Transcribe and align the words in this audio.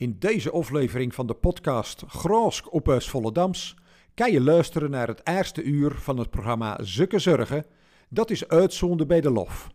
In 0.00 0.16
deze 0.18 0.50
aflevering 0.50 1.14
van 1.14 1.26
de 1.26 1.34
podcast 1.34 2.02
Groosk 2.06 2.72
op 2.72 2.88
Eus 2.88 3.08
Volledams 3.08 3.76
kan 4.14 4.32
je 4.32 4.40
luisteren 4.40 4.90
naar 4.90 5.06
het 5.08 5.20
eerste 5.24 5.62
uur 5.62 5.94
van 5.94 6.18
het 6.18 6.30
programma 6.30 6.78
Zukke 6.82 7.18
Zorgen. 7.18 7.66
Dat 8.08 8.30
is 8.30 8.48
uitzonden 8.48 9.06
bij 9.06 9.20
de 9.20 9.30
Lof. 9.30 9.68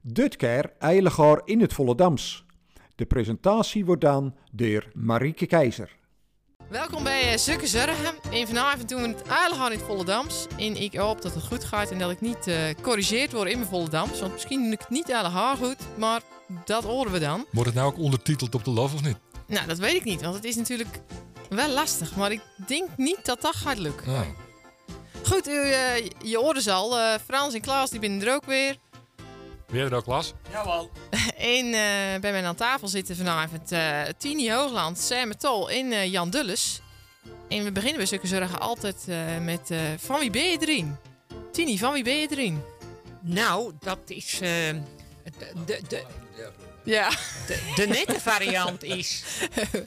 Dit 0.00 0.36
keer 0.36 0.72
Eiligaar 0.78 1.40
in 1.44 1.60
het 1.60 1.72
Volledams. 1.72 2.44
De 2.94 3.06
presentatie 3.06 3.84
wordt 3.84 4.00
dan 4.00 4.34
door 4.52 4.90
Marieke 4.92 5.46
Keizer. 5.46 5.96
Welkom 6.68 7.04
bij 7.04 7.32
uh, 7.32 7.38
Zukke 7.38 7.66
Zorgen. 7.66 8.14
En 8.32 8.46
vanavond 8.46 8.88
doen 8.88 9.02
we 9.02 9.08
het 9.08 9.22
eigenlijk 9.22 9.72
in 9.72 9.78
het 9.78 9.86
Volledams. 9.86 10.46
En 10.58 10.82
ik 10.82 10.94
hoop 10.94 11.22
dat 11.22 11.34
het 11.34 11.44
goed 11.44 11.64
gaat 11.64 11.90
en 11.90 11.98
dat 11.98 12.10
ik 12.10 12.20
niet 12.20 12.46
uh, 12.46 12.56
corrigeerd 12.82 13.32
word 13.32 13.48
in 13.48 13.58
mijn 13.58 13.70
Volledams. 13.70 14.20
Want 14.20 14.32
misschien 14.32 14.62
doe 14.62 14.72
ik 14.72 14.80
het 14.80 14.90
niet 14.90 15.16
helemaal 15.16 15.56
goed, 15.56 15.98
maar 15.98 16.22
dat 16.64 16.84
horen 16.84 17.12
we 17.12 17.18
dan. 17.18 17.46
Wordt 17.50 17.68
het 17.68 17.78
nou 17.78 17.92
ook 17.92 17.98
ondertiteld 17.98 18.54
op 18.54 18.64
de 18.64 18.70
Love 18.70 18.94
of 18.94 19.02
niet? 19.02 19.18
Nou, 19.54 19.66
dat 19.66 19.78
weet 19.78 19.94
ik 19.94 20.04
niet, 20.04 20.20
want 20.20 20.34
het 20.34 20.44
is 20.44 20.56
natuurlijk 20.56 21.00
wel 21.48 21.68
lastig. 21.68 22.16
Maar 22.16 22.32
ik 22.32 22.40
denk 22.66 22.88
niet 22.96 23.24
dat 23.24 23.40
dat 23.40 23.56
gaat 23.56 23.78
lukken. 23.78 24.36
Goed, 25.24 25.48
u, 25.48 25.52
uh, 25.52 25.96
je 26.22 26.36
hoorde 26.36 26.62
ze 26.62 26.72
al. 26.72 26.98
Uh, 26.98 27.14
Frans 27.24 27.54
en 27.54 27.60
Klaas 27.60 27.90
die 27.90 28.00
binnen 28.00 28.26
er 28.26 28.34
ook 28.34 28.44
weer. 28.44 28.76
Weer 29.66 29.84
er 29.84 29.94
ook, 29.94 30.04
Klaas? 30.04 30.32
Jawel. 30.50 30.90
en 31.56 31.66
uh, 31.66 32.20
bij 32.20 32.32
mij 32.32 32.44
aan 32.44 32.54
tafel 32.54 32.88
zitten 32.88 33.16
vanavond 33.16 33.72
uh, 33.72 34.02
Tini 34.18 34.52
Hoogland, 34.52 34.98
Sam 34.98 35.36
Tol 35.36 35.70
en 35.70 36.10
Jan 36.10 36.30
Dulles. 36.30 36.80
En 37.48 37.64
we 37.64 37.72
beginnen 37.72 37.96
bij 37.96 38.06
Stukken 38.06 38.28
Zorgen 38.28 38.60
altijd 38.60 39.06
met 39.42 39.70
Van 39.98 40.20
wie 40.20 40.30
ben 40.30 40.50
je 40.50 40.58
erin? 40.60 40.96
Tini, 41.52 41.78
van 41.78 41.92
wie 41.92 42.04
ben 42.04 42.16
je 42.16 42.26
erin? 42.30 42.62
Nou, 43.20 43.72
dat 43.80 43.98
is... 44.06 44.38
de, 44.38 44.82
de, 45.66 45.80
de, 45.88 46.04
ja. 46.84 47.10
De, 47.46 47.72
de 47.76 47.86
nette 47.86 48.20
variant 48.20 48.82
is 48.82 49.22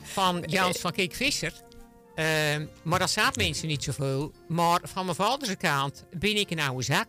van 0.04 0.44
Jans 0.46 0.78
van 0.78 0.92
Kik 0.92 1.16
Visser. 1.16 1.54
Uh, 2.16 2.26
maar 2.84 3.00
dat 3.00 3.10
staat 3.10 3.36
mensen 3.36 3.68
niet 3.68 3.84
zoveel. 3.84 4.32
Maar 4.48 4.80
van 4.84 5.04
mijn 5.06 5.16
vaders 5.18 5.58
kant 5.58 6.06
ben 6.20 6.36
ik 6.38 6.50
een 6.52 6.60
oude 6.60 6.84
zak. 6.84 7.08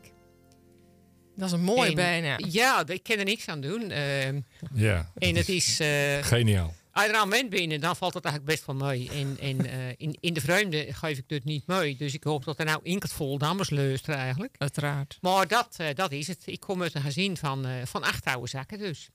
Dat 1.37 1.47
is 1.47 1.53
een 1.53 1.63
mooie 1.63 1.89
En, 1.89 1.95
bijna. 1.95 2.39
Ja, 2.49 2.87
ik 2.87 3.03
kan 3.03 3.17
er 3.17 3.25
niks 3.25 3.49
aan 3.49 3.61
doen. 3.61 3.91
Uh, 3.91 4.29
Ja. 4.75 5.13
en 5.19 5.37
het 5.37 5.49
is... 5.49 5.81
eh, 5.81 6.23
Geniaal. 6.25 6.75
als 6.93 7.05
je 7.05 7.11
er 7.13 7.17
aan 7.19 7.29
bent 7.31 7.51
binnen, 7.51 7.81
dan 7.81 7.97
valt 7.97 8.15
het 8.15 8.25
eigenlijk 8.25 8.55
best 8.55 8.67
wel 8.67 8.89
mee. 8.89 9.11
En, 9.11 9.37
en 9.41 9.67
uh, 9.67 9.89
in, 9.97 10.17
in 10.21 10.35
de 10.35 10.41
vreemde 10.41 10.87
geef 10.93 11.19
ik 11.19 11.29
dit 11.29 11.45
niet 11.45 11.67
mee. 11.67 11.97
Dus 11.97 12.15
ik 12.15 12.25
hoop 12.25 12.45
dat 12.45 12.59
er 12.59 12.65
nou 12.65 12.81
inkert 12.83 13.13
vol 13.13 13.39
dames 13.39 13.71
luisteren 13.71 14.19
eigenlijk. 14.21 14.55
Uiteraard. 14.59 15.19
Maar 15.21 15.49
dat, 15.49 15.77
uh, 15.81 15.87
dat 15.95 16.13
is 16.13 16.27
het. 16.27 16.43
Ik 16.45 16.61
kom 16.61 16.83
uit 16.83 16.95
een 16.95 17.03
gezin 17.03 17.37
van, 17.37 17.67
uh, 17.67 17.73
van 17.85 18.03
acht 18.03 18.25
oude 18.25 18.49
zakken 18.49 18.79
dus. 18.79 19.09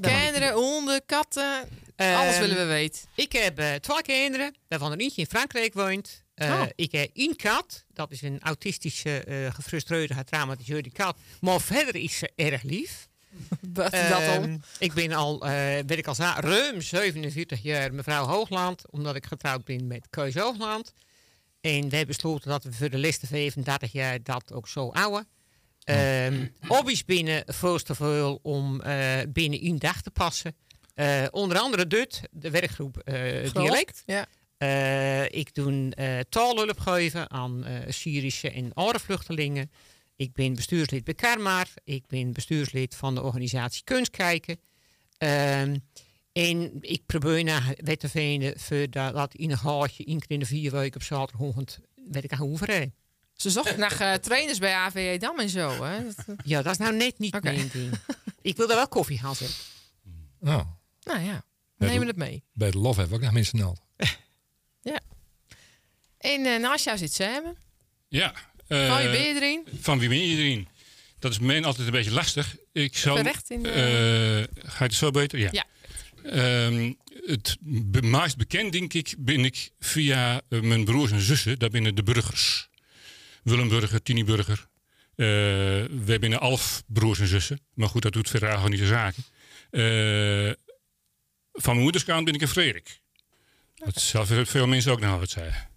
Kinderen, 0.00 0.52
honden, 0.52 1.02
katten, 1.06 1.68
alles 1.96 2.38
willen 2.38 2.56
we 2.56 2.64
weten. 2.64 3.00
Ik 3.14 3.32
heb 3.32 3.60
uh, 3.60 3.74
twee 3.74 4.02
kinderen, 4.02 4.54
waarvan 4.68 4.92
er 4.92 4.98
eentje 4.98 5.20
in 5.20 5.26
Frankrijk 5.26 5.74
woont. 5.74 6.24
Uh, 6.34 6.50
oh. 6.50 6.62
Ik 6.74 6.92
heb 6.92 7.10
één 7.14 7.36
kat, 7.36 7.84
dat 7.92 8.10
is 8.10 8.22
een 8.22 8.40
autistische, 8.40 9.50
gefrustreerde, 9.54 10.14
getraumatiseerde 10.14 10.90
kat. 10.92 11.16
Maar 11.40 11.60
verder 11.60 11.96
is 11.96 12.18
ze 12.18 12.30
erg 12.36 12.62
lief. 12.62 13.08
Wat 13.74 13.92
is 13.92 14.08
dat 14.08 14.38
om? 14.38 14.62
Ik 14.78 14.92
ben 14.92 15.12
al, 15.12 15.40
weet 15.86 15.98
ik 15.98 16.06
al 16.06 16.14
ruim 16.36 16.80
47 16.80 17.62
jaar 17.62 17.94
mevrouw 17.94 18.26
Hoogland, 18.26 18.90
omdat 18.90 19.16
ik 19.16 19.26
getrouwd 19.26 19.64
ben 19.64 19.86
met 19.86 20.06
Keus 20.10 20.34
Hoogland. 20.34 20.92
En 21.60 21.88
we 21.88 21.96
hebben 21.96 22.06
besloten 22.06 22.50
dat 22.50 22.64
we 22.64 22.72
voor 22.72 22.90
de 22.90 22.98
laatste 22.98 23.26
35 23.26 23.92
jaar 23.92 24.22
dat 24.22 24.52
ook 24.52 24.68
zo 24.68 24.90
houden. 24.92 25.26
Um, 25.84 26.52
hobby's 26.66 27.04
binnen 27.04 27.42
veel 27.46 27.78
te 27.78 27.94
veel 27.94 28.38
om 28.42 28.80
uh, 28.86 29.18
binnen 29.28 29.60
één 29.60 29.78
dag 29.78 30.02
te 30.02 30.10
passen. 30.10 30.56
Uh, 30.94 31.26
onder 31.30 31.58
andere 31.58 31.86
dit, 31.86 32.22
de 32.30 32.50
werkgroep 32.50 33.02
uh, 33.04 33.52
Dialect. 33.52 34.02
Ja. 34.06 34.26
ik 35.26 35.54
doe 35.54 35.92
taalhulp 36.28 36.78
geven 36.78 37.30
aan 37.30 37.64
Syrische 37.88 38.50
en 38.50 38.72
andere 38.74 38.98
vluchtelingen. 38.98 39.70
Ik 40.16 40.32
ben 40.32 40.54
bestuurslid 40.54 41.04
bij 41.04 41.14
Karmar. 41.14 41.66
Ik 41.84 42.06
ben 42.06 42.32
bestuurslid 42.32 42.94
van 42.94 43.14
de 43.14 43.22
organisatie 43.22 43.84
Kunstkijken. 43.84 44.60
Um, 45.18 45.82
en 46.32 46.78
ik 46.80 47.06
probeer 47.06 47.44
naar 47.44 47.74
wet 47.76 48.00
te 48.00 48.08
vinden 48.08 48.58
voor 48.58 48.90
dat, 48.90 49.34
in 49.34 49.50
een 49.50 49.58
gaatje, 49.58 50.04
keer 50.04 50.20
in 50.26 50.38
de 50.38 50.46
vier 50.46 50.70
weken 50.70 51.00
op 51.00 51.06
zaterdagochtend, 51.06 51.80
weet 52.10 52.24
ik 52.24 52.32
aan 52.32 52.38
hoe 52.38 52.58
verrijden. 52.58 52.94
Ze 53.40 53.50
zochten 53.50 53.78
naar 53.78 54.00
uh, 54.00 54.14
trainers 54.14 54.58
bij 54.58 54.74
AVE 54.74 55.16
Dam 55.18 55.38
en 55.38 55.48
zo. 55.48 55.84
Hè? 55.84 56.04
Dat... 56.04 56.36
Ja, 56.44 56.62
dat 56.62 56.72
is 56.72 56.78
nou 56.78 56.96
net 56.96 57.18
niet 57.18 57.34
okay. 57.34 57.54
mijn 57.54 57.70
ding. 57.72 57.92
Ik 58.42 58.56
wil 58.56 58.66
daar 58.66 58.76
wel 58.76 58.88
koffie 58.88 59.18
gaan 59.18 59.36
zetten. 59.36 59.56
Oh. 60.40 60.60
Nou 61.02 61.20
ja, 61.20 61.44
we 61.76 61.86
nemen 61.86 62.06
het 62.06 62.16
mee. 62.16 62.44
Bij 62.52 62.70
de 62.70 62.78
Love 62.78 63.00
hebben 63.00 63.08
we 63.08 63.14
ook 63.14 63.20
nog 63.20 63.32
mensen 63.32 63.58
nodig. 63.58 63.78
ja. 64.92 65.00
En 66.18 66.40
uh, 66.40 66.60
naast 66.60 66.84
jou 66.84 66.98
zit 66.98 67.12
Sam. 67.12 67.56
Ja. 68.08 68.34
Uh, 68.68 68.88
van 68.88 68.96
wie 68.96 69.10
ben 69.10 69.20
je 69.20 69.34
erin? 69.34 69.66
Van 69.80 69.98
wie 69.98 70.08
ben 70.08 70.26
je 70.26 70.36
erin? 70.36 70.68
Dat 71.18 71.30
is 71.30 71.38
mij 71.38 71.64
altijd 71.64 71.86
een 71.86 71.92
beetje 71.92 72.12
lastig. 72.12 72.56
Ik 72.72 72.96
zal, 72.96 73.16
in 73.16 73.62
de... 73.62 74.48
ga 74.54 74.78
je 74.78 74.84
het 74.84 74.94
zo 74.94 75.10
beter? 75.10 75.38
Ja. 75.38 75.48
ja. 75.52 75.66
Um, 76.64 76.96
het 77.26 77.56
meest 78.02 78.36
bekend, 78.36 78.72
denk 78.72 78.92
ik, 78.92 79.14
ben 79.18 79.44
ik 79.44 79.70
via 79.78 80.40
mijn 80.48 80.84
broers 80.84 81.10
en 81.10 81.20
zussen. 81.20 81.58
Dat 81.58 81.70
binnen 81.70 81.94
de 81.94 82.02
burgers. 82.02 82.69
Willem 83.42 83.68
Burger, 83.68 84.02
Tini 84.02 84.24
Burger. 84.24 84.68
Uh, 85.16 85.26
we 85.26 86.04
hebben 86.06 86.32
elf 86.32 86.82
broers 86.86 87.18
en 87.18 87.26
zussen. 87.26 87.60
Maar 87.74 87.88
goed, 87.88 88.02
dat 88.02 88.12
doet 88.12 88.30
verder 88.30 88.48
eigenlijk 88.48 88.80
niet 88.80 88.88
de 88.88 88.94
zaken. 88.94 89.24
Uh, 89.70 90.52
van 91.52 91.72
mijn 91.72 91.84
moederskant 91.84 92.24
ben 92.24 92.34
ik 92.34 92.40
een 92.40 92.48
Frederik. 92.48 93.00
Okay. 93.74 93.92
Dat 93.92 94.02
zelf 94.02 94.30
veel 94.48 94.66
mensen 94.66 94.92
ook 94.92 95.00
nog 95.00 95.18
wat 95.18 95.30
zeggen. 95.30 95.68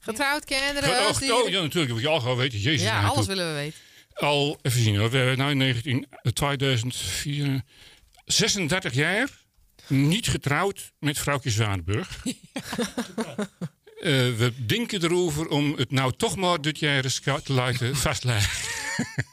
Getrouwd, 0.00 0.44
kinderen, 0.44 0.90
oh, 0.90 1.08
oh, 1.08 1.48
ja, 1.48 1.60
natuurlijk. 1.60 1.92
Wil 1.92 1.98
je 1.98 2.08
al 2.08 2.20
gewoon 2.20 2.36
weten. 2.36 2.58
Jezus, 2.58 2.82
ja, 2.82 3.06
alles 3.06 3.26
willen 3.26 3.46
we 3.46 3.52
weten. 3.52 3.78
Al, 4.12 4.58
even 4.62 4.80
zien 4.80 4.96
hoor. 4.96 5.10
We 5.10 5.16
hebben 5.16 5.38
nou 5.38 5.50
in 5.50 5.56
19, 5.56 6.06
2004, 6.32 7.62
36 8.24 8.94
jaar 8.94 9.28
niet 9.86 10.28
getrouwd 10.28 10.92
met 10.98 11.18
vrouwtje 11.18 11.50
Zwaanburg. 11.50 12.22
Uh, 14.00 14.36
we 14.36 14.52
denken 14.66 15.04
erover 15.04 15.48
om 15.48 15.74
het 15.76 15.90
nou 15.90 16.12
toch 16.16 16.36
maar 16.36 16.60
dit 16.60 16.78
jaar 16.78 17.04
eens 17.04 17.20
te 17.20 17.52
laten 17.52 17.96
vastleggen. 18.06 18.68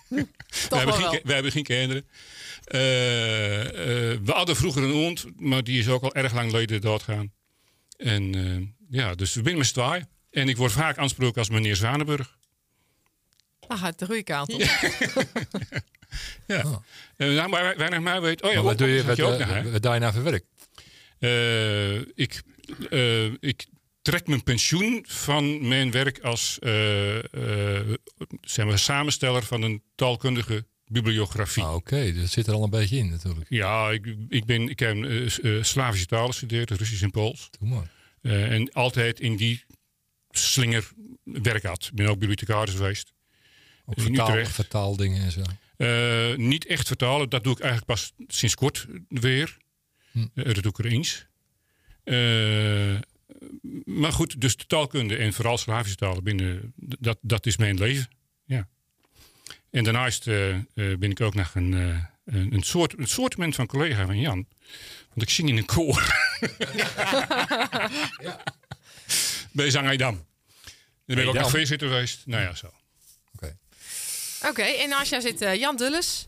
we, 0.09 0.25
hebben 0.69 0.93
geen, 0.93 1.19
we 1.23 1.33
hebben 1.33 1.51
geen 1.51 1.63
kinderen. 1.63 2.05
Uh, 2.67 3.63
uh, 3.63 3.69
we 4.23 4.31
hadden 4.31 4.55
vroeger 4.55 4.83
een 4.83 4.91
hond, 4.91 5.25
maar 5.35 5.63
die 5.63 5.79
is 5.79 5.87
ook 5.87 6.03
al 6.03 6.15
erg 6.15 6.33
lang 6.33 6.49
geleden 6.49 6.81
doodgaan. 6.81 7.31
En 7.97 8.75
ja, 8.89 9.15
dus 9.15 9.33
we 9.33 9.41
zijn 9.43 9.57
met 9.57 9.67
zwaai. 9.67 10.05
En 10.31 10.49
ik 10.49 10.57
word 10.57 10.71
vaak 10.71 10.97
aansproken 10.97 11.39
als 11.39 11.49
meneer 11.49 11.75
Zwanenburg. 11.75 12.37
Ah, 13.67 13.83
het 13.83 13.99
de 13.99 14.05
goede 14.05 14.23
kant 14.23 14.53
op. 14.53 14.59
ja. 14.59 14.79
ja. 16.55 16.61
Oh. 16.65 16.77
nou, 17.17 17.49
maar 17.49 17.77
weinig 17.77 17.99
mij 17.99 18.21
weet. 18.21 18.41
Oh 18.41 18.49
ja, 18.49 18.55
maar 18.55 18.63
wat 18.63 18.77
doe 18.77 18.87
je, 18.87 19.03
wat, 19.03 19.21
ook 19.21 19.39
uh, 19.39 19.71
wat 19.71 19.81
doe 19.81 19.93
je 19.93 19.99
nou 19.99 20.13
voor 20.13 20.23
werk? 20.23 20.45
ik, 22.15 22.41
ik 23.39 23.65
trek 24.07 24.27
mijn 24.27 24.43
pensioen 24.43 25.05
van 25.07 25.67
mijn 25.67 25.91
werk 25.91 26.19
als 26.19 26.57
uh, 26.59 27.15
uh, 27.15 27.21
zeg 28.41 28.65
maar, 28.65 28.79
samensteller 28.79 29.43
van 29.43 29.61
een 29.61 29.81
taalkundige 29.95 30.65
bibliografie. 30.85 31.63
Ah, 31.63 31.73
Oké, 31.73 31.93
okay. 31.95 32.13
dat 32.13 32.29
zit 32.29 32.47
er 32.47 32.53
al 32.53 32.63
een 32.63 32.69
beetje 32.69 32.97
in 32.97 33.09
natuurlijk. 33.09 33.45
Ja, 33.49 33.91
ik, 33.91 34.15
ik, 34.29 34.45
ben, 34.45 34.69
ik 34.69 34.79
heb 34.79 34.95
uh, 34.95 35.63
Slavische 35.63 36.05
talen 36.05 36.27
gestudeerd, 36.27 36.71
Russisch 36.71 37.03
en 37.03 37.11
Pools. 37.11 37.49
Mooi. 37.59 37.85
en 38.21 38.71
altijd 38.71 39.19
in 39.19 39.35
die 39.35 39.63
slinger 40.31 40.91
werk 41.23 41.63
had. 41.63 41.83
Ik 41.83 41.95
ben 41.95 42.07
ook 42.07 42.19
bibliothecaris 42.19 42.73
geweest. 42.73 43.13
Ook 43.85 44.01
vertaal, 44.01 44.45
vertaaldingen 44.45 45.21
en 45.21 45.31
zo? 45.31 45.41
niet 46.35 46.65
echt 46.65 46.87
vertalen, 46.87 47.29
dat 47.29 47.43
doe 47.43 47.53
ik 47.53 47.59
eigenlijk 47.59 47.91
pas 47.91 48.13
sinds 48.27 48.55
kort 48.55 48.87
weer. 49.07 49.57
Hm. 50.11 50.27
dat 50.33 50.63
doe 50.63 50.71
ik 50.71 50.79
er 50.79 50.85
eens 50.85 51.27
maar 53.85 54.11
goed, 54.11 54.41
dus 54.41 54.57
de 54.57 54.65
taalkunde 54.65 55.15
en 55.15 55.33
vooral 55.33 55.57
Slavische 55.57 55.97
talen 55.97 56.23
binnen, 56.23 56.73
dat, 56.75 57.17
dat 57.21 57.45
is 57.45 57.57
mijn 57.57 57.77
leven. 57.77 58.09
Ja. 58.45 58.67
En 59.69 59.83
daarnaast 59.83 60.27
uh, 60.27 60.49
uh, 60.49 60.61
ben 60.73 61.11
ik 61.11 61.21
ook 61.21 61.35
nog 61.35 61.55
een, 61.55 61.71
uh, 61.71 62.03
een, 62.25 62.63
soort, 62.63 62.97
een 62.97 63.07
soortement 63.07 63.55
van 63.55 63.67
collega 63.67 64.05
van 64.05 64.19
Jan. 64.19 64.47
Want 65.07 65.21
ik 65.21 65.29
zing 65.29 65.49
in 65.49 65.57
een 65.57 65.65
koor. 65.65 66.15
ja. 66.75 67.91
Bij 69.51 69.69
Zang 69.69 69.87
Aydam. 69.87 70.25
Dan 71.05 71.15
ben 71.15 71.17
ik 71.17 71.27
ook 71.27 71.35
nog 71.35 71.49
voorzitter 71.49 71.87
geweest. 71.87 72.21
Nou 72.25 72.41
ja, 72.43 72.55
zo. 72.55 72.65
Oké. 72.67 72.75
Okay. 73.35 73.57
Oké, 74.37 74.49
okay, 74.49 74.75
en 74.75 74.89
naast 74.89 75.09
jou 75.09 75.21
zit 75.21 75.39
Jan 75.39 75.75
Dulles. 75.75 76.25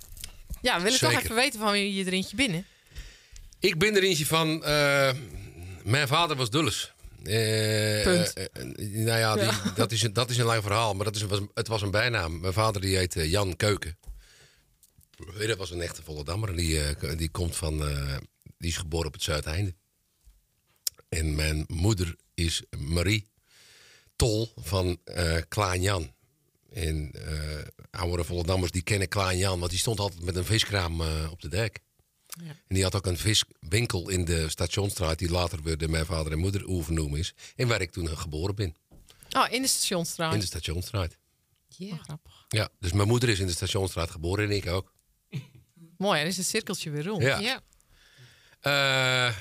Ja, 0.61 0.77
we 0.77 0.83
willen 0.83 0.97
Zeker. 0.97 1.15
toch 1.15 1.23
even 1.23 1.35
weten 1.35 1.59
van 1.59 1.71
wie 1.71 1.93
je 1.93 2.05
er 2.05 2.13
eentje 2.13 2.35
binnen. 2.35 2.65
Ik 3.59 3.77
ben 3.77 3.95
er 3.95 4.03
eentje 4.03 4.25
van... 4.25 4.63
Mijn 5.89 6.07
vader 6.07 6.35
was 6.35 6.49
Dulles. 6.49 6.93
Uh, 7.23 8.03
Punt. 8.03 8.33
Uh, 8.37 8.45
nou 9.05 9.19
ja, 9.19 9.33
die, 9.33 9.43
ja, 9.43 9.71
Dat, 9.75 9.91
is 9.91 10.03
een, 10.03 10.13
dat 10.13 10.29
is 10.29 10.37
een 10.37 10.45
lang 10.45 10.63
verhaal, 10.63 10.93
maar 10.93 11.05
dat 11.05 11.15
is, 11.15 11.21
was, 11.21 11.39
het 11.53 11.67
was 11.67 11.81
een 11.81 11.91
bijnaam. 11.91 12.39
Mijn 12.39 12.53
vader 12.53 12.81
die 12.81 12.97
heet 12.97 13.13
Jan 13.13 13.55
Keuken. 13.55 13.97
Dat 15.37 15.57
was 15.57 15.71
een 15.71 15.81
echte 15.81 16.03
Volendammer. 16.03 16.55
Die, 16.55 16.95
die 17.15 17.29
komt 17.29 17.55
van, 17.55 17.77
die 18.57 18.69
is 18.69 18.77
geboren 18.77 19.07
op 19.07 19.13
het 19.13 19.23
Zuideinde. 19.23 19.73
En 21.09 21.35
mijn 21.35 21.63
moeder 21.67 22.15
is 22.33 22.63
Marie 22.77 23.27
Tol 24.15 24.51
van 24.55 24.97
uh, 25.05 25.37
Klaan 25.47 25.81
Jan. 25.81 26.13
En 26.73 27.11
uh, 27.15 27.31
oudere 27.91 28.23
Vollendammers 28.23 28.71
die 28.71 28.81
kennen 28.81 29.07
Klaan 29.07 29.37
Jan, 29.37 29.59
want 29.59 29.71
die 29.71 29.79
stond 29.79 29.99
altijd 29.99 30.21
met 30.21 30.35
een 30.35 30.45
viskraam 30.45 31.01
uh, 31.01 31.31
op 31.31 31.41
de 31.41 31.47
dek. 31.47 31.79
Ja. 32.29 32.49
En 32.49 32.75
die 32.75 32.83
had 32.83 32.95
ook 32.95 33.05
een 33.05 33.17
viswinkel 33.17 34.09
in 34.09 34.25
de 34.25 34.49
Stationstraat, 34.49 35.19
die 35.19 35.29
later 35.29 35.61
weer 35.63 35.77
de 35.77 35.87
mijn 35.87 36.05
vader 36.05 36.31
en 36.31 36.37
moeder 36.37 36.67
overnoemd 36.67 37.17
is. 37.17 37.33
En 37.55 37.67
waar 37.67 37.81
ik 37.81 37.91
toen 37.91 38.17
geboren 38.17 38.55
ben. 38.55 38.75
Oh, 39.31 39.51
in 39.51 39.61
de 39.61 39.67
Stationstraat? 39.67 40.33
In 40.33 40.39
de 40.39 40.45
Stationstraat. 40.45 41.17
Ja, 41.67 41.93
oh, 41.93 42.03
grappig. 42.03 42.45
Ja, 42.47 42.69
dus 42.79 42.91
mijn 42.91 43.07
moeder 43.07 43.29
is 43.29 43.39
in 43.39 43.45
de 43.45 43.51
Stationstraat 43.51 44.11
geboren 44.11 44.45
en 44.45 44.55
ik 44.55 44.67
ook. 44.67 44.93
Mooi, 45.97 46.19
dan 46.19 46.27
is 46.27 46.37
het 46.37 46.45
cirkeltje 46.45 46.89
weer 46.89 47.05
rond. 47.05 47.23
Ja. 47.23 47.39
ja. 47.39 47.61
Uh, 48.63 49.35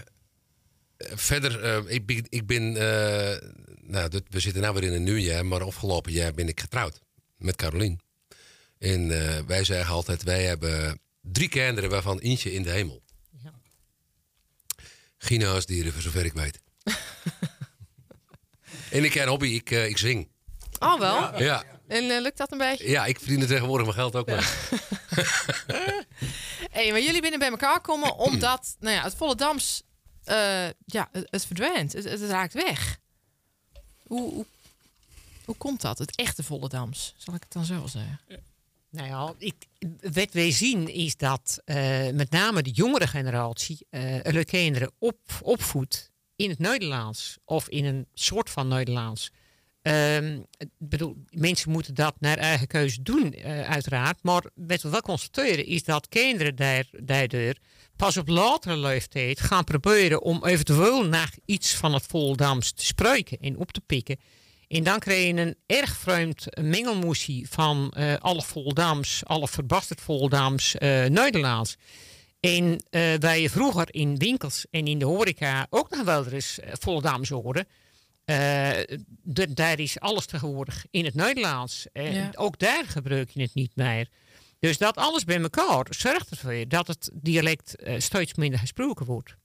verder, 0.96 1.64
uh, 1.64 1.93
ik 1.93 2.06
ben, 2.06 2.25
ik 2.29 2.46
ben 2.46 2.62
uh, 2.62 3.50
nou, 3.81 4.08
dit, 4.08 4.23
we 4.29 4.40
zitten 4.40 4.62
nu 4.62 4.73
weer 4.73 4.82
in 4.82 4.93
een 4.93 5.02
nieuwjaar, 5.02 5.46
maar 5.46 5.62
afgelopen 5.62 6.12
jaar 6.12 6.35
ben 6.35 6.49
ik 6.49 6.61
getrouwd 6.61 7.00
met 7.37 7.56
Carolien. 7.56 8.00
En 8.79 9.08
wij 9.46 9.64
zeggen 9.64 9.94
altijd, 9.94 10.23
wij 10.23 10.44
hebben 10.44 11.00
drie 11.32 11.48
kinderen 11.48 11.90
waarvan 11.90 12.19
eentje 12.19 12.52
in 12.52 12.62
de 12.62 12.70
hemel. 12.70 13.02
Ja. 13.42 13.52
Geen 15.19 15.42
huisdieren, 15.42 15.92
voor 15.92 16.02
zover 16.02 16.25
ik 16.25 16.32
weet. 16.32 16.60
en 18.90 19.04
ik 19.04 19.10
ken 19.10 19.28
hobby, 19.28 19.48
ik, 19.48 19.70
ik 19.70 19.98
zing. 19.98 20.28
Oh, 20.78 20.98
wel? 20.98 21.42
Ja. 21.42 21.64
En 21.86 22.22
lukt 22.22 22.38
dat 22.38 22.52
een 22.52 22.58
beetje? 22.58 22.88
Ja, 22.88 23.06
ik 23.06 23.19
verdien 23.19 23.46
tegenwoordig 23.46 23.86
mijn 23.86 23.98
geld 23.98 24.16
ook 24.16 24.28
wel. 24.28 24.40
hey, 26.76 26.90
maar 26.90 27.00
jullie 27.00 27.20
binnen 27.20 27.38
bij 27.38 27.50
elkaar 27.50 27.80
komen 27.80 28.14
omdat 28.28 28.76
nou 28.80 28.94
ja, 28.94 29.02
het 29.02 29.14
volle 29.14 29.34
dams 29.34 29.82
uh, 30.28 30.66
ja, 30.84 31.08
het, 31.12 31.26
het 31.30 31.46
verdwijnt. 31.46 31.92
Het, 31.92 32.04
het, 32.04 32.20
raakt 32.20 32.52
weg. 32.52 32.98
Hoe, 34.06 34.32
hoe, 34.32 34.46
hoe, 35.44 35.56
komt 35.56 35.80
dat? 35.80 35.98
Het 35.98 36.16
echte 36.16 36.42
volle 36.42 36.69
dams, 36.69 37.14
zal 37.16 37.34
ik 37.34 37.42
het 37.42 37.52
dan 37.52 37.64
zo 37.64 37.86
zeggen? 37.86 38.20
Nou 38.90 39.08
ja, 39.08 39.35
wat 40.12 40.32
wij 40.32 40.50
zien 40.50 40.94
is 40.94 41.17
dat 41.17 41.62
uh, 41.64 41.76
met 42.11 42.31
name 42.31 42.62
de 42.62 42.70
jongere 42.70 43.06
generatie 43.06 43.87
uh, 43.90 44.43
kinderen 44.44 44.90
op, 44.99 45.19
opvoedt 45.43 46.12
in 46.37 46.50
het 46.50 46.58
Nederlands 46.58 47.38
of 47.44 47.69
in 47.69 47.85
een 47.85 48.06
soort 48.14 48.50
van 48.50 48.69
Nederlands. 48.69 49.31
Um, 49.82 50.46
bedoel, 50.79 51.17
mensen 51.31 51.70
moeten 51.70 51.94
dat 51.94 52.14
naar 52.19 52.37
eigen 52.37 52.67
keuze 52.67 53.02
doen, 53.02 53.35
uh, 53.37 53.70
uiteraard. 53.70 54.19
Maar 54.23 54.44
wat 54.55 54.82
we 54.82 54.88
wel 54.88 55.00
constateren 55.00 55.67
is 55.67 55.85
dat 55.85 56.08
kinderen 56.08 56.56
daar, 56.56 56.87
daardoor 56.90 57.55
pas 57.96 58.17
op 58.17 58.29
latere 58.29 58.76
leeftijd 58.76 59.40
gaan 59.40 59.64
proberen 59.64 60.23
om 60.23 60.44
eventueel 60.44 61.05
naar 61.05 61.35
iets 61.44 61.75
van 61.75 61.94
het 61.94 62.05
Voldams 62.06 62.73
te 62.73 62.85
spreken 62.85 63.38
en 63.40 63.58
op 63.58 63.73
te 63.73 63.81
pikken. 63.81 64.19
En 64.69 64.82
dan 64.82 64.99
krijg 64.99 65.26
je 65.26 65.41
een 65.41 65.56
erg 65.67 65.97
vreemd 65.97 66.47
mengelmoesie 66.61 67.49
van 67.50 67.94
uh, 67.97 68.17
alle 68.17 68.43
Voldams, 68.43 69.25
alle 69.25 69.49
verbasterd 69.49 70.00
Voldams 70.00 70.75
uh, 70.75 71.05
Nederlands. 71.05 71.76
En 72.41 72.82
waar 73.20 73.38
je 73.38 73.50
vroeger 73.50 73.94
in 73.94 74.17
winkels 74.17 74.67
en 74.70 74.87
in 74.87 74.99
de 74.99 75.05
horeca 75.05 75.67
ook 75.70 75.91
nog 75.91 76.03
wel 76.03 76.26
eens 76.26 76.59
Voldams 76.73 77.29
hoorde 77.29 77.67
daar 79.49 79.79
is 79.79 80.00
alles 80.00 80.26
tegenwoordig 80.26 80.87
in 80.91 81.05
het 81.05 81.14
Nederlands. 81.14 81.87
En 81.93 82.37
ook 82.37 82.59
daar 82.59 82.85
gebruik 82.87 83.31
je 83.31 83.43
het 83.43 83.55
niet 83.55 83.76
meer. 83.76 84.09
Dus 84.59 84.79
dat 84.79 84.97
alles 84.97 85.25
bij 85.25 85.41
elkaar 85.41 85.87
zorgt 85.91 86.31
ervoor 86.31 86.69
dat 86.69 86.87
het 86.87 87.11
dialect 87.12 87.75
steeds 87.99 88.35
minder 88.35 88.59
gesproken 88.59 89.06
wordt. 89.06 89.37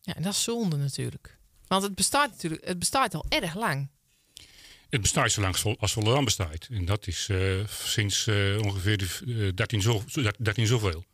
Ja, 0.00 0.14
en 0.14 0.22
dat 0.22 0.32
is 0.32 0.42
zonde 0.42 0.76
natuurlijk. 0.76 1.35
Want 1.66 1.82
het 1.82 1.94
bestaat 1.94 2.30
natuurlijk, 2.30 2.64
het 2.64 2.78
bestaat 2.78 3.14
al 3.14 3.24
erg 3.28 3.54
lang. 3.54 3.88
Het 4.88 5.00
bestaat 5.00 5.32
zo 5.32 5.40
lang 5.40 5.76
als 5.78 5.92
Volendam 5.92 6.24
bestaat. 6.24 6.68
En 6.70 6.84
dat 6.84 7.06
is 7.06 7.28
uh, 7.30 7.66
sinds 7.68 8.28
ongeveer 8.58 8.98
de, 8.98 9.52
13, 9.54 9.82
zo, 9.82 10.04
13 10.38 10.66
zoveel. 10.66 11.04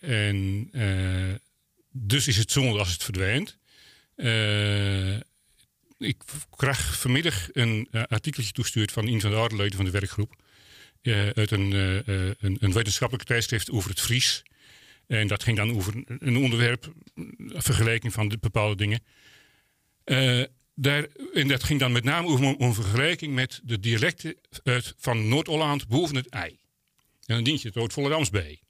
en 0.00 0.70
dus 1.90 2.28
is 2.28 2.36
het 2.36 2.52
zonde 2.52 2.78
als 2.78 2.92
het 2.92 3.02
verdwijnt. 3.02 3.58
Ik 5.98 6.22
krijg 6.56 6.98
vanmiddag 7.00 7.48
een 7.52 7.88
artikeltje 7.90 8.52
toestuurd 8.52 8.92
van 8.92 9.06
een 9.06 9.20
van 9.20 9.30
de 9.30 9.36
oude 9.36 9.76
van 9.76 9.84
de 9.84 9.90
werkgroep. 9.90 10.36
Uit 11.34 11.50
een, 11.50 11.72
een, 11.72 12.56
een, 12.60 12.72
wetenschappelijk 12.72 13.28
tijdschrift 13.28 13.70
over 13.70 13.90
het 13.90 14.00
Fries. 14.00 14.42
En 15.06 15.26
dat 15.26 15.42
ging 15.42 15.56
dan 15.56 15.74
over 15.74 16.04
een 16.18 16.36
onderwerp, 16.36 16.92
een 17.14 17.52
vergelijking 17.54 18.12
van 18.12 18.28
de 18.28 18.38
bepaalde 18.38 18.76
dingen. 18.76 19.00
daar, 20.74 21.06
en 21.32 21.48
dat 21.48 21.62
ging 21.62 21.80
dan 21.80 21.92
met 21.92 22.04
name 22.04 22.28
over 22.28 22.54
een 22.58 22.74
vergelijking 22.74 23.34
met 23.34 23.60
de 23.64 23.80
dialecten 23.80 24.36
uit, 24.62 24.94
van 24.98 25.28
Noord-Holland 25.28 25.88
boven 25.88 26.16
het 26.16 26.28
ei. 26.28 26.50
En 27.26 27.34
dan 27.34 27.44
dient 27.44 27.60
je 27.60 27.68
het 27.68 27.76
woord 27.76 27.92
Volendams 27.92 28.30
bij. 28.30 28.60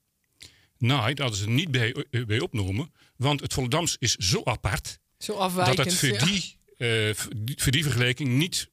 Nee, 0.79 0.99
dat 0.99 1.19
hadden 1.19 1.38
ze 1.38 1.49
niet 1.49 1.70
bij, 1.70 2.06
bij 2.26 2.40
opgenomen, 2.40 2.93
want 3.17 3.40
het 3.40 3.52
Volendams 3.52 3.96
is 3.99 4.14
zo 4.14 4.40
apart 4.44 5.00
zo 5.19 5.32
afwijkend. 5.32 5.76
Dat 5.76 5.87
het 5.87 5.94
voor, 5.94 6.19
die, 6.29 6.56
uh, 6.76 7.14
voor 7.56 7.73
die 7.73 7.82
vergelijking 7.82 8.29
niet 8.29 8.70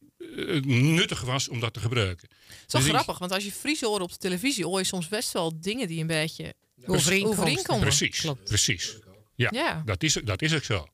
nuttig 0.66 1.22
was 1.22 1.50
om 1.50 1.60
dat 1.60 1.74
te 1.74 1.80
gebruiken. 1.80 2.30
Het 2.62 2.74
is 2.74 2.88
grappig, 2.88 3.18
want 3.18 3.32
als 3.32 3.44
je 3.44 3.52
Fries 3.52 3.82
hoort 3.82 4.02
op 4.02 4.12
de 4.12 4.18
televisie, 4.18 4.66
hoor 4.66 4.80
je 4.80 4.86
soms 4.86 5.08
best 5.08 5.32
wel 5.32 5.60
dingen 5.62 5.88
die 5.88 6.02
een 6.02 6.08
beetje 6.08 6.54
overeenkomen. 6.86 7.80
Precies, 7.80 8.20
Klopt. 8.20 8.44
precies. 8.44 8.98
Ja, 9.36 9.50
ja, 9.52 9.82
Dat, 9.86 10.04
is, 10.04 10.14
dat 10.14 10.42
is 10.42 10.54
ook 10.54 10.64
zo. 10.64 10.88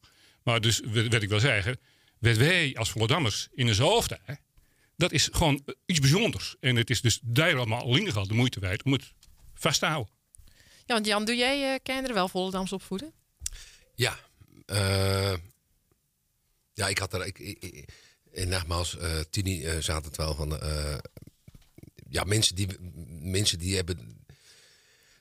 Maar 0.43 0.61
dus, 0.61 0.81
wat 1.09 1.21
ik 1.21 1.29
wil 1.29 1.39
zeggen, 1.39 1.79
wat 2.19 2.37
wij 2.37 2.75
als 2.75 2.89
Vollendammers 2.89 3.47
in 3.53 3.65
de 3.65 3.75
hoofd 3.75 4.17
dat 4.97 5.11
is 5.11 5.29
gewoon 5.31 5.63
iets 5.85 5.99
bijzonders. 5.99 6.55
En 6.59 6.75
het 6.75 6.89
is 6.89 7.01
dus 7.01 7.19
daar 7.23 7.55
allemaal 7.55 7.81
alleen 7.81 8.13
al 8.13 8.27
de 8.27 8.33
moeite 8.33 8.59
waard 8.59 8.83
om 8.83 8.91
het 8.91 9.13
vast 9.53 9.79
te 9.79 9.85
houden. 9.85 10.13
Ja, 10.85 10.93
want 10.93 11.05
Jan, 11.05 11.25
doe 11.25 11.35
jij 11.35 11.73
uh, 11.73 11.79
kinderen 11.83 12.15
wel 12.15 12.27
Volendams 12.27 12.71
opvoeden? 12.71 13.13
Ja, 13.95 14.19
uh, 14.67 15.33
ja, 16.73 16.87
ik 16.87 16.97
had 16.97 17.13
er. 17.13 17.25
Ik, 17.25 17.39
ik, 17.39 17.89
en 18.33 18.49
nogmaals, 18.49 18.95
uh, 18.95 19.19
Tini 19.29 19.65
uh, 19.65 19.77
zaten 19.79 20.07
het 20.07 20.17
wel 20.17 20.35
van. 20.35 20.59
ja, 22.09 22.23
mensen 22.23 22.55
die, 22.55 22.67
mensen 23.21 23.59
die 23.59 23.75
hebben. 23.75 24.14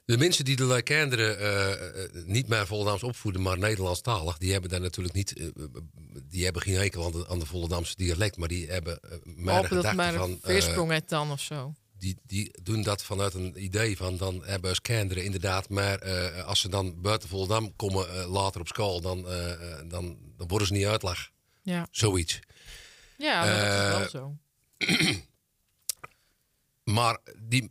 De 0.05 0.19
mensen 0.19 0.45
die 0.45 0.57
de 0.57 0.83
kinderen 0.83 2.27
niet 2.27 2.49
meer 2.49 2.67
Volendams 2.67 3.03
opvoeden, 3.03 3.43
maar 3.43 3.59
Nederlandstalig, 3.59 4.39
die 4.39 4.53
hebben 4.53 4.71
daar 4.71 4.81
natuurlijk 4.81 5.15
niet. 5.15 5.51
die 6.29 6.45
hebben 6.45 6.63
geen 6.63 6.75
hekel 6.75 7.05
aan 7.05 7.13
de, 7.13 7.29
aan 7.29 7.39
de 7.39 7.47
Volendamse 7.47 7.97
dialect, 7.97 8.37
maar 8.37 8.49
die 8.49 8.71
hebben. 8.71 9.01
maar 9.37 9.63
de 9.63 9.69
gedachte 9.69 10.19
van. 10.19 10.39
Veersprong 10.43 11.05
dan 11.05 11.31
of 11.31 11.41
zo 11.41 11.75
die, 12.05 12.17
die 12.27 12.51
doen 12.63 12.83
dat 12.83 13.03
vanuit 13.03 13.35
een 13.35 13.65
idee 13.65 13.97
van 13.97 14.17
dan 14.17 14.45
hebben 14.45 14.75
ze 14.75 14.81
kinderen 14.81 15.25
inderdaad. 15.25 15.69
Maar 15.69 16.07
uh, 16.07 16.45
als 16.45 16.61
ze 16.61 16.69
dan 16.69 17.01
buiten 17.01 17.29
Volendam 17.29 17.77
komen 17.77 18.07
uh, 18.09 18.33
later 18.33 18.61
op 18.61 18.69
school, 18.69 19.01
dan, 19.01 19.19
uh, 19.19 19.51
dan, 19.89 20.19
dan 20.37 20.49
worden 20.49 20.67
ze 20.67 20.73
niet 20.73 20.87
uitleg. 20.87 21.31
Ja. 21.63 21.87
Zoiets. 21.91 22.41
Ja, 23.17 23.45
dat 23.45 24.07
is 24.07 24.13
wel 24.13 24.19
zo. 24.23 24.37
maar 26.97 27.19
die, 27.39 27.71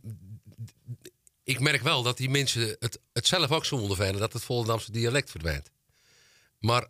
ik 1.44 1.60
merk 1.60 1.82
wel 1.82 2.02
dat 2.02 2.16
die 2.16 2.30
mensen 2.30 2.76
het, 2.78 3.00
het 3.12 3.26
zelf 3.26 3.50
ook 3.50 3.64
zo 3.64 3.76
ondervinden 3.76 4.20
dat 4.20 4.32
het 4.32 4.42
Volendamse 4.42 4.92
dialect 4.92 5.30
verdwijnt. 5.30 5.70
Maar 6.58 6.86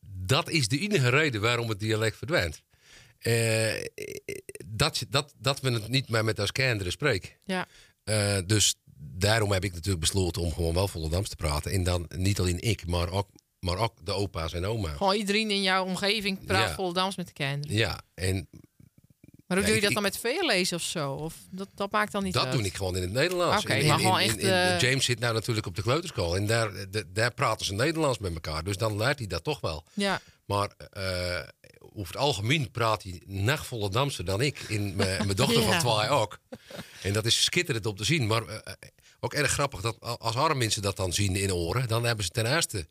dat 0.00 0.50
is 0.50 0.68
de 0.68 0.78
enige 0.78 1.08
reden 1.08 1.40
waarom 1.40 1.68
het 1.68 1.80
dialect 1.80 2.16
verdwijnt. 2.16 2.62
Uh, 3.22 3.72
dat, 4.66 5.04
dat, 5.08 5.34
dat 5.38 5.60
we 5.60 5.70
het 5.70 5.88
niet 5.88 6.08
meer 6.08 6.24
met 6.24 6.40
als 6.40 6.52
kinderen 6.52 6.92
spreken. 6.92 7.30
Ja. 7.44 7.66
Uh, 8.04 8.38
dus 8.46 8.74
daarom 8.96 9.52
heb 9.52 9.64
ik 9.64 9.72
natuurlijk 9.72 10.00
besloten 10.00 10.42
om 10.42 10.52
gewoon 10.52 10.74
wel 10.74 10.88
Volendams 10.88 11.28
te 11.28 11.36
praten. 11.36 11.72
En 11.72 11.82
dan 11.82 12.06
niet 12.16 12.38
alleen 12.38 12.60
ik, 12.60 12.86
maar 12.86 13.10
ook, 13.10 13.28
maar 13.58 13.76
ook 13.76 14.06
de 14.06 14.12
opa's 14.12 14.52
en 14.52 14.66
oma's. 14.66 14.96
Gewoon 14.96 15.14
iedereen 15.14 15.50
in 15.50 15.62
jouw 15.62 15.84
omgeving 15.84 16.46
praat 16.46 16.68
ja. 16.68 16.74
Volendams 16.74 17.16
met 17.16 17.26
de 17.26 17.32
kinderen. 17.32 17.76
Ja, 17.76 18.00
en 18.14 18.48
maar 19.54 19.62
hoe 19.62 19.72
doe 19.72 19.80
je 19.80 19.86
dat 19.86 19.92
dan 19.92 20.02
met 20.02 20.18
veel 20.18 20.46
lezen 20.46 20.76
of 20.76 20.82
zo? 20.82 21.12
Of 21.12 21.34
dat, 21.50 21.68
dat 21.74 21.90
maakt 21.90 22.12
dan 22.12 22.22
niet 22.22 22.32
dat 22.32 22.42
uit? 22.42 22.52
Dat 22.52 22.60
doe 22.60 22.70
ik 22.70 22.76
gewoon 22.76 22.96
in 22.96 23.02
het 23.02 23.12
Nederlands. 23.12 23.64
Oké, 23.64 23.84
maar 23.84 23.98
gewoon 23.98 24.18
echt... 24.18 24.42
Uh... 24.42 24.80
James 24.80 25.04
zit 25.04 25.18
nou 25.18 25.34
natuurlijk 25.34 25.66
op 25.66 25.76
de 25.76 25.82
kleuterschool. 25.82 26.36
En 26.36 26.46
daar, 26.46 26.70
daar 27.08 27.34
praten 27.34 27.66
ze 27.66 27.74
Nederlands 27.74 28.18
met 28.18 28.34
elkaar. 28.34 28.64
Dus 28.64 28.76
dan 28.76 28.96
leert 28.96 29.18
hij 29.18 29.26
dat 29.26 29.44
toch 29.44 29.60
wel. 29.60 29.84
Ja. 29.92 30.20
Maar 30.44 30.70
uh, 30.96 31.38
over 31.94 32.12
het 32.12 32.22
algemeen 32.22 32.70
praat 32.70 33.02
hij 33.02 33.22
nog 33.26 33.66
Volendamse 33.66 34.22
dan 34.22 34.40
ik. 34.40 34.58
In 34.58 34.96
mijn 34.96 35.34
dochter 35.34 35.62
van 35.72 35.78
twee 35.78 36.08
ook. 36.08 36.38
En 37.02 37.12
dat 37.12 37.24
is 37.24 37.44
schitterend 37.44 37.86
om 37.86 37.96
te 37.96 38.04
zien. 38.04 38.26
Maar 38.26 38.42
uh, 38.42 38.56
ook 39.20 39.34
erg 39.34 39.50
grappig 39.50 39.80
dat 39.80 39.96
als 40.00 40.36
arme 40.36 40.54
mensen 40.54 40.82
dat 40.82 40.96
dan 40.96 41.12
zien 41.12 41.36
in 41.36 41.52
oren... 41.52 41.88
dan 41.88 42.04
hebben 42.04 42.24
ze 42.24 42.30
ten 42.30 42.54
eerste 42.54 42.86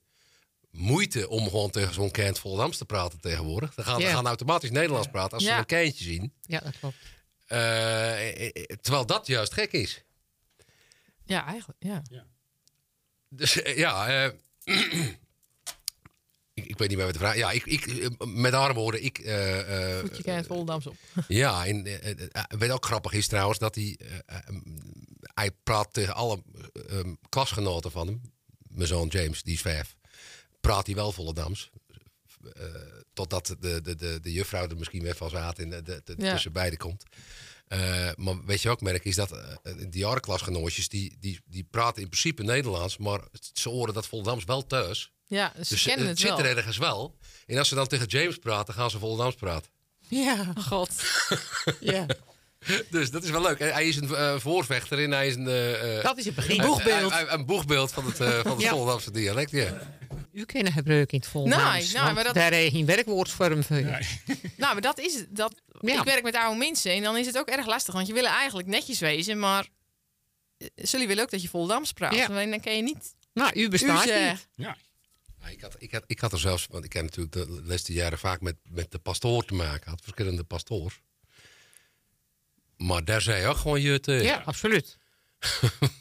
moeite 0.71 1.29
om 1.29 1.49
gewoon 1.49 1.69
tegen 1.69 1.93
zo'n 1.93 2.11
kind 2.11 2.39
Volendams 2.39 2.77
te 2.77 2.85
praten 2.85 3.19
tegenwoordig. 3.19 3.73
Dan 3.73 3.85
gaan, 3.85 3.99
yeah. 3.99 4.13
gaan 4.13 4.27
automatisch 4.27 4.71
Nederlands 4.71 5.07
praten 5.07 5.33
als 5.33 5.43
ze 5.43 5.51
een 5.51 5.65
kindje 5.65 6.03
zien. 6.03 6.33
Ja, 6.41 6.59
dat 6.59 6.79
klopt. 6.79 6.95
Uh, 7.47 7.57
terwijl 8.81 9.05
dat 9.05 9.27
juist 9.27 9.53
gek 9.53 9.71
is. 9.71 10.03
Ja, 11.23 11.45
eigenlijk, 11.45 11.83
ja. 11.83 12.01
ja. 12.09 12.25
Dus 13.29 13.53
ja, 13.75 14.25
uh, 14.25 14.31
weet 16.81 16.89
niet 16.89 16.97
meer 16.97 17.05
wat 17.05 17.13
de 17.13 17.19
vraag. 17.19 17.35
Ja, 17.35 17.51
ik, 17.51 17.65
ik, 17.65 18.09
met 18.25 18.53
andere 18.53 18.73
woorden, 18.73 19.03
ik. 19.03 19.19
Uh, 19.19 19.97
Voet 19.99 20.17
je 20.23 20.31
het 20.31 20.47
Volendams 20.47 20.87
op. 20.87 20.95
Ja, 21.27 21.65
en 21.65 21.87
wat 22.57 22.69
ook 22.69 22.85
grappig 22.85 23.13
is 23.13 23.27
trouwens 23.27 23.59
dat 23.59 23.75
hij. 23.75 23.99
hij 25.21 25.51
praat 25.63 25.93
tegen 25.93 26.15
alle 26.15 26.43
um, 26.89 27.17
klasgenoten 27.29 27.91
van 27.91 28.07
hem. 28.07 28.21
Mijn 28.67 28.87
zoon 28.87 29.07
James, 29.07 29.43
die 29.43 29.53
is 29.53 29.61
vijf. 29.61 29.95
Praat 30.61 30.85
hij 30.85 30.95
wel 30.95 31.11
Volendams. 31.11 31.69
Uh, 32.43 32.65
totdat 33.13 33.55
de, 33.59 33.81
de, 33.81 33.95
de, 33.95 34.19
de 34.21 34.31
juffrouw 34.31 34.67
er 34.67 34.77
misschien 34.77 35.01
weer 35.01 35.15
van 35.15 35.29
zaten 35.29 35.73
en 35.73 35.83
de, 35.83 36.01
de, 36.03 36.15
ja. 36.17 36.31
tussen 36.31 36.51
beiden 36.51 36.79
komt. 36.79 37.03
Uh, 37.69 38.09
maar 38.15 38.45
weet 38.45 38.61
je 38.61 38.69
ook, 38.69 38.81
merk 38.81 39.05
is 39.05 39.15
dat 39.15 39.31
uh, 39.31 39.39
die 39.63 39.99
jarenklasgenootjes, 39.99 40.89
die, 40.89 41.17
die, 41.19 41.39
die 41.45 41.67
praten 41.71 42.01
in 42.01 42.09
principe 42.09 42.43
Nederlands, 42.43 42.97
maar 42.97 43.19
ze 43.53 43.69
horen 43.69 43.93
dat 43.93 44.07
Volendams 44.07 44.43
wel 44.43 44.65
thuis. 44.65 45.11
Ja, 45.27 45.53
ze 45.61 45.73
dus 45.73 45.83
kennen 45.83 46.07
het, 46.07 46.19
zit 46.19 46.39
er 46.39 46.57
ergens 46.57 46.77
wel. 46.77 47.17
En 47.45 47.57
als 47.57 47.67
ze 47.67 47.75
dan 47.75 47.87
tegen 47.87 48.07
James 48.07 48.37
praten, 48.37 48.73
gaan 48.73 48.89
ze 48.89 48.99
Volendams 48.99 49.35
praten. 49.35 49.71
Ja, 50.07 50.53
god. 50.57 50.91
ja. 51.79 52.05
Dus 52.89 53.11
dat 53.11 53.23
is 53.23 53.29
wel 53.29 53.41
leuk. 53.41 53.59
Hij 53.59 53.87
is 53.87 53.95
een 53.95 54.09
uh, 54.09 54.35
voorvechter 54.37 55.03
en 55.03 55.11
hij 55.11 55.27
is 55.27 55.35
een... 55.35 55.47
Uh, 55.47 56.03
dat 56.03 56.17
is 56.17 56.25
het 56.25 56.35
begin. 56.35 56.59
Een 56.59 56.65
boegbeeld. 56.65 57.11
Een, 57.11 57.33
een 57.33 57.45
boegbeeld 57.45 57.91
van 57.91 58.05
het, 58.05 58.19
uh, 58.19 58.39
van 58.39 58.51
het 58.51 58.61
ja. 58.61 58.69
Volendamse 58.69 59.11
dialect, 59.11 59.51
ja. 59.51 59.97
U 60.33 60.45
kent 60.45 60.69
gebruiken 60.69 61.13
in 61.13 61.19
het 61.19 61.29
Volendams. 61.29 61.93
Nee, 61.93 62.01
nou, 62.01 62.13
maar 62.13 62.23
dat... 62.23 62.33
Daar 62.33 62.53
is 62.53 62.71
geen 62.71 62.85
werkwoordvorm 62.85 63.63
voor. 63.63 63.81
Nee. 63.81 64.07
nou, 64.57 64.73
maar 64.73 64.81
dat 64.81 64.99
is 64.99 65.13
het. 65.13 65.27
Dat... 65.35 65.61
Ja. 65.79 65.99
Ik 65.99 66.03
werk 66.03 66.23
met 66.23 66.35
oude 66.35 66.57
mensen 66.57 66.91
en 66.91 67.03
dan 67.03 67.17
is 67.17 67.25
het 67.25 67.37
ook 67.37 67.47
erg 67.47 67.65
lastig. 67.65 67.93
Want 67.93 68.07
je 68.07 68.13
wil 68.13 68.25
eigenlijk 68.25 68.67
netjes 68.67 68.99
wezen, 68.99 69.39
maar... 69.39 69.67
Zullen 70.75 71.07
willen 71.07 71.23
ook 71.23 71.31
dat 71.31 71.41
je 71.41 71.49
Volendams 71.49 71.91
praat. 71.91 72.15
Ja. 72.15 72.27
Dan 72.27 72.59
kan 72.59 72.75
je 72.75 72.81
niet... 72.81 73.15
Nou, 73.33 73.51
u 73.53 73.69
bestaat 73.69 74.07
u 74.07 74.29
niet. 74.29 74.47
Ja. 74.55 74.77
Ik 75.49 75.61
had, 75.61 75.75
ik, 75.79 75.91
had, 75.91 76.03
ik 76.07 76.19
had 76.19 76.31
er 76.31 76.39
zelfs, 76.39 76.67
want 76.69 76.85
ik 76.85 76.93
heb 76.93 77.03
natuurlijk 77.03 77.33
de 77.33 77.61
laatste 77.63 77.93
jaren 77.93 78.17
vaak 78.17 78.41
met, 78.41 78.55
met 78.63 78.91
de 78.91 78.99
pastoor 78.99 79.45
te 79.45 79.53
maken. 79.53 79.89
had 79.89 80.01
verschillende 80.01 80.43
pastoors. 80.43 81.01
Maar 82.77 83.05
daar 83.05 83.21
zei 83.21 83.41
je 83.41 83.47
ook 83.47 83.57
gewoon 83.57 83.81
je 83.81 83.99
tegen. 83.99 84.25
Ja, 84.25 84.41
absoluut. 84.45 84.97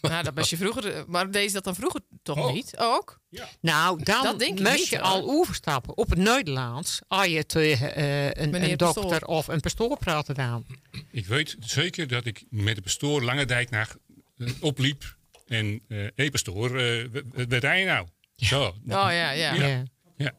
Nou, 0.01 0.25
dat 0.25 0.35
was 0.35 0.51
je 0.51 0.57
vroeger. 0.57 1.05
Maar 1.07 1.31
deed 1.31 1.53
dat 1.53 1.65
dan 1.65 1.75
vroeger 1.75 2.01
toch 2.23 2.39
oh. 2.39 2.53
niet? 2.53 2.75
Ook? 2.77 3.21
Ja. 3.29 3.49
Nou, 3.61 4.03
dan 4.03 4.37
moest 4.63 4.91
je 4.91 5.01
al 5.01 5.29
overstappen 5.29 5.97
op 5.97 6.11
het 6.11 6.19
Nederlands. 6.19 7.01
Als 7.09 7.27
je 7.27 7.47
tegen 7.47 7.99
uh, 7.99 8.25
een, 8.27 8.63
een 8.63 8.77
dokter 8.77 9.25
of 9.25 9.49
een 9.49 9.61
pastoor 9.61 9.99
praten 9.99 10.35
dan. 10.35 10.67
Ik 11.11 11.27
weet 11.27 11.57
zeker 11.61 12.09
dat 12.09 12.27
ik 12.27 12.45
met 12.51 12.75
de 12.77 12.83
pastoor 12.83 13.23
Lange 13.23 13.67
naar 13.71 13.95
uh, 14.37 14.51
opliep. 14.61 15.17
En 15.47 15.83
uh, 15.89 16.09
hey 16.15 16.31
pastoor, 16.31 16.81
uh, 16.81 17.07
wat 17.49 17.63
je 17.63 17.85
nou? 17.87 18.07
Zo. 18.37 18.63
Oh 18.63 18.75
ja, 18.87 19.31
ja. 19.31 19.55
ja. 19.55 19.85
ja. 20.17 20.35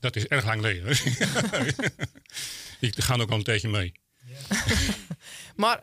Dat 0.00 0.16
is 0.16 0.26
erg 0.26 0.44
lang 0.44 0.60
geleden. 0.60 0.90
ik 2.88 2.94
ga 3.02 3.16
ook 3.16 3.30
al 3.30 3.36
een 3.36 3.42
tijdje 3.42 3.68
mee. 3.68 3.92
maar 5.62 5.82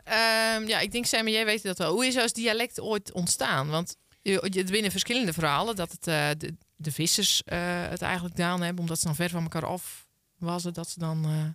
um, 0.58 0.68
ja, 0.68 0.80
ik 0.80 0.92
denk, 0.92 1.06
Sam, 1.06 1.28
jij 1.28 1.46
weet 1.46 1.64
dat 1.64 1.78
wel. 1.78 1.94
Hoe 1.94 2.06
is 2.06 2.18
als 2.18 2.34
dialect 2.34 2.80
ooit 2.80 3.12
ontstaan? 3.12 3.70
Want 3.70 3.96
je 4.22 4.64
winnen 4.66 4.92
verschillende 4.92 5.34
verhalen 5.34 5.76
dat 5.76 5.92
het, 5.92 6.08
uh, 6.08 6.30
de, 6.38 6.56
de, 6.76 6.92
vissers 6.92 7.42
uh, 7.46 7.58
het 7.90 8.02
eigenlijk 8.02 8.36
gedaan 8.36 8.62
hebben, 8.62 8.82
omdat 8.82 9.00
ze 9.00 9.06
dan 9.06 9.16
ver 9.16 9.30
van 9.30 9.44
elkaar 9.44 9.66
af 9.66 10.06
was, 10.38 10.64
dat 10.64 10.90
ze 10.90 11.00
dan. 11.00 11.26
Uh, 11.26 11.46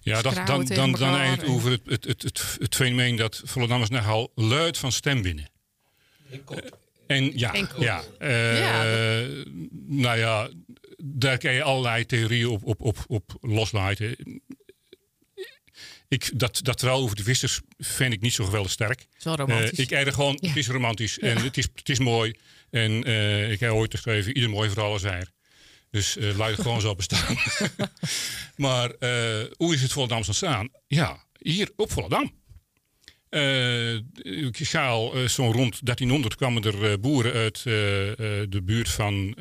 ja, 0.00 0.22
dat, 0.22 0.46
dan, 0.46 0.64
dan, 0.64 0.92
dan 0.92 1.16
eigenlijk 1.16 1.48
over 1.50 1.70
het, 1.70 1.80
het, 1.84 2.04
het, 2.04 2.22
het, 2.22 2.56
het 2.58 2.74
fenomeen 2.74 3.16
dat 3.16 3.42
Vollendammers 3.44 3.90
nogal 3.90 4.32
luid 4.34 4.78
van 4.78 4.92
stem 4.92 5.22
winnen. 5.22 5.50
En 7.06 7.38
ja, 7.38 7.54
ja, 7.78 8.02
uh, 8.18 8.58
ja 8.58 8.82
nou 9.86 10.18
ja, 10.18 10.48
daar 10.96 11.38
kan 11.38 11.52
je 11.52 11.62
allerlei 11.62 12.06
theorieën 12.06 12.48
op, 12.48 12.64
op, 12.64 12.80
op, 12.80 12.98
op 13.06 13.36
loslaten. 13.40 14.16
Ik, 16.10 16.30
dat, 16.34 16.60
dat 16.62 16.80
wel 16.80 17.02
over 17.02 17.16
de 17.16 17.22
vissers 17.22 17.60
vind 17.78 18.12
ik 18.12 18.20
niet 18.20 18.32
zo 18.32 18.44
geweldig 18.44 18.70
sterk. 18.70 19.06
Zo 19.18 19.34
romantisch. 19.34 19.78
Uh, 19.78 19.84
ik 19.84 19.90
er 19.90 20.12
gewoon, 20.12 20.38
het 20.40 20.56
is 20.56 20.68
romantisch 20.68 21.18
en 21.18 21.42
het 21.42 21.56
is, 21.56 21.68
het 21.74 21.88
is 21.88 21.98
mooi. 21.98 22.34
En 22.70 23.08
uh, 23.08 23.50
ik 23.50 23.60
heb 23.60 23.70
ooit 23.70 23.94
geschreven, 23.94 24.34
ieder 24.34 24.50
mooi 24.50 24.70
verhaal 24.70 24.94
is 24.94 25.02
er. 25.02 25.30
Dus 25.90 26.16
uh, 26.16 26.36
laat 26.36 26.50
het 26.50 26.60
gewoon 26.60 26.80
zo 26.80 26.94
bestaan. 26.94 27.36
maar 28.66 28.92
hoe 29.56 29.74
is 29.74 29.82
het 29.82 29.92
Volendams 29.92 30.26
ontstaan? 30.26 30.68
Ja, 30.86 31.24
hier 31.38 31.70
op 31.76 31.92
Volendam. 31.92 32.32
ik 34.22 34.56
ga 34.56 34.88
al 34.88 35.28
zo'n 35.28 35.52
rond 35.52 35.86
1300 35.86 36.34
kwamen 36.34 36.62
er 36.62 37.00
boeren 37.00 37.32
uit 37.32 37.62
de 37.62 38.60
buurt 38.62 38.88
van 38.88 39.34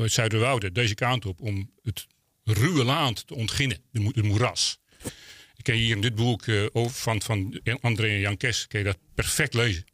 het 0.00 0.12
Zuiderwouden 0.12 0.72
deze 0.72 0.94
kant 0.94 1.26
op 1.26 1.40
om 1.40 1.70
het 1.82 2.06
ruwe 2.44 2.84
land 2.84 3.26
te 3.26 3.34
ontginnen, 3.34 3.78
de, 3.90 4.12
de 4.12 4.22
moeras. 4.22 4.78
Ik 5.60 5.66
kan 5.66 5.74
hier 5.74 5.96
in 5.96 6.00
dit 6.00 6.14
boek 6.14 6.46
uh, 6.46 6.66
over, 6.72 6.96
van, 6.96 7.22
van 7.22 7.60
André 7.80 8.08
en 8.08 8.18
Jan 8.18 8.36
Kes, 8.36 8.66
je 8.68 8.82
dat 8.82 8.98
perfect 9.14 9.54
lezen. 9.54 9.84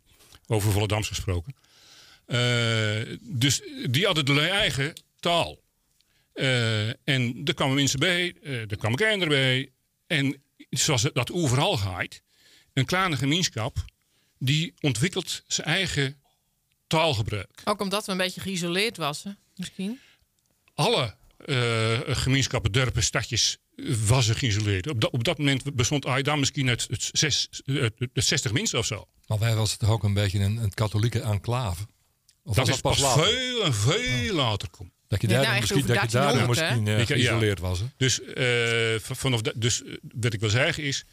Over 0.46 0.73
Volendams 0.73 1.08
gesproken. 1.08 1.54
Uh, 2.26 3.16
dus 3.20 3.62
die 3.90 4.04
hadden 4.04 4.25
de 4.25 4.40
eigen 4.40 4.92
taal. 5.20 5.61
Uh, 6.35 6.88
en 6.88 7.40
er 7.44 7.54
kwamen 7.54 7.75
mensen 7.75 7.99
bij, 7.99 8.35
er 8.42 8.76
kwamen 8.76 8.99
kinderen 8.99 9.28
bij. 9.28 9.70
En 10.06 10.42
zoals 10.70 11.02
dat 11.02 11.32
overal 11.32 11.76
gaat, 11.76 12.20
een 12.73 12.85
kleine 12.87 13.16
gemeenschap 13.16 13.85
die 14.38 14.75
ontwikkelt 14.80 15.42
zijn 15.46 15.66
eigen 15.66 16.20
taalgebruik. 16.87 17.62
Ook 17.64 17.80
omdat 17.80 18.06
we 18.06 18.12
een 18.12 18.18
beetje 18.18 18.40
geïsoleerd 18.40 18.96
was, 18.96 19.25
misschien? 19.56 20.00
Alle 20.75 21.14
gemeenschappen, 22.06 22.73
dorpen, 22.73 23.02
stadjes 23.02 23.58
was 24.06 24.28
er 24.28 24.37
geïsoleerd. 24.37 24.88
Op, 24.88 25.00
dat, 25.00 25.11
op 25.11 25.25
dat 25.25 25.38
moment 25.38 25.75
bestond 25.75 26.02
daar 26.23 26.38
misschien 26.38 26.66
het, 26.66 26.87
het, 26.90 27.11
zes, 27.12 27.49
het, 27.64 28.11
60 28.12 28.52
mensen 28.52 28.78
of 28.78 28.87
zo. 28.87 29.09
Maar 29.26 29.38
wij 29.38 29.54
was 29.54 29.71
het 29.71 29.78
toch 29.78 29.90
ook 29.90 30.02
een 30.02 30.14
beetje 30.14 30.38
een, 30.38 30.56
een 30.56 30.75
katholieke 30.75 31.21
enclave? 31.21 31.87
Of 32.42 32.54
dat 32.54 32.68
is 32.68 32.80
pas, 32.80 32.99
veel 32.99 33.64
en 33.64 33.75
veel 33.75 34.35
later 34.35 34.71
komt. 34.71 34.90
Dat 35.09 35.21
je 35.21 35.28
daar 35.28 35.42
nou, 35.42 35.61
misschien, 35.61 35.87
dat 35.87 36.02
je 36.02 36.09
daar 36.09 36.49
misschien 36.49 36.87
uh, 36.87 37.06
geïsoleerd 37.06 37.61
was. 37.61 37.78
Hè? 37.78 37.87
Dus, 37.97 38.21
uh, 38.21 38.99
vanaf 38.99 39.42
dat, 39.42 39.54
dus 39.56 39.83
eh, 39.83 39.95
wat 40.14 40.33
ik 40.33 40.40
wil 40.40 40.50
zeggen 40.50 40.83
is, 40.83 41.04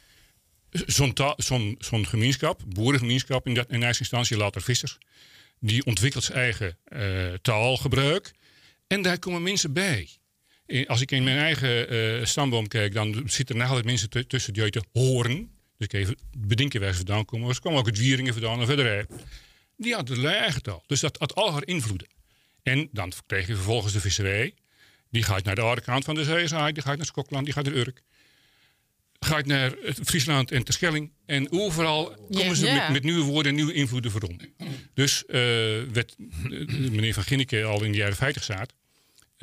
zo'n 0.72 1.18
zo'n 1.38 1.76
zo'n 1.80 2.06
gemeenschap, 2.06 2.62
boerengemeenschap 2.68 3.48
in, 3.48 3.54
dat, 3.54 3.70
in 3.70 3.84
eerste 3.84 4.00
instantie 4.00 4.38
later 4.38 4.62
vissers, 4.62 4.98
die 5.60 5.86
ontwikkelt 5.86 6.24
zijn 6.24 6.38
eigen 6.38 6.78
uh, 6.88 7.34
taalgebruik. 7.42 8.32
En 8.88 9.02
daar 9.02 9.20
komen 9.20 9.44
mensen 9.44 9.74
bij 9.74 10.10
als 10.88 11.02
ik 11.02 11.12
in 11.12 11.24
mijn 11.24 11.38
eigen 11.38 11.94
uh, 11.94 12.26
stamboom 12.26 12.68
kijk, 12.68 12.94
dan 12.94 13.24
zitten 13.26 13.56
er 13.56 13.62
nog 13.62 13.70
altijd 13.70 13.86
mensen 13.86 14.28
tussen 14.28 14.54
die 14.54 14.64
uit 14.64 14.74
de 14.74 14.84
horen. 14.92 15.52
Dus 15.78 15.88
ik 15.88 15.94
even 15.94 16.18
bedenken 16.38 16.82
waar 16.82 16.92
ze 16.92 16.98
vandaan 16.98 17.26
komen. 17.26 17.46
Maar 17.46 17.56
ze 17.56 17.62
kwamen 17.62 17.80
ook 17.80 17.86
uit 17.86 17.98
Wieringen 17.98 18.34
vandaan 18.34 18.60
en 18.60 18.66
verder. 18.66 19.08
Die 19.78 19.94
hadden 19.94 20.22
de 20.22 20.28
eigen 20.28 20.62
taal. 20.62 20.84
Dus 20.88 21.00
dat 21.00 21.18
had 21.18 21.36
al 21.36 21.52
haar 21.52 21.68
invloeden. 21.68 22.08
En 22.64 22.90
dan 22.92 23.12
kreeg 23.26 23.48
je 23.48 23.56
vervolgens 23.56 23.94
de 23.94 24.00
visserij. 24.00 24.54
Die 25.10 25.24
gaat 25.24 25.44
naar 25.44 25.56
de 25.56 25.62
andere 25.62 25.82
kant 25.82 26.06
van 26.06 26.16
de 26.16 26.24
zee, 26.24 26.74
die 26.74 26.84
gaat 26.84 26.98
naar 26.98 27.06
Schokland, 27.06 27.46
die 27.46 27.54
gaat 27.54 27.66
naar 27.66 27.74
Urk. 27.74 28.02
Gaat 29.20 29.46
naar 29.46 29.76
Friesland 30.04 30.52
en 30.52 30.64
Terschelling. 30.64 31.12
En 31.26 31.52
overal 31.52 32.28
komen 32.32 32.56
ze 32.56 32.72
Met, 32.72 32.90
met, 32.90 33.04
nieuwe 33.04 33.24
woorden 33.24 33.52
en 33.52 33.56
nieuwe 33.56 33.74
invloeden 33.74 34.12
voor 34.12 34.30
Dus 34.94 35.24
uh, 35.28 35.34
werd 35.92 36.16
meneer 36.68 37.14
Van 37.14 37.24
Ginneke 37.24 37.64
al 37.64 37.84
in 37.84 37.92
de 37.92 37.98
jaren 37.98 38.16
50 38.16 38.44
zat. 38.44 38.74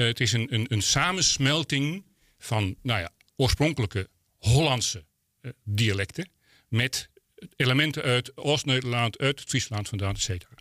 Eh, 0.01 0.07
het 0.07 0.21
is 0.21 0.33
een, 0.33 0.55
een, 0.55 0.67
een, 0.69 0.83
samensmelting 0.83 2.05
van 2.39 2.77
nou 2.83 3.01
ja, 3.01 3.11
oorspronkelijke 3.37 4.09
Hollandse 4.39 5.05
uh, 5.43 5.53
dialecten 5.65 6.31
met 6.69 7.11
elementen 7.57 8.03
uit 8.03 8.37
Oost-Nederland, 8.37 9.19
uit 9.19 9.41
het 9.41 9.49
Friesland 9.49 9.89
vandaan, 9.89 10.15
et 10.15 10.21
cetera. 10.21 10.55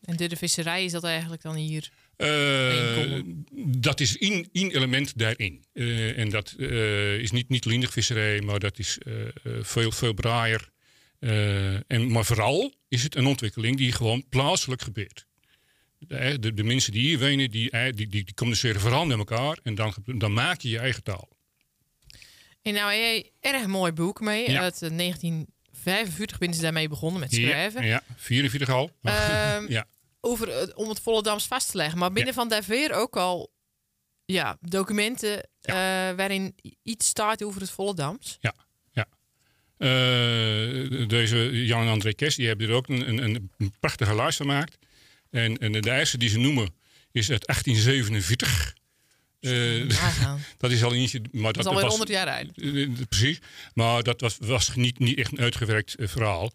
En 0.00 0.16
de, 0.16 0.28
de 0.28 0.36
visserij 0.36 0.84
is 0.84 0.92
dat 0.92 1.04
eigenlijk 1.04 1.42
dan 1.42 1.54
hier? 1.54 1.90
Uh, 2.16 3.20
dat 3.66 4.00
is 4.00 4.18
één 4.18 4.48
element 4.52 5.18
daarin. 5.18 5.64
Uh, 5.72 6.18
en 6.18 6.30
dat 6.30 6.54
uh, 6.56 7.18
is 7.18 7.30
niet, 7.30 7.48
niet 7.48 7.64
lindig 7.64 7.92
visserij, 7.92 8.40
maar 8.40 8.58
dat 8.58 8.78
is 8.78 8.98
veel, 9.60 9.90
veel 9.90 10.12
braaier. 10.12 10.68
en, 11.86 12.10
maar 12.10 12.24
vooral 12.24 12.74
is 12.88 13.02
het 13.02 13.16
een 13.16 13.26
ontwikkeling 13.26 13.76
die 13.76 13.92
gewoon 13.92 14.28
plaatselijk 14.28 14.82
gebeurt 14.82 15.26
de, 16.08 16.38
de, 16.38 16.54
de, 16.54 16.64
mensen 16.64 16.92
die 16.92 17.02
hier 17.02 17.18
wonen, 17.18 17.50
die, 17.50 17.70
die, 17.70 17.92
die, 17.94 18.08
die, 18.08 18.34
communiceren 18.34 18.80
vooral 18.80 19.06
met 19.06 19.18
elkaar. 19.18 19.58
En 19.62 19.74
dan, 19.74 19.94
dan 20.04 20.32
maak 20.32 20.60
je 20.60 20.68
je 20.68 20.78
eigen 20.78 21.02
taal. 21.02 21.28
En 22.62 22.74
nou, 22.74 22.92
jij 22.92 23.30
erg 23.40 23.66
mooi 23.66 23.92
boek 23.92 24.20
mee. 24.20 24.50
Ja. 24.50 24.60
Uit 24.60 24.78
1945 24.78 26.38
ben 26.38 26.54
ze 26.54 26.60
daarmee 26.60 26.88
begonnen 26.88 27.20
met 27.20 27.34
schrijven. 27.34 27.82
Ja, 27.82 27.88
ja 27.88 28.14
44 28.16 28.68
al. 28.68 28.90
Um, 29.02 29.70
ja. 29.78 29.86
Over, 30.20 30.76
om 30.76 30.88
het 30.88 31.00
Volendams 31.00 31.46
vast 31.46 31.70
te 31.70 31.76
leggen. 31.76 31.98
Maar 31.98 32.12
binnen 32.12 32.34
van 32.34 32.48
Daveer 32.48 32.92
ook 32.92 33.16
al 33.16 33.52
ja, 34.24 34.58
documenten 34.60 35.36
uh, 35.36 35.74
waarin 36.16 36.54
iets 36.82 37.06
staat 37.06 37.42
over 37.42 37.60
het 37.60 37.70
Volendams. 37.70 38.38
Ja, 38.40 38.54
ja. 38.92 39.06
Uh, 39.78 41.08
deze 41.08 41.64
Jan 41.64 41.82
en 41.82 41.88
André 41.88 42.12
Kess, 42.14 42.36
die 42.36 42.46
hebben 42.46 42.68
er 42.68 42.74
ook 42.74 42.88
een, 42.88 43.22
een, 43.24 43.50
een 43.58 43.72
prachtige 43.80 44.14
lijst 44.14 44.36
gemaakt. 44.36 44.78
En, 45.32 45.58
en 45.58 45.72
de 45.72 45.90
eerste 45.90 46.18
die 46.18 46.28
ze 46.28 46.38
noemen 46.38 46.74
is 47.12 47.30
uit 47.30 47.46
1847. 47.46 48.74
dat 50.58 50.70
is 50.70 50.84
al 50.84 50.94
eentje. 50.94 51.20
Maar 51.32 51.52
dat, 51.52 51.54
dat 51.54 51.64
is 51.64 51.70
alweer 51.70 51.88
100 51.88 52.10
jaar 52.10 52.26
uit. 52.26 52.52
precies. 53.08 53.38
Maar 53.74 54.02
dat 54.02 54.20
was, 54.20 54.36
was 54.40 54.74
niet, 54.74 54.98
niet 54.98 55.18
echt 55.18 55.32
een 55.32 55.40
uitgewerkt 55.40 55.94
verhaal. 55.98 56.52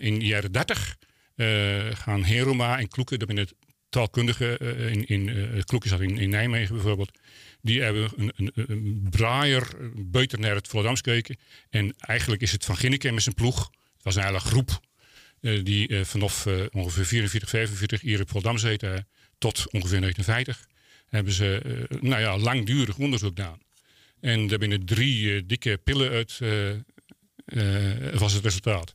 in 0.00 0.18
de 0.18 0.26
jaren 0.26 0.52
30 0.52 0.96
gaan 1.96 2.24
Heroma 2.24 2.78
en 2.78 2.88
Kloeken, 2.88 3.18
dat 3.18 3.28
ben 3.28 3.36
het 3.36 3.54
taalkundige 3.88 4.58
in, 4.90 5.06
in 5.06 5.64
Kloeken 5.64 5.90
zat 5.90 6.00
in, 6.00 6.18
in 6.18 6.30
Nijmegen 6.30 6.74
bijvoorbeeld. 6.74 7.18
Die 7.62 7.82
hebben 7.82 8.12
een, 8.16 8.32
een, 8.36 8.52
een 8.54 9.06
braaier 9.10 9.68
buiten 9.96 10.40
naar 10.40 10.54
het 10.54 10.68
Volendams 10.68 11.00
gekeken. 11.00 11.36
En 11.70 11.94
eigenlijk 11.98 12.42
is 12.42 12.52
het 12.52 12.64
van 12.64 12.76
Ginneke 12.76 13.12
met 13.12 13.22
zijn 13.22 13.34
ploeg. 13.34 13.70
Het 13.94 14.02
was 14.02 14.16
een 14.16 14.24
hele 14.24 14.40
groep 14.40 14.68
uh, 14.70 14.76
die 15.62 15.88
uh, 15.88 16.04
vanaf 16.04 16.46
uh, 16.46 16.62
ongeveer 16.72 17.04
44, 17.04 17.48
45 17.48 18.00
hier 18.00 18.24
zitten 18.58 19.08
tot 19.38 19.56
ongeveer 19.70 20.00
1950. 20.00 20.68
Hebben 21.08 21.32
ze 21.32 21.86
nou 22.00 22.20
ja, 22.20 22.38
langdurig 22.38 22.98
onderzoek 22.98 23.28
gedaan. 23.28 23.58
En 24.20 24.46
daar 24.46 24.58
binnen 24.58 24.86
drie 24.86 25.46
dikke 25.46 25.80
pillen 25.84 26.10
uit 26.10 26.38
was 28.18 28.32
het 28.32 28.44
resultaat. 28.44 28.94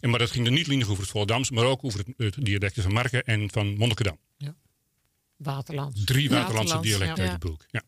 En, 0.00 0.10
maar 0.10 0.18
dat 0.18 0.30
ging 0.30 0.46
er 0.46 0.52
niet 0.52 0.66
alleen 0.66 0.82
over 0.82 0.98
het 0.98 1.10
Volendams, 1.10 1.50
maar 1.50 1.64
ook 1.64 1.84
over 1.84 1.98
het, 1.98 2.34
het 2.34 2.44
dialecten 2.44 2.82
van 2.82 2.92
Marken 2.92 3.24
en 3.24 3.50
van 3.50 3.76
Monnikendam. 3.76 4.18
Ja. 4.36 4.54
Waterlands. 5.36 6.04
Drie 6.04 6.30
Waterlandse 6.30 6.80
dialecten 6.80 7.22
uit 7.22 7.32
het 7.32 7.40
boek. 7.40 7.64
Ja. 7.70 7.82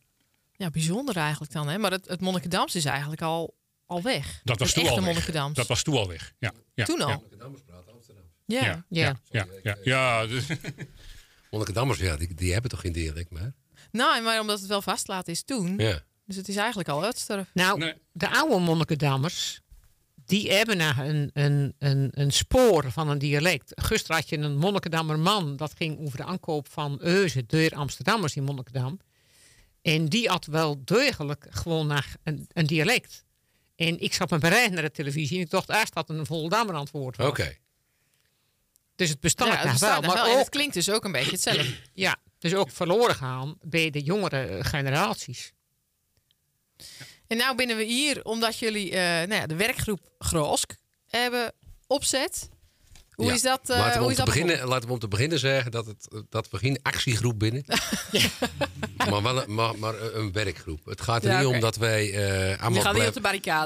Ja, 0.56 0.70
bijzonder 0.70 1.16
eigenlijk 1.16 1.52
dan. 1.52 1.68
Hè? 1.68 1.78
Maar 1.78 1.90
het, 1.90 2.08
het 2.08 2.20
Monnikendams 2.20 2.74
is 2.74 2.84
eigenlijk 2.84 3.22
al, 3.22 3.54
al 3.86 4.02
weg. 4.02 4.40
Dat 4.44 4.58
was 4.58 4.72
toen 4.72 4.88
al 4.88 5.02
weg. 5.02 5.30
Dat 5.52 5.66
was 5.66 5.82
toen 5.82 5.96
al 5.96 6.08
weg. 6.08 6.32
Ja. 6.38 6.52
ja. 6.74 6.84
Toen 6.84 7.00
al? 7.00 7.24
Ja. 8.56 8.62
Ja. 8.62 8.84
Ja. 8.88 9.16
Ja. 9.30 9.46
ja. 9.62 9.76
ja. 9.82 10.26
Dus 10.26 10.46
Monnikendammers, 11.50 11.98
ja, 11.98 12.16
die, 12.16 12.34
die 12.34 12.52
hebben 12.52 12.70
toch 12.70 12.80
geen 12.80 12.92
dialect 12.92 13.30
meer? 13.30 13.52
Nou, 13.90 14.22
maar 14.22 14.40
omdat 14.40 14.58
het 14.58 14.68
wel 14.68 14.82
vastlaat 14.82 15.28
is 15.28 15.42
toen. 15.42 15.78
Ja. 15.78 16.02
Dus 16.24 16.36
het 16.36 16.48
is 16.48 16.56
eigenlijk 16.56 16.88
al 16.88 17.04
uitsterf. 17.04 17.50
Nou, 17.54 17.94
de 18.12 18.28
oude 18.30 18.58
Monnikendammers, 18.58 19.60
die 20.14 20.52
hebben 20.52 20.76
naar 20.76 20.98
een, 20.98 21.30
een, 21.32 21.74
een, 21.78 22.08
een 22.14 22.32
spoor 22.32 22.92
van 22.92 23.08
een 23.08 23.18
dialect. 23.18 23.72
Gisteren 23.74 24.16
had 24.16 24.28
je 24.28 24.38
een 24.38 24.56
Monnikendammer 24.56 25.18
man, 25.18 25.56
dat 25.56 25.74
ging 25.76 25.98
over 25.98 26.16
de 26.16 26.24
aankoop 26.24 26.68
van 26.70 26.98
Euze 27.00 27.46
door 27.46 27.70
Amsterdammers 27.70 28.36
in 28.36 28.44
Monnikendam. 28.44 29.00
En 29.82 30.06
die 30.06 30.28
had 30.28 30.46
wel 30.46 30.84
degelijk 30.84 31.46
gewoon 31.50 31.86
naar 31.86 32.16
een, 32.22 32.46
een 32.52 32.66
dialect. 32.66 33.24
En 33.76 34.00
ik 34.00 34.14
zat 34.14 34.30
me 34.30 34.38
bereid 34.38 34.72
naar 34.72 34.82
de 34.82 34.90
televisie 34.90 35.36
en 35.36 35.44
ik 35.44 35.50
dacht 35.50 35.68
eerst 35.68 35.94
dat 35.94 36.10
een 36.10 36.26
Voldammer 36.26 36.74
antwoord 36.74 37.18
Oké. 37.18 37.56
Dus 38.98 39.08
het 39.08 39.20
bestaat 39.20 39.62
ja, 39.62 39.70
het 39.70 39.80
wel. 39.80 40.00
Maar 40.00 40.30
ook, 40.30 40.38
het 40.38 40.48
klinkt 40.48 40.74
dus 40.74 40.90
ook 40.90 41.04
een 41.04 41.12
beetje 41.12 41.30
hetzelfde. 41.30 41.74
ja, 42.06 42.16
dus 42.38 42.54
ook 42.54 42.70
verloren 42.70 43.14
gaan 43.14 43.58
bij 43.62 43.90
de 43.90 44.00
jongere 44.00 44.64
generaties. 44.64 45.52
En 47.26 47.36
nou 47.36 47.56
binnen 47.56 47.76
we 47.76 47.82
hier, 47.84 48.24
omdat 48.24 48.58
jullie 48.58 48.90
uh, 48.90 48.98
nou 48.98 49.34
ja, 49.34 49.46
de 49.46 49.56
werkgroep 49.56 50.00
Groosk 50.18 50.76
hebben 51.06 51.52
opzet. 51.86 52.48
Hoe 53.18 53.32
is 53.32 53.42
dat? 53.42 53.70
Uh, 53.70 53.76
laten, 53.76 54.00
we 54.00 54.06
om 54.06 54.14
te 54.14 54.22
beginnen, 54.22 54.66
laten 54.66 54.86
we 54.86 54.94
om 54.94 54.98
te 54.98 55.08
beginnen 55.08 55.38
zeggen 55.38 55.70
dat, 55.70 55.86
het, 55.86 56.08
dat 56.28 56.50
we 56.50 56.58
geen 56.58 56.78
actiegroep 56.82 57.38
binnen. 57.38 57.64
maar 59.10 59.22
wel 59.22 59.42
een, 59.42 59.54
maar, 59.54 59.78
maar 59.78 60.02
een 60.14 60.32
werkgroep. 60.32 60.84
Het 60.84 61.00
gaat 61.00 61.24
er 61.24 61.38
niet 61.38 61.46
om 61.46 61.60
dat 61.60 61.76
wij 61.76 62.08
uh, 62.08 62.62
allemaal. 62.62 62.82
gaan 62.82 62.94
niet. 62.94 63.20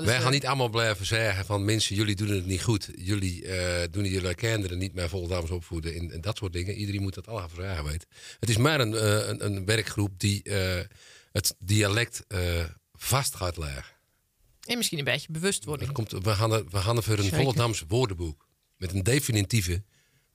Wij 0.05 0.21
gaan 0.21 0.33
niet 0.33 0.47
allemaal 0.47 0.69
blijven 0.69 1.07
zeggen 1.07 1.45
van 1.45 1.65
mensen, 1.65 1.97
jullie 1.97 2.15
doen 2.15 2.29
het 2.29 2.47
niet 2.47 2.63
goed. 2.63 2.91
Jullie 2.97 3.45
uh, 3.45 3.83
doen 3.91 4.05
jullie 4.05 4.35
kinderen 4.35 4.79
niet 4.79 4.95
meer 4.95 5.09
vol 5.09 5.29
dames 5.29 5.51
opvoeden 5.51 5.95
en, 5.95 6.11
en, 6.11 6.21
dat 6.21 6.37
soort 6.37 6.53
dingen. 6.53 6.75
Iedereen 6.75 7.03
moet 7.03 7.15
dat 7.15 7.29
allemaal 7.29 7.49
vragen 7.49 7.85
weten. 7.85 8.09
Het 8.41 8.49
is 8.49 8.57
maar 8.57 8.81
een, 8.81 9.29
een, 9.31 9.45
een, 9.45 9.65
werkgroep 9.65 10.11
die 10.17 10.43
het 11.33 11.55
dialect 11.59 12.25
vast 12.95 13.35
gaat 13.35 13.57
leggen. 13.57 13.85
En 14.67 14.77
misschien 14.77 14.99
een 14.99 15.05
beetje 15.05 15.33
bewustwording. 15.33 15.93
Komt, 15.93 16.11
we, 16.11 16.31
gaan 16.35 16.53
er, 16.53 16.65
we 16.71 16.79
gaan 16.79 16.97
er 16.97 17.03
voor 17.03 17.19
een 17.19 17.33
Volendams 17.33 17.85
woordenboek 17.89 18.51
met 18.83 18.93
een 18.93 19.03
definitieve 19.03 19.83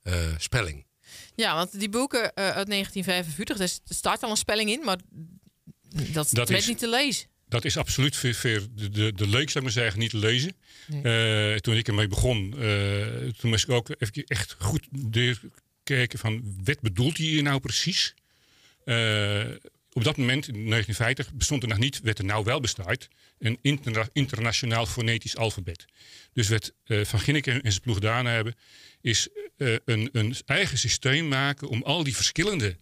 uh, 0.02 0.14
spelling. 0.38 0.86
Ja, 1.34 1.54
want 1.54 1.78
die 1.78 1.88
boeken 1.88 2.20
uh, 2.20 2.28
uit 2.34 2.68
1945, 2.68 3.58
er 3.60 3.94
staat 3.94 4.22
al 4.22 4.30
een 4.30 4.36
spelling 4.36 4.70
in, 4.70 4.84
maar 4.84 4.98
dat, 6.12 6.28
dat 6.32 6.50
is 6.50 6.66
niet 6.66 6.78
te 6.78 6.88
lezen. 6.88 7.28
Dat 7.48 7.64
is 7.64 7.76
absoluut 7.76 8.16
voor, 8.16 8.34
voor 8.34 8.60
de, 8.74 8.88
de, 8.90 9.12
de 9.12 9.26
leuk, 9.28 9.50
zou 9.50 9.58
ik 9.58 9.62
maar 9.62 9.82
zeggen, 9.82 10.00
niet 10.00 10.10
te 10.10 10.16
lezen. 10.16 10.56
Nee. 10.86 11.52
Uh, 11.52 11.58
toen 11.58 11.76
ik 11.76 11.88
ermee 11.88 12.06
begon, 12.06 12.50
toen 13.38 13.50
moest 13.50 13.64
ik 13.64 13.70
ook 13.70 13.88
even 13.98 14.24
echt 14.24 14.56
goed 14.58 14.88
kijken 15.82 16.18
van 16.18 16.42
wat 16.64 16.80
bedoelt 16.80 17.16
hij 17.16 17.26
hier 17.26 17.42
nou 17.42 17.60
precies? 17.60 18.14
Op 19.98 20.04
dat 20.04 20.16
moment, 20.16 20.48
in 20.48 20.52
1950, 20.68 21.32
bestond 21.32 21.62
er 21.62 21.68
nog 21.68 21.78
niet, 21.78 22.00
wat 22.02 22.18
er 22.18 22.24
nou 22.24 22.44
wel 22.44 22.60
bestaat, 22.60 23.08
een 23.38 23.58
internationaal 24.12 24.86
fonetisch 24.86 25.36
alfabet. 25.36 25.84
Dus 26.32 26.48
wat 26.48 26.72
uh, 26.86 27.04
Van 27.04 27.20
Ginneken 27.20 27.62
en 27.62 27.70
zijn 27.70 27.82
ploeg 27.82 27.94
gedaan 27.94 28.26
hebben, 28.26 28.54
is 29.00 29.28
uh, 29.56 29.76
een, 29.84 30.08
een, 30.12 30.36
eigen 30.46 30.78
systeem 30.78 31.28
maken 31.28 31.68
om 31.68 31.82
al 31.82 32.04
die 32.04 32.16
verschillende 32.16 32.76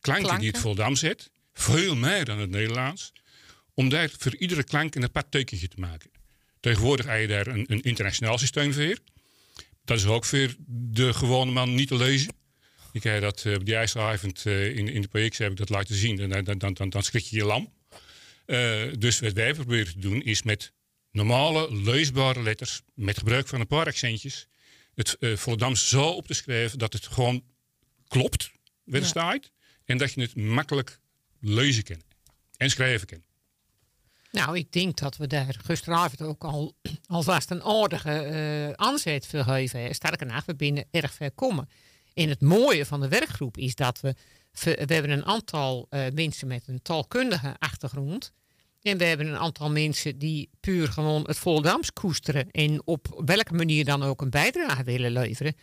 klanken, 0.00 0.38
die 0.38 0.48
het 0.48 0.58
Voldam 0.58 0.96
zet, 0.96 1.30
veel 1.52 1.96
meer 1.96 2.24
dan 2.24 2.38
het 2.38 2.50
Nederlands, 2.50 3.12
om 3.74 3.88
daar 3.88 4.10
voor 4.18 4.36
iedere 4.36 4.64
klank 4.64 4.94
een 4.94 5.04
apart 5.04 5.30
tekentje 5.30 5.68
te 5.68 5.80
maken. 5.80 6.10
Tegenwoordig 6.60 7.06
heb 7.06 7.20
je 7.20 7.26
daar 7.26 7.46
een, 7.46 7.64
een 7.68 7.82
internationaal 7.82 8.38
systeem 8.38 8.72
voor. 8.72 8.98
Dat 9.84 9.98
is 9.98 10.06
ook 10.06 10.24
voor 10.24 10.54
de 10.66 11.12
gewone 11.12 11.50
man 11.50 11.74
niet 11.74 11.88
te 11.88 11.96
lezen. 11.96 12.32
Ik 12.92 13.02
heb 13.02 13.20
dat 13.20 13.44
uh, 13.44 13.54
op 13.54 13.64
die 13.64 13.76
ijsavond 13.76 14.44
uh, 14.44 14.76
in, 14.76 14.88
in 14.88 15.02
de 15.02 15.08
projectie 15.08 15.42
heb 15.42 15.52
ik 15.52 15.58
dat 15.58 15.68
laten 15.68 15.94
zien. 15.94 16.20
En 16.20 16.44
dan, 16.44 16.58
dan, 16.58 16.74
dan, 16.74 16.88
dan 16.88 17.02
schrik 17.02 17.24
je 17.24 17.36
je 17.36 17.44
lam. 17.44 17.72
Uh, 18.46 18.92
dus 18.98 19.20
wat 19.20 19.32
wij 19.32 19.54
proberen 19.54 19.92
te 19.92 19.98
doen 19.98 20.22
is 20.22 20.42
met 20.42 20.72
normale, 21.10 21.74
leesbare 21.74 22.42
letters, 22.42 22.82
met 22.94 23.18
gebruik 23.18 23.48
van 23.48 23.60
een 23.60 23.66
paar 23.66 23.86
accentjes, 23.86 24.48
het 24.94 25.16
uh, 25.20 25.74
zo 25.74 26.02
op 26.02 26.26
te 26.26 26.34
schrijven 26.34 26.78
dat 26.78 26.92
het 26.92 27.06
gewoon 27.06 27.44
klopt, 28.08 28.50
wat 28.84 29.00
er 29.00 29.06
staat. 29.06 29.50
En 29.84 29.98
dat 29.98 30.12
je 30.12 30.20
het 30.20 30.36
makkelijk 30.36 31.00
lezen 31.40 31.82
kan 31.82 32.02
en 32.56 32.70
schrijven 32.70 33.06
kan. 33.06 33.22
Nou, 34.30 34.58
ik 34.58 34.72
denk 34.72 34.98
dat 34.98 35.16
we 35.16 35.26
daar 35.26 35.56
gisteravond 35.64 36.22
ook 36.22 36.44
al 36.44 36.76
alvast 37.06 37.50
een 37.50 37.62
aardige 37.62 38.30
uh, 38.30 38.70
aanzet 38.70 39.26
voor 39.26 39.42
geven. 39.44 39.94
Sterker 39.94 40.26
nog, 40.26 40.44
we 40.44 40.54
binnen 40.54 40.84
erg 40.90 41.14
ver 41.14 41.30
komen. 41.30 41.68
En 42.14 42.28
het 42.28 42.40
mooie 42.40 42.86
van 42.86 43.00
de 43.00 43.08
werkgroep 43.08 43.56
is 43.56 43.74
dat 43.74 44.00
we, 44.00 44.14
we 44.62 44.94
hebben 44.94 45.10
een 45.10 45.24
aantal 45.24 45.86
uh, 45.90 46.04
mensen 46.14 46.48
met 46.48 46.62
een 46.66 46.82
taalkundige 46.82 47.54
achtergrond. 47.58 48.32
En 48.82 48.98
we 48.98 49.04
hebben 49.04 49.26
een 49.26 49.38
aantal 49.38 49.70
mensen 49.70 50.18
die 50.18 50.50
puur 50.60 50.88
gewoon 50.88 51.22
het 51.22 51.38
Volendams 51.38 51.92
koesteren. 51.92 52.50
En 52.50 52.86
op 52.86 53.22
welke 53.24 53.54
manier 53.54 53.84
dan 53.84 54.02
ook 54.02 54.20
een 54.20 54.30
bijdrage 54.30 54.82
willen 54.82 55.12
leveren. 55.12 55.54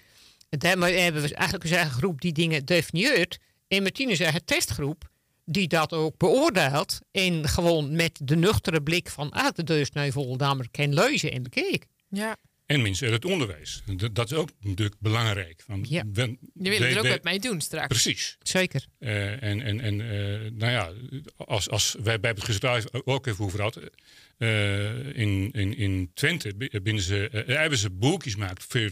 Daarmee 0.50 0.98
hebben 0.98 1.22
we 1.22 1.36
eigenlijk 1.36 1.72
een 1.72 1.90
groep 1.90 2.22
die 2.22 2.34
dingen 2.34 2.66
definieert. 2.66 3.38
En 3.68 3.84
Martine 3.84 4.12
is 4.12 4.20
eigen 4.20 4.46
testgroep 4.46 5.10
die 5.46 5.68
dat 5.68 5.94
ook 5.94 6.18
beoordeelt. 6.18 7.00
En 7.12 7.48
gewoon 7.48 7.96
met 7.96 8.20
de 8.24 8.36
nuchtere 8.36 8.82
blik 8.82 9.10
van 9.10 9.32
ah, 9.32 9.52
de 9.54 9.64
deus 9.64 9.92
naar 9.92 10.12
Volendammer 10.12 10.68
kan 10.72 10.94
lezen 10.94 11.32
en 11.32 11.44
bekeken. 11.44 11.90
Ja. 12.10 12.38
En 12.68 12.82
mensen 12.82 13.06
uit 13.06 13.24
het 13.24 13.32
onderwijs. 13.32 13.82
Dat 14.12 14.32
is 14.32 14.38
ook 14.38 14.50
natuurlijk 14.60 14.96
belangrijk. 15.00 15.64
Van, 15.66 15.86
ja. 15.90 16.04
Je 16.14 16.38
wil 16.54 16.82
er 16.82 16.98
ook 16.98 17.08
wat 17.08 17.24
mee 17.24 17.40
doen 17.40 17.62
straks. 17.62 17.88
Precies. 17.88 18.38
Zeker. 18.42 18.86
Uh, 19.00 19.44
en 19.44 19.62
en, 19.62 19.80
en 19.80 20.00
uh, 20.00 20.52
nou 20.52 20.72
ja, 20.72 20.92
als, 21.38 21.70
als 21.70 21.96
wij 22.04 22.20
bij 22.20 22.32
het 22.32 22.44
gesprek 22.44 22.84
ook 23.04 23.28
even 23.28 23.46
over 23.46 23.62
hadden. 23.62 23.90
Uh, 24.38 25.18
in, 25.18 25.52
in, 25.52 25.78
in 25.78 26.12
Twente 26.14 26.54
binnen 26.84 27.04
ze, 27.04 27.44
hebben 27.48 27.78
ze 27.78 27.90
boekjes 27.90 28.34
gemaakt 28.34 28.66
voor 28.68 28.92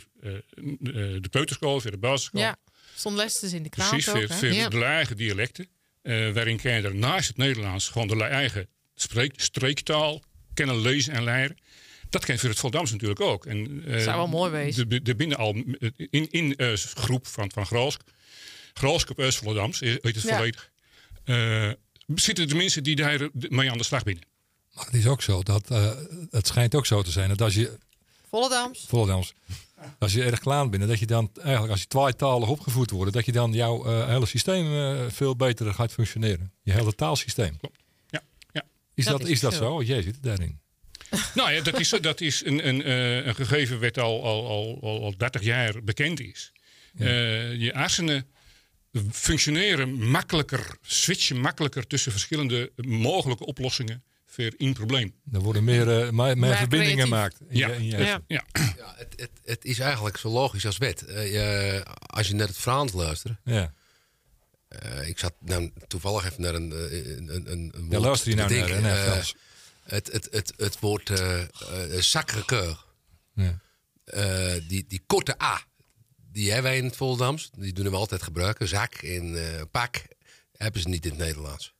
de 0.80 1.30
peuterschool, 1.30 1.82
voor 1.82 1.92
de 1.92 1.98
basisschool. 1.98 2.42
Ja, 2.42 2.58
stond 2.96 3.16
les 3.16 3.54
in 3.54 3.64
de 3.64 3.70
krant 3.70 3.90
Precies, 3.90 4.10
ook, 4.10 4.18
voor, 4.18 4.38
voor 4.38 4.48
ja. 4.48 4.70
de 4.70 4.84
eigen 4.84 5.18
dialecten. 5.18 5.68
waarin 6.02 6.58
kinderen 6.58 7.00
naast 7.00 7.28
het 7.28 7.38
Nederlands 7.38 7.90
gewoon 7.90 8.08
de 8.08 8.24
eigen 8.24 8.68
spreek, 8.96 9.34
streektaal 9.36 10.24
kennen 10.54 10.82
lezen 10.82 11.14
en 11.14 11.24
leren. 11.24 11.58
Dat 12.10 12.26
kent 12.26 12.39
voor 12.39 12.50
het 12.50 12.60
Voldams 12.60 12.91
natuurlijk 12.91 13.20
ook. 13.20 13.46
En, 13.46 13.89
uh, 13.89 14.00
zou 14.00 14.15
wel 14.15 14.28
mooi 14.28 14.52
wezen. 14.52 14.89
De, 14.89 15.02
de 15.02 15.15
binnen 15.15 15.38
al 15.38 15.56
in, 16.10 16.32
in 16.32 16.54
uh, 16.58 16.74
groep 16.74 17.28
van, 17.28 17.52
van 17.52 17.65
Groosk. 17.65 18.02
Groosk 18.74 19.10
op 19.10 19.20
Eus 19.20 19.38
Voldams, 19.38 19.80
heet 19.80 20.02
het 20.02 20.22
ja. 20.22 20.36
volledig. 20.36 20.72
Uh, 21.26 21.72
zitten 22.15 22.48
de 22.48 22.56
mensen 22.56 22.84
die 22.84 22.96
daar 22.96 23.30
mee 23.32 23.72
aan 23.72 23.78
de 23.78 23.84
slag 23.84 24.04
binnen. 24.04 24.24
Maar 24.74 24.86
het 24.86 24.94
is 24.94 25.08
ook 25.08 25.22
zo 25.22 25.44
dat 25.44 25.68
het 26.30 26.48
schijnt 26.48 26.76
ook 26.76 26.86
zo 26.86 27.02
te 27.02 27.12
zijn 27.12 27.30
dat 27.30 27.41
als 27.41 27.54
je. 27.54 27.78
Volendams. 28.30 28.86
Volendams. 28.88 29.34
Als 30.00 30.13
je 30.13 30.24
erg 30.24 30.39
klaar 30.39 30.70
bent, 30.70 30.88
dat 30.88 31.00
je 31.00 31.06
dan 31.06 31.30
eigenlijk 31.41 31.72
als 31.72 31.82
je 31.82 31.88
tweetalig 31.88 32.50
opgevoed 32.50 32.91
wordt, 32.91 33.13
dat 33.13 33.26
je 33.26 33.32
dan 33.32 33.54
jouw 33.54 34.06
hele 34.06 34.26
systeem 34.26 35.12
veel 35.12 35.36
beter 35.36 35.74
gaat 35.74 35.91
functioneren. 35.91 36.54
Je 36.63 36.72
hele 36.72 36.96
taalsysteem. 36.96 37.58
Klopt. 37.58 37.80
Ja. 38.10 38.22
ja. 38.52 38.63
Is 38.94 39.06
dat, 39.06 39.18
dat, 39.18 39.28
is, 39.28 39.34
is 39.34 39.39
dat 39.39 39.54
zo? 39.54 39.84
Jij 39.84 40.02
zit 40.02 40.24
daarin. 40.24 40.60
Nou 41.36 41.52
ja, 41.52 41.62
dat 41.62 41.80
is, 41.80 41.89
dat 42.02 42.22
is 42.22 42.46
een, 42.46 42.68
een, 42.68 42.88
uh, 42.88 43.26
een 43.26 43.36
gegeven 43.36 43.80
wat 43.80 43.98
al, 43.98 44.24
al, 44.24 44.48
al, 44.82 45.02
al 45.04 45.18
30 45.18 45.41
jaar 45.41 45.84
bekend 45.84 46.20
is. 46.20 46.52
Ja. 46.98 47.06
Uh, 47.06 47.54
je 47.62 47.72
hersenen 47.74 48.28
functioneren 49.12 49.94
makkelijker, 50.10 50.78
switchen 50.82 51.39
makkelijker 51.39 51.88
tussen 51.88 52.12
verschillende 52.12 52.72
mogelijke 52.76 53.46
oplossingen 53.46 54.04
voor 54.26 54.52
één 54.58 54.74
probleem. 54.74 55.13
Er 55.34 55.39
worden 55.39 55.63
meer, 55.63 56.02
eh, 56.02 56.10
meer, 56.10 56.38
meer 56.38 56.56
verbindingen 56.56 57.04
gemaakt. 57.04 57.38
in 57.50 57.58
Ja. 57.58 57.68
Ja. 57.80 57.98
Ja, 58.00 58.22
Ja, 58.28 58.46
het, 58.98 59.13
het, 59.15 59.30
het 59.46 59.65
is 59.65 59.80
eigenlijk 59.80 60.18
zo 60.18 60.30
logisch 60.30 60.65
als 60.65 60.78
wet. 60.78 61.06
Eh, 61.06 61.32
je- 61.32 61.86
als 62.06 62.28
je 62.28 62.36
naar 62.36 62.48
het 62.48 62.58
Frans 62.58 62.94
luistert. 62.94 63.38
ja. 63.44 63.74
eh, 64.68 65.08
ik 65.08 65.20
zat 65.20 65.34
nou 65.39 65.72
toevallig 65.88 66.26
even 66.26 66.41
naar 66.41 66.54
een, 66.56 66.72
eh, 66.72 67.08
een, 67.18 67.52
een, 67.52 67.74
een 67.76 68.00
luister 68.02 68.30
je 68.30 68.36
nou 68.36 68.54
naar, 68.82 68.98
Eh, 68.98 69.04
Frans. 69.04 69.36
Het, 69.86 70.12
het, 70.12 70.28
het, 70.32 70.54
het 70.58 70.80
woord 70.80 71.10
eh 71.10 71.41
eh, 71.41 72.02
sacre-cœur. 72.02 72.76
Ja. 73.34 73.60
Eh, 74.04 74.54
die, 74.67 74.86
die 74.88 75.04
korte 75.08 75.41
A, 75.43 75.62
die 76.32 76.52
hebben 76.52 76.71
wij 76.71 76.78
in 76.80 76.86
het 76.86 76.95
Voldams. 76.95 77.50
Die 77.58 77.74
doen 77.74 77.89
we 77.89 77.95
altijd 77.95 78.24
gebruiken. 78.24 78.67
Zak 78.67 78.93
en 78.93 79.54
eh, 79.56 79.62
pak 79.71 80.02
hebben 80.58 80.82
ze 80.82 80.89
niet 80.89 81.04
in 81.06 81.10
het 81.12 81.19
Nederlands. 81.19 81.74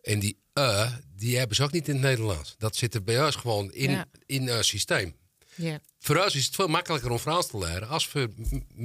En 0.00 0.18
die 0.18 0.38
E, 0.52 0.86
die 1.14 1.36
hebben 1.38 1.56
ze 1.56 1.62
ook 1.62 1.72
niet 1.72 1.88
in 1.88 1.94
het 1.94 2.02
Nederlands. 2.02 2.54
Dat 2.58 2.76
zit 2.76 2.94
er 2.94 3.02
bij 3.04 3.24
ons 3.24 3.36
gewoon 3.36 3.72
in, 3.72 3.90
Ja. 3.90 4.06
in 4.26 4.46
het 4.48 4.64
systeem. 4.64 5.16
Ja. 5.54 5.80
Voor 5.98 6.16
ons 6.24 6.34
is 6.34 6.44
het 6.46 6.54
veel 6.54 6.66
makkelijker 6.68 7.10
om 7.10 7.18
Frans 7.18 7.46
te 7.46 7.58
leren 7.58 7.88
als 7.88 8.06
voor 8.08 8.28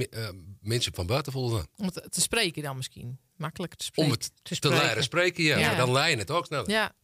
eh, 0.09 0.29
mensen 0.61 0.93
van 0.93 1.05
buiten 1.05 1.31
Volendam. 1.31 1.67
Om 1.75 1.85
het 1.85 2.11
te 2.11 2.21
spreken 2.21 2.63
dan 2.63 2.75
misschien. 2.75 3.19
Makkelijker 3.35 3.77
te 3.77 3.85
Om 3.85 3.91
spreken. 3.93 4.13
het 4.13 4.31
Te 4.35 4.41
te, 4.43 4.55
spreken. 4.55 4.85
leren 4.85 5.03
spreken, 5.03 5.43
ja. 5.43 5.57
Ja. 5.57 5.75
Dan 5.75 5.91
leer 5.91 6.09
je 6.09 6.17
het 6.17 6.31
ook 6.31 6.45
sneller. 6.45 6.69
Ja, 6.69 6.95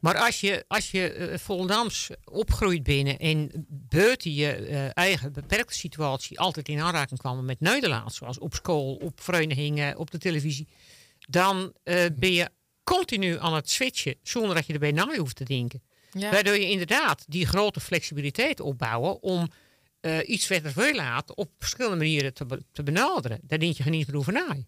Maar 0.00 0.16
als 0.18 0.40
je, 0.40 0.64
als 0.68 0.90
je 0.90 1.34
Volendams 1.38 2.10
opgroeit 2.24 2.82
binnen 2.82 3.18
en 3.18 3.66
buiten 3.68 4.34
je 4.34 4.52
eh, 4.52 4.96
eigen 4.96 5.32
beperkte 5.32 5.74
situatie 5.74 6.40
altijd 6.40 6.68
in 6.68 6.80
aanraking 6.80 7.18
kwam 7.18 7.44
met 7.44 7.60
Nederlands, 7.60 8.16
zoals 8.16 8.38
op 8.38 8.54
school, 8.54 8.94
op 8.94 9.20
verenigingen, 9.20 9.96
op 9.96 10.10
de 10.10 10.18
televisie, 10.18 10.68
dan 11.28 11.72
eh, 11.82 12.04
ben 12.14 12.32
je 12.32 12.50
continu 12.84 13.38
aan 13.38 13.54
het 13.54 13.70
switchen 13.70 14.14
zonder 14.22 14.54
dat 14.54 14.66
je 14.66 14.72
erbij 14.72 14.92
na 14.92 15.16
hoeft 15.16 15.36
te 15.36 15.44
denken. 15.44 15.82
ja. 16.12 16.30
Waardoor 16.30 16.54
je 16.58 16.70
inderdaad 16.70 17.24
die 17.28 17.46
grote 17.46 17.80
flexibiliteit 17.80 18.60
opbouwen 18.60 19.22
om 19.22 19.50
iets 20.26 20.46
verder 20.46 20.72
veel 20.72 20.94
laten 20.94 21.36
op 21.36 21.50
verschillende 21.58 21.96
manieren 21.96 22.34
te, 22.34 22.46
be- 22.46 22.62
te 22.72 22.82
benaderen. 22.82 23.40
Daar 23.42 23.58
denk 23.58 23.76
je 23.76 23.82
geen 23.82 23.92
eens 23.94 24.06
meer 24.06 24.16
over 24.16 24.32
na. 24.32 24.46
het 24.48 24.66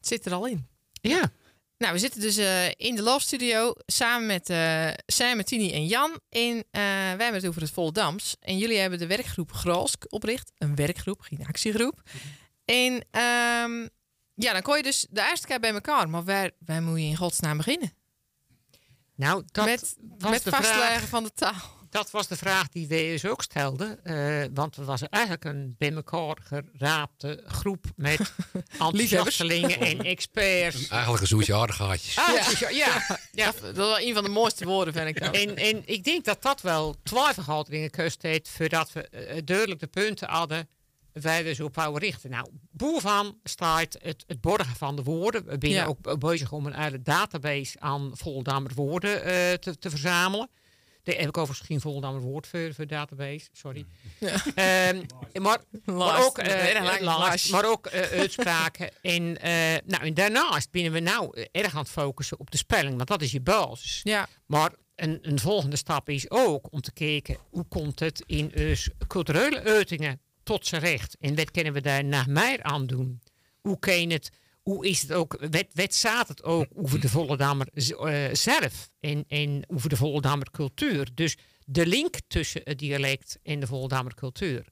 zit 0.00 0.26
er 0.26 0.32
al 0.32 0.46
in. 0.46 0.66
Ja. 1.00 1.32
Nou, 1.80 1.92
we 1.92 1.98
zitten 1.98 2.20
dus 2.20 2.36
eh, 2.36 2.68
in 2.68 2.94
de 2.94 3.02
Love 3.02 3.20
Studio 3.20 3.72
samen 3.86 4.26
met 4.26 4.50
eh 4.50 4.88
Sam, 5.06 5.44
Tini 5.44 5.72
en 5.72 5.86
Jan. 5.86 6.20
En 6.28 6.56
eh, 6.70 6.82
wij 6.82 7.08
hebben 7.08 7.34
het 7.34 7.46
over 7.46 7.60
het 7.60 7.70
Voldams. 7.70 8.36
En 8.40 8.58
jullie 8.58 8.78
hebben 8.78 8.98
de 8.98 9.06
werkgroep 9.06 9.52
Groosk 9.52 10.04
opricht. 10.08 10.52
Een 10.58 10.74
werkgroep, 10.74 11.20
geen 11.20 11.46
actiegroep. 11.46 12.02
En 12.64 13.06
ehm, 13.10 13.86
ja, 14.34 14.52
dan 14.52 14.62
kon 14.62 14.76
je 14.76 14.82
dus 14.82 15.06
de 15.10 15.26
eerste 15.30 15.46
keer 15.46 15.60
bij 15.60 15.72
elkaar. 15.72 16.08
Maar 16.08 16.24
waar, 16.24 16.50
waar 16.58 16.82
moet 16.82 16.98
je 16.98 17.04
in 17.04 17.16
godsnaam 17.16 17.56
beginnen? 17.56 17.92
Nou, 19.14 19.42
dat 19.52 19.64
met 19.64 19.96
was 20.18 20.30
met 20.30 20.44
de 20.44 20.50
vastleggen 20.50 21.08
van 21.08 21.22
de 21.22 21.32
taal. 21.32 21.79
Dat 21.90 22.10
was 22.10 22.28
de 22.28 22.36
vraag 22.36 22.68
die 22.68 22.86
wij 22.88 23.08
dus 23.10 23.24
ook 23.26 23.42
stelden. 23.42 24.04
eh, 24.04 24.44
want 24.54 24.76
er 24.76 24.84
was 24.84 25.02
eigenlijk 25.08 25.44
een 25.44 25.74
bij 25.78 25.92
elkaar 25.92 26.36
geraapte 26.42 27.42
groep 27.46 27.84
met 27.96 28.20
enthousiastelingen 28.78 29.80
en 29.80 29.98
experts. 30.00 30.88
Eigenlijk 30.88 31.22
een 31.22 31.28
zoetje. 31.28 31.54
Ah, 31.54 32.70
Ja. 32.70 33.12
ja. 33.32 33.52
Dat 33.52 33.70
is 33.70 33.76
wel 33.76 34.00
een 34.00 34.14
van 34.14 34.24
de 34.24 34.30
mooiste 34.30 34.64
woorden, 34.64 34.94
vind 34.94 35.08
ik. 35.08 35.18
En, 35.18 35.56
en 35.56 35.82
ik 35.84 36.04
denk 36.04 36.24
dat 36.24 36.42
dat 36.42 36.60
wel 36.60 36.94
twijfelhoudingen 37.02 37.82
gekust 37.82 38.22
heeft 38.22 38.48
voordat 38.48 38.92
we 38.92 39.08
eh, 39.08 39.42
duidelijk 39.44 39.80
de 39.80 39.86
punten 39.86 40.28
hadden 40.28 40.68
waar 41.12 41.42
we 41.44 41.54
zo 41.54 41.64
op 41.64 41.74
wouden 41.74 42.00
richten. 42.02 42.30
Nou, 42.30 42.46
bovenaan 42.70 43.34
staat 43.44 43.96
het, 44.02 44.24
het 44.26 44.40
borgen 44.40 44.76
van 44.76 44.96
de 44.96 45.02
woorden. 45.02 45.44
We 45.44 45.56
zijn 45.60 45.72
Ja. 45.72 45.84
ook 45.84 46.18
bezig 46.18 46.52
om 46.52 46.66
een 46.66 46.72
eigen 46.74 47.02
database 47.02 47.80
aan 47.80 48.10
Voldammer 48.14 48.72
woorden 48.74 49.24
eh, 49.24 49.52
te, 49.52 49.78
te 49.78 49.90
verzamelen. 49.90 50.50
Daar 51.02 51.16
heb 51.16 51.28
ik 51.28 51.36
overigens 51.36 51.66
geen 51.66 51.80
Voldammer 51.80 52.22
woord 52.22 52.46
voor, 52.46 52.74
voor 52.74 52.86
database, 52.86 53.48
sorry. 53.52 53.84
Ehm, 54.54 55.02
maar, 55.32 55.60
ook, 56.18 56.40
last, 57.00 57.50
maar 57.50 57.64
ook 57.64 57.86
eh, 57.86 58.18
uitspraken. 58.18 58.90
en, 59.02 59.40
eh, 59.40 59.52
nou, 59.86 60.04
en 60.04 60.14
daarnaast 60.14 60.68
zijn 60.72 60.92
we 60.92 61.00
nou 61.00 61.36
eh, 61.36 61.44
erg 61.52 61.74
aan 61.74 61.80
het 61.80 61.90
focussen 61.90 62.40
op 62.40 62.50
de 62.50 62.56
spelling, 62.56 62.96
want 62.96 63.08
dat 63.08 63.22
is 63.22 63.32
je 63.32 63.40
basis. 63.40 64.00
Ja, 64.02 64.28
Maar 64.46 64.70
een, 64.96 65.18
een 65.22 65.38
volgende 65.38 65.76
stap 65.76 66.08
is 66.08 66.30
ook 66.30 66.72
om 66.72 66.80
te 66.80 66.92
kijken 66.92 67.36
hoe 67.50 67.64
komt 67.68 68.00
het 68.00 68.22
in 68.26 68.76
culturele 69.06 69.62
uitingen 69.62 70.20
tot 70.42 70.66
zijn 70.66 70.80
recht. 70.80 71.16
En 71.20 71.34
wat 71.34 71.50
kunnen 71.50 71.72
we 71.72 71.80
daar 71.80 72.04
nog 72.04 72.26
meer 72.26 72.62
aan 72.62 72.86
doen? 72.86 73.20
Hoe 73.60 73.78
kan 73.78 74.00
je 74.00 74.12
het, 74.12 74.30
hoe 74.62 74.88
is 74.88 75.02
het 75.02 75.12
ook, 75.12 75.36
wat, 75.50 75.66
wat 75.72 75.94
staat 75.94 76.28
het 76.28 76.42
ook 76.42 76.66
over 76.74 77.00
de 77.00 77.08
Volendammer 77.08 77.66
z- 77.74 77.90
eh, 77.90 78.24
zelf 78.32 78.90
en, 79.00 79.24
en 79.28 79.64
over 79.68 79.88
de 79.88 79.96
Volendammer 79.96 80.50
cultuur? 80.50 81.08
Dus 81.14 81.36
de 81.66 81.86
link 81.86 82.16
tussen 82.28 82.60
het 82.64 82.78
dialect 82.78 83.38
en 83.42 83.60
de 83.60 83.66
Volendammer 83.66 84.14
cultuur. 84.14 84.66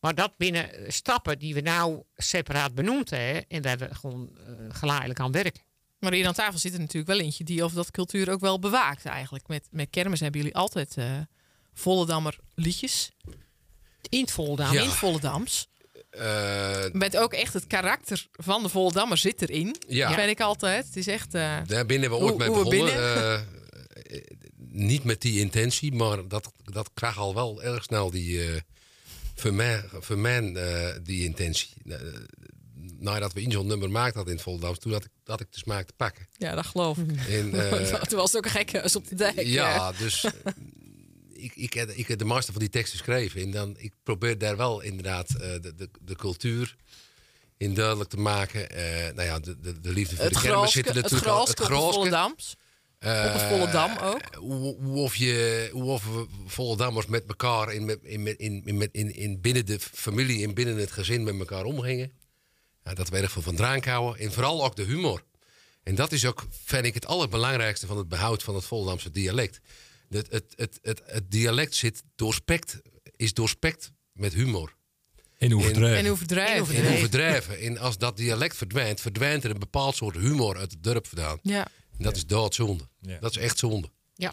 Maar 0.00 0.14
dat 0.14 0.36
binnen 0.36 0.72
eh, 0.74 0.90
stappen 0.90 1.38
die 1.38 1.54
we 1.54 1.60
nou 1.60 2.02
separaat 2.16 2.74
benoemd 2.74 3.10
hebben 3.10 3.44
en 3.48 3.62
waar 3.62 3.78
we 3.78 3.94
gewoon 3.94 4.30
eh, 4.46 4.52
geleidelijk 4.68 5.20
aan 5.20 5.32
werken. 5.32 5.62
maar 5.98 6.12
hier 6.12 6.26
aan 6.26 6.34
tafel 6.34 6.58
zit 6.58 6.72
er 6.72 6.78
natuurlijk 6.80 7.06
wel 7.08 7.20
eentje 7.20 7.44
die 7.44 7.64
of 7.64 7.72
dat 7.72 7.90
cultuur 7.90 8.30
ook 8.30 8.40
wel 8.40 8.58
bewaakt 8.58 9.04
eigenlijk. 9.04 9.48
Met, 9.48 9.68
met 9.70 9.90
kermis 9.90 10.20
hebben 10.20 10.40
jullie 10.40 10.56
altijd 10.56 10.96
eh 10.96 11.18
Volendammer 11.72 12.38
liedjes. 12.54 13.12
In 14.08 14.20
het 14.20 14.30
Volendam. 14.30 14.72
Ja. 14.72 14.80
In 14.80 14.86
het 14.88 14.96
Volendams. 14.96 15.68
Eh, 16.18 16.84
Met 16.92 17.16
ook 17.16 17.32
echt 17.32 17.52
het 17.52 17.66
karakter 17.66 18.26
van 18.32 18.62
de 18.62 18.68
Voldammer 18.68 19.18
zit 19.18 19.42
erin. 19.42 19.76
Ja. 19.88 20.08
Dat 20.08 20.16
weet 20.16 20.28
ik 20.28 20.40
altijd. 20.40 20.86
Het 20.86 20.96
is 20.96 21.06
echt... 21.06 21.34
eh, 21.34 21.56
daar 21.66 21.86
binnen 21.86 22.10
we 22.10 22.16
ooit 22.16 22.28
Hoe- 22.28 22.38
mee 22.38 22.48
hoe 22.48 22.58
we 22.64 22.68
begonnen. 22.70 22.94
Eh, 22.94 23.34
eh, 23.34 23.40
niet 24.68 25.04
met 25.04 25.20
die 25.20 25.40
intentie, 25.40 25.92
maar 25.94 26.28
dat, 26.28 26.52
dat 26.64 26.90
krijg 26.94 27.18
al 27.18 27.34
wel 27.34 27.62
erg 27.62 27.82
snel 27.84 28.10
die. 28.10 28.42
eh 28.42 28.60
voor 29.38 29.54
mij, 29.54 29.84
voor 29.92 30.18
mij 30.18 30.52
eh, 30.54 30.94
die 31.02 31.24
intentie. 31.24 31.68
Eh, 31.88 31.96
nadat 32.98 33.32
we 33.32 33.42
in 33.42 33.50
zo'n 33.50 33.66
nummer 33.66 33.90
maakten 33.90 34.16
dat 34.16 34.26
in 34.26 34.32
het 34.32 34.42
Volendams, 34.42 34.78
toen 34.78 34.92
had 34.92 35.04
ik, 35.04 35.10
dat 35.24 35.40
ik 35.40 35.46
de 35.52 35.58
smaak 35.58 35.86
te 35.86 35.92
pakken. 35.96 36.26
ja, 36.36 36.54
dat 36.54 36.66
geloof 36.66 36.98
ik. 36.98 37.10
En, 37.28 37.54
eh, 37.70 38.00
Toen 38.02 38.18
was 38.18 38.32
het 38.32 38.36
ook 38.36 38.44
een 38.44 38.50
gekke 38.50 38.78
huis 38.78 38.96
op 38.96 39.08
de 39.08 39.14
dijk. 39.14 39.40
ja, 39.42 39.92
dus 39.92 40.24
eh, 40.24 40.32
ik, 41.36 41.52
ik, 41.56 41.72
heb, 41.72 41.90
ik 41.90 42.08
heb 42.08 42.18
de 42.18 42.24
master 42.24 42.52
van 42.52 42.62
die 42.62 42.70
tekst 42.70 42.90
geschreven. 42.92 43.40
En 43.40 43.50
dan, 43.50 43.74
ik 43.78 43.92
probeer 44.02 44.38
daar 44.38 44.56
wel 44.56 44.80
inderdaad 44.80 45.30
eh, 45.30 45.38
de, 45.38 45.74
de, 45.76 45.88
de 46.00 46.16
cultuur 46.16 46.76
in 47.56 47.74
duidelijk 47.74 48.10
te 48.10 48.16
maken. 48.16 48.70
Eh, 48.70 49.14
nou 49.14 49.22
ja, 49.28 49.38
de, 49.38 49.60
de, 49.60 49.80
de 49.80 49.92
liefde 49.92 50.16
voor 50.16 50.24
Het 50.24 50.34
de 50.34 50.40
kermis 50.40 50.72
zit 50.72 50.88
er 50.88 50.94
het 50.94 51.02
natuurlijk 51.02 51.30
al. 51.30 51.46
grooske 51.46 51.62
op 51.62 52.36
het. 52.36 52.56
Eh, 52.98 53.24
Op 53.26 53.32
het 53.32 53.42
Volendam 53.42 53.96
ook. 54.02 54.34
Hoe, 54.34 54.76
hoe 54.82 54.98
of 54.98 55.16
je, 55.16 55.68
hoe 55.72 55.84
of 55.84 56.04
we 56.04 56.26
Vollendammers 56.46 57.06
met 57.06 57.24
elkaar 57.28 57.72
in, 57.72 57.98
in, 58.02 58.38
in, 58.38 58.62
in, 58.64 58.88
in, 58.92 59.14
in 59.14 59.40
binnen 59.40 59.66
de 59.66 59.80
familie 59.80 60.46
en 60.46 60.54
binnen 60.54 60.76
het 60.76 60.90
gezin 60.92 61.24
met 61.24 61.38
elkaar 61.38 61.64
omgingen. 61.64 62.12
Ja, 62.84 62.94
dat 62.94 63.08
we 63.08 63.16
erg 63.16 63.30
veel 63.32 63.42
van 63.42 63.56
drank 63.56 63.84
houden. 63.84 64.20
En 64.20 64.32
vooral 64.32 64.64
ook 64.64 64.76
de 64.76 64.82
humor. 64.82 65.22
En 65.82 65.94
dat 65.94 66.12
is 66.12 66.24
ook, 66.24 66.46
vind 66.64 66.84
ik, 66.84 66.94
het 66.94 67.06
allerbelangrijkste 67.06 67.86
van 67.86 67.96
het 67.96 68.08
behoud 68.08 68.42
van 68.42 68.54
het 68.54 68.64
Volendamse 68.64 69.10
dialect. 69.10 69.60
Het, 70.08 70.30
het, 70.30 70.52
het, 70.56 70.78
het, 70.82 71.02
het 71.04 71.30
dialect 71.30 71.74
zit 71.74 72.02
doorspekt, 72.14 72.80
is 73.16 73.34
doorspekt 73.34 73.92
met 74.12 74.32
humor. 74.32 74.74
En 75.38 75.54
overdrijven. 75.54 75.98
En 75.98 76.06
En 76.84 76.94
overdrijven. 76.96 77.58
En 77.58 77.78
als 77.78 77.98
dat 77.98 78.16
dialect 78.16 78.56
verdwijnt, 78.56 79.00
verdwijnt 79.00 79.44
er 79.44 79.50
een 79.50 79.58
bepaald 79.58 79.96
soort 79.96 80.16
humor 80.16 80.56
uit 80.56 80.70
het 80.70 80.82
dorp 80.82 81.06
vandaan. 81.06 81.38
Ja. 81.42 81.68
En 81.98 82.04
dat 82.04 82.16
is 82.16 82.26
doodzonde. 82.26 82.88
Ja. 83.00 83.18
Dat 83.20 83.30
is 83.30 83.36
echt 83.36 83.58
zonde. 83.58 83.90
Ja. 84.14 84.32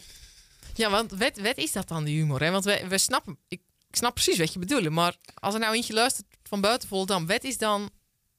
ja, 0.74 0.90
want 0.90 1.12
wat, 1.12 1.38
wat 1.38 1.58
is 1.58 1.72
dat 1.72 1.88
dan, 1.88 2.04
die 2.04 2.18
humor? 2.18 2.42
Hè? 2.42 2.52
Want 2.52 2.64
we, 2.64 2.86
we 2.88 2.98
snappen... 2.98 3.38
Ik, 3.48 3.62
ik 3.90 3.96
snap 3.96 4.14
precies 4.14 4.38
wat 4.38 4.54
je 4.54 4.60
bedoelt. 4.60 4.90
Maar 4.90 5.16
als 5.34 5.54
er 5.54 5.60
nou 5.60 5.76
eentje 5.76 5.94
luistert 5.94 6.28
van 6.44 6.62
buiten 6.62 6.88
Volendam... 6.88 7.26
Wat 7.26 7.44
is, 7.44 7.58
dan, 7.58 7.90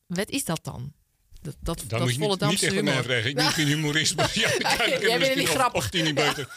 wat 0.06 0.30
is 0.30 0.44
dat 0.44 0.64
dan? 0.64 0.92
Dat, 1.44 1.56
dat, 1.60 1.84
dat 1.86 2.00
moet 2.00 2.00
je 2.00 2.04
niet, 2.04 2.06
niet 2.06 2.18
Volendamse 2.18 2.66
echt 2.66 2.74
mij 2.74 2.82
humor. 2.92 3.04
vragen. 3.04 3.28
Ik 3.28 3.34
ben 3.34 3.50
geen 3.50 3.66
humorist. 3.66 4.16
Maar 4.16 4.30
ja, 4.34 4.48
ik 4.54 4.94
ik 4.94 5.00
Jij 5.08 5.18
bent 5.18 5.36
niet 5.36 5.48
grappig. 5.48 5.82
Of 5.84 5.90
die 5.90 6.02
niet 6.02 6.14
beter. 6.14 6.48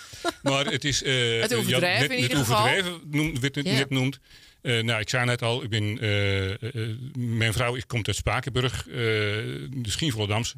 Maar 0.42 0.66
het 0.66 0.86
is... 0.86 1.04
eh, 1.04 1.42
Het 1.42 1.50
ja, 1.52 1.58
overdrijven 1.58 2.02
net- 2.08 2.18
in 2.18 2.24
ieder 2.24 2.38
geval. 2.38 2.58
overdrijven 2.58 3.42
werd 3.42 3.56
het 3.56 3.66
Ja. 3.66 3.74
net 3.74 3.90
noemd. 3.90 4.20
Eh, 4.62 4.84
nou, 4.84 5.00
ik 5.00 5.10
zei 5.10 5.26
net 5.26 5.42
al, 5.42 5.64
ik 5.64 5.70
ben, 5.70 6.00
eh, 6.00 6.82
mijn 7.18 7.54
vrouw 7.54 7.76
is, 7.76 7.86
komt 7.86 8.08
uit 8.08 8.16
Spakenburg, 8.16 8.84
de 8.84 9.70
Schienvolendamse. 9.82 10.56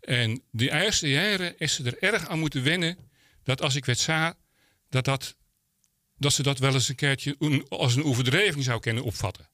En 0.00 0.42
de 0.50 0.70
eerste 0.72 1.08
jaren 1.08 1.54
is 1.58 1.74
ze 1.74 1.84
er 1.84 2.12
erg 2.12 2.28
aan 2.28 2.38
moeten 2.38 2.62
wennen 2.62 2.96
dat 3.42 3.62
als 3.62 3.74
ik 3.76 3.84
werd 3.84 3.98
za, 3.98 4.34
dat, 4.88 5.04
dat, 5.04 5.36
dat 6.16 6.32
ze 6.32 6.42
dat 6.42 6.58
wel 6.58 6.72
eens 6.74 6.88
een 6.88 6.94
keertje 6.94 7.36
als 7.68 7.94
een 7.96 8.04
overdrijving 8.04 8.64
zou 8.64 8.80
kunnen 8.80 9.02
opvatten. 9.04 9.48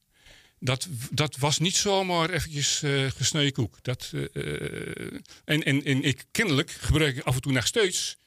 Dat, 0.63 0.87
dat 1.11 1.37
was 1.37 1.57
niet 1.59 1.75
zomaar 1.75 2.29
eventjes 2.29 2.83
eh 2.83 3.05
gesneden 3.15 3.51
koek. 3.51 3.77
Dat, 3.81 4.11
eh, 4.13 4.23
eh, 4.33 5.19
en, 5.45 5.63
en, 5.63 5.83
en 5.83 6.03
ik 6.03 6.25
kennelijk 6.31 6.71
gebruik 6.71 7.17
ik 7.17 7.23
af 7.23 7.35
en 7.35 7.41
toe 7.41 7.51
nog 7.51 7.67
steeds 7.67 8.17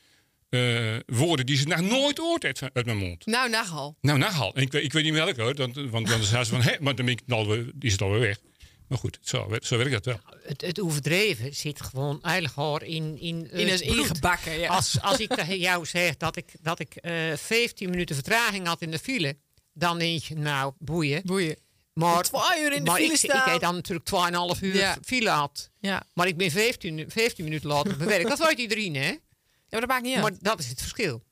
eh, 0.48 0.96
woorden 1.06 1.46
die 1.46 1.56
ze 1.56 1.66
nog 1.66 1.80
nooit 1.80 2.20
ooit 2.20 2.44
uit, 2.44 2.60
uit 2.72 2.86
mijn 2.86 2.96
mond. 2.98 3.26
Nou, 3.26 3.50
nagal. 3.50 3.96
Nou, 4.00 4.18
nagal. 4.18 4.54
En 4.54 4.62
ik, 4.62 4.72
weet- 4.72 4.84
ik 4.84 4.92
weet 4.92 5.04
niet 5.04 5.12
welke 5.12 5.42
hoor. 5.42 5.54
Dan, 5.54 5.90
want 5.90 6.06
dan 6.08 6.20
is 6.20 6.28
ze 6.28 6.44
van, 6.44 6.62
hé, 6.68 6.76
maar 6.80 6.94
dan 6.94 7.04
ben 7.06 7.14
ik 7.14 7.20
alweer, 7.28 7.70
is 7.80 7.92
het 7.92 8.02
alweer 8.02 8.20
weg. 8.20 8.38
Maar 8.88 8.98
goed, 8.98 9.18
zo, 9.22 9.56
zo 9.60 9.76
werkt 9.76 9.92
dat 9.92 10.04
wel. 10.04 10.20
Het, 10.42 10.60
het 10.60 10.80
overdreven 10.80 11.54
zit 11.54 11.82
gewoon 11.82 12.22
eigenlijk 12.22 12.54
hoor 12.54 12.82
in, 12.82 13.18
in, 13.20 13.50
In 13.50 13.68
het 13.68 13.80
ingebakken, 13.80 14.58
ja. 14.58 14.68
Als, 14.68 15.00
als 15.00 15.18
ik 15.18 15.34
tegen 15.34 15.58
jou 15.58 15.86
zeg 15.86 16.16
dat 16.16 16.36
ik, 16.36 16.52
dat 16.62 16.80
ik 16.80 16.94
eh 16.94 17.32
15 17.36 17.90
minuten 17.90 18.14
vertraging 18.14 18.66
had 18.66 18.82
in 18.82 18.90
de 18.90 18.98
file, 18.98 19.36
dan 19.72 19.98
denk 19.98 20.22
je, 20.22 20.34
nou, 20.34 20.72
boeien. 20.78 21.22
Boeien. 21.24 21.56
Maar, 21.94 22.22
Twee 22.22 22.62
uur 22.62 22.72
in 22.72 22.84
de 22.84 22.90
maar 22.90 23.00
file 23.00 23.12
ik, 23.12 23.18
staan. 23.18 23.46
ik 23.46 23.52
heb 23.52 23.60
dan 23.60 23.74
natuurlijk 23.74 24.08
2,5 24.56 24.60
uur 24.62 24.74
Ja. 24.74 24.96
file 25.04 25.28
had. 25.30 25.70
Ja. 25.80 26.02
Maar 26.14 26.26
ik 26.26 26.36
ben 26.36 26.50
15, 26.50 27.04
15 27.10 27.44
minuten 27.44 27.68
later 27.68 27.92
op 27.92 27.96
mijn 27.98 28.08
werk. 28.10 28.28
Dat 28.28 28.38
weet 28.46 28.58
iedereen, 28.58 28.94
hè? 28.94 29.06
ja, 29.08 29.16
maar 29.70 29.80
dat 29.80 29.88
maakt 29.88 30.02
niet 30.02 30.14
uit. 30.14 30.22
Maar 30.22 30.32
dat 30.40 30.58
is 30.58 30.68
het 30.68 30.80
verschil. 30.80 31.24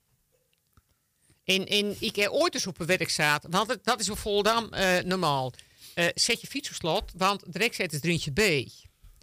En, 1.45 1.67
en 1.67 1.97
ik 1.99 2.17
heb 2.17 2.31
ooit 2.31 2.55
eens 2.55 2.67
op 2.67 2.81
een 2.81 2.87
werk 2.87 3.11
zaten, 3.11 3.51
want 3.51 3.71
het- 3.71 3.85
dat 3.85 4.01
is 4.01 4.09
op 4.11 4.19
Voldam 4.19 4.73
eh, 4.73 4.99
normaal. 5.05 5.53
Eh, 5.95 6.07
zet 6.15 6.41
je 6.41 6.47
fiets 6.47 6.69
op 6.69 6.75
slot, 6.75 7.13
want 7.17 7.53
direct 7.53 7.75
zet 7.75 7.93
het 7.93 8.03
drintje 8.03 8.31
B. 8.33 8.71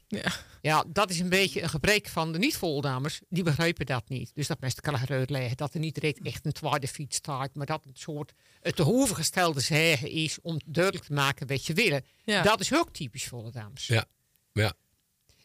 Ja. 0.10 0.32
Ja, 0.62 0.86
dat 0.88 1.10
is 1.10 1.20
een 1.20 1.30
beetje 1.30 1.62
een 1.62 1.70
gebrek 1.70 2.08
van 2.08 2.32
de 2.32 2.38
niet-Voldammers. 2.38 3.20
Die 3.30 3.44
begrijpen 3.44 3.86
dat 3.86 4.10
niet. 4.10 4.32
Dus 4.34 4.48
dat 4.48 4.82
kan 4.82 4.96
ik 4.96 5.10
uitleggen. 5.10 5.58
Dat 5.58 5.74
er 5.74 5.80
niet 5.80 5.94
direct 5.94 6.22
echt 6.22 6.46
een 6.46 6.52
tweede 6.52 6.88
fiets 6.88 7.16
staat. 7.16 7.56
Maar 7.56 7.66
dat 7.66 7.84
het 7.84 8.00
soort 8.00 8.34
het 8.62 8.76
te 8.76 8.84
hoeven 8.84 9.16
gestelde 9.16 9.60
zeggen 9.60 10.10
is 10.10 10.42
om 10.42 10.60
duidelijk 10.66 11.06
te 11.06 11.14
maken 11.14 11.48
wat 11.48 11.66
je 11.66 11.74
wil. 11.74 12.00
Ja. 12.24 12.42
Dat 12.42 12.60
is 12.60 12.74
ook 12.74 12.94
typisch 12.94 13.26
Volendams. 13.28 13.88
Ja. 13.88 14.06
Ja. 14.54 14.74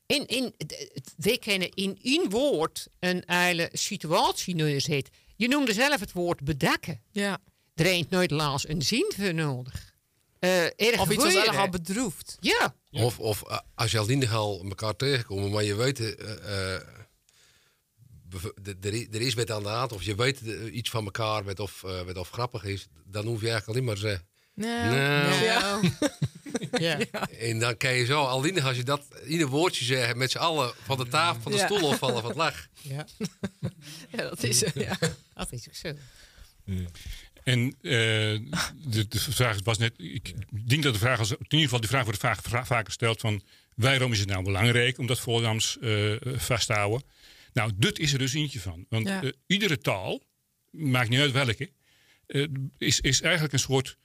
In, 0.06 0.26
in, 0.26 0.54
wij 1.16 1.38
kennen 1.38 1.70
in 1.70 1.98
één 2.02 2.30
woord 2.30 2.88
een 3.00 3.22
hele 3.26 3.68
situatie 3.72 4.54
neerzet. 4.54 5.08
Je 5.36 5.48
noemde 5.48 5.72
zelf 5.72 6.00
het 6.00 6.12
woord 6.12 6.44
bedekken. 6.44 7.00
ja. 7.10 7.38
Er 7.74 7.86
is 7.86 8.04
Nederlands 8.08 8.68
een 8.68 8.82
zin 8.82 9.12
voor 9.16 9.34
nodig. 9.34 9.93
Eh 10.44 10.88
erg 10.88 11.00
Of 11.00 11.10
iets 11.10 11.24
was 11.24 11.34
erg 11.34 11.56
al 11.56 11.68
bedroefd. 11.68 12.36
Ja, 12.40 12.74
Of, 12.90 13.18
of 13.18 13.42
eh, 13.42 13.58
als 13.74 13.90
je 13.90 13.98
al 13.98 14.26
al 14.28 14.64
elkaar 14.68 14.96
tegenkomen, 14.96 15.50
maar 15.50 15.64
je 15.64 15.74
weet, 15.74 15.98
er 19.12 19.20
is 19.20 19.34
wat 19.34 19.50
aan 19.50 19.62
de 19.62 19.68
hand, 19.68 19.92
of 19.92 20.02
je 20.02 20.14
weet 20.14 20.40
eh, 20.42 20.74
iets 20.74 20.90
van 20.90 21.04
elkaar, 21.04 21.44
wat 21.44 21.60
of, 21.60 21.84
eh, 21.84 22.02
wat 22.02 22.16
of 22.16 22.30
grappig 22.30 22.64
is, 22.64 22.86
dan 23.04 23.26
hoef 23.26 23.40
je 23.40 23.48
eigenlijk 23.50 23.68
alleen 23.78 23.84
maar 23.84 23.94
te 23.94 24.00
zeggen. 24.00 24.26
Nou, 24.54 24.94
Nou. 24.94 25.90
ja. 26.84 26.98
ja. 27.12 27.28
En 27.28 27.58
dan 27.58 27.76
kan 27.76 27.92
je 27.94 28.04
zo, 28.04 28.22
alleen 28.22 28.62
als 28.62 28.76
je 28.76 28.82
dat 28.82 29.02
in 29.24 29.40
een 29.40 29.46
woordje 29.46 29.84
zegt, 29.84 30.14
met 30.16 30.30
z'n 30.30 30.38
allen 30.38 30.72
van 30.84 30.96
de 30.98 31.08
tafel, 31.08 31.42
van 31.42 31.52
de 31.52 31.58
Ja. 31.58 31.64
stoel 31.66 31.88
of 31.88 31.98
vallen 31.98 32.20
van 32.20 32.28
het 32.30 32.36
lach. 32.38 32.66
ja. 32.80 33.06
ja, 34.12 34.22
dat 34.22 34.42
is 34.42 34.60
het. 34.60 34.74
Ja. 34.74 34.98
dat 35.34 35.52
is 35.52 35.68
ook 35.68 35.74
zo. 35.74 35.92
En 37.44 37.74
eh, 37.82 37.90
de, 37.90 39.08
de 39.08 39.18
vraag 39.20 39.58
was 39.62 39.78
net, 39.78 39.92
ik 39.96 40.34
denk 40.68 40.82
dat 40.82 40.92
de 40.92 40.98
vraag, 40.98 41.18
in 41.30 41.36
ieder 41.40 41.60
geval 41.60 41.80
die 41.80 41.88
vraag 41.88 42.04
wordt 42.04 42.18
vaak, 42.20 42.38
vaker 42.42 42.84
gesteld 42.84 43.20
van 43.20 43.42
waarom 43.74 44.12
is 44.12 44.18
het 44.18 44.28
nou 44.28 44.44
belangrijk 44.44 44.98
om 44.98 45.06
dat 45.06 45.20
Volendams 45.20 45.78
eh 45.80 46.12
vast 46.22 46.66
te 46.66 46.72
houden? 46.72 47.02
Nou, 47.52 47.72
dit 47.76 47.98
is 47.98 48.12
er 48.12 48.18
dus 48.18 48.34
eentje 48.34 48.60
van. 48.60 48.86
Want 48.88 49.08
Ja. 49.08 49.22
eh, 49.22 49.30
iedere 49.46 49.78
taal, 49.78 50.22
maakt 50.70 51.08
niet 51.08 51.20
uit 51.20 51.32
welke, 51.32 51.70
is, 52.78 53.00
is 53.00 53.20
eigenlijk 53.20 53.52
een 53.52 53.58
soort 53.58 53.96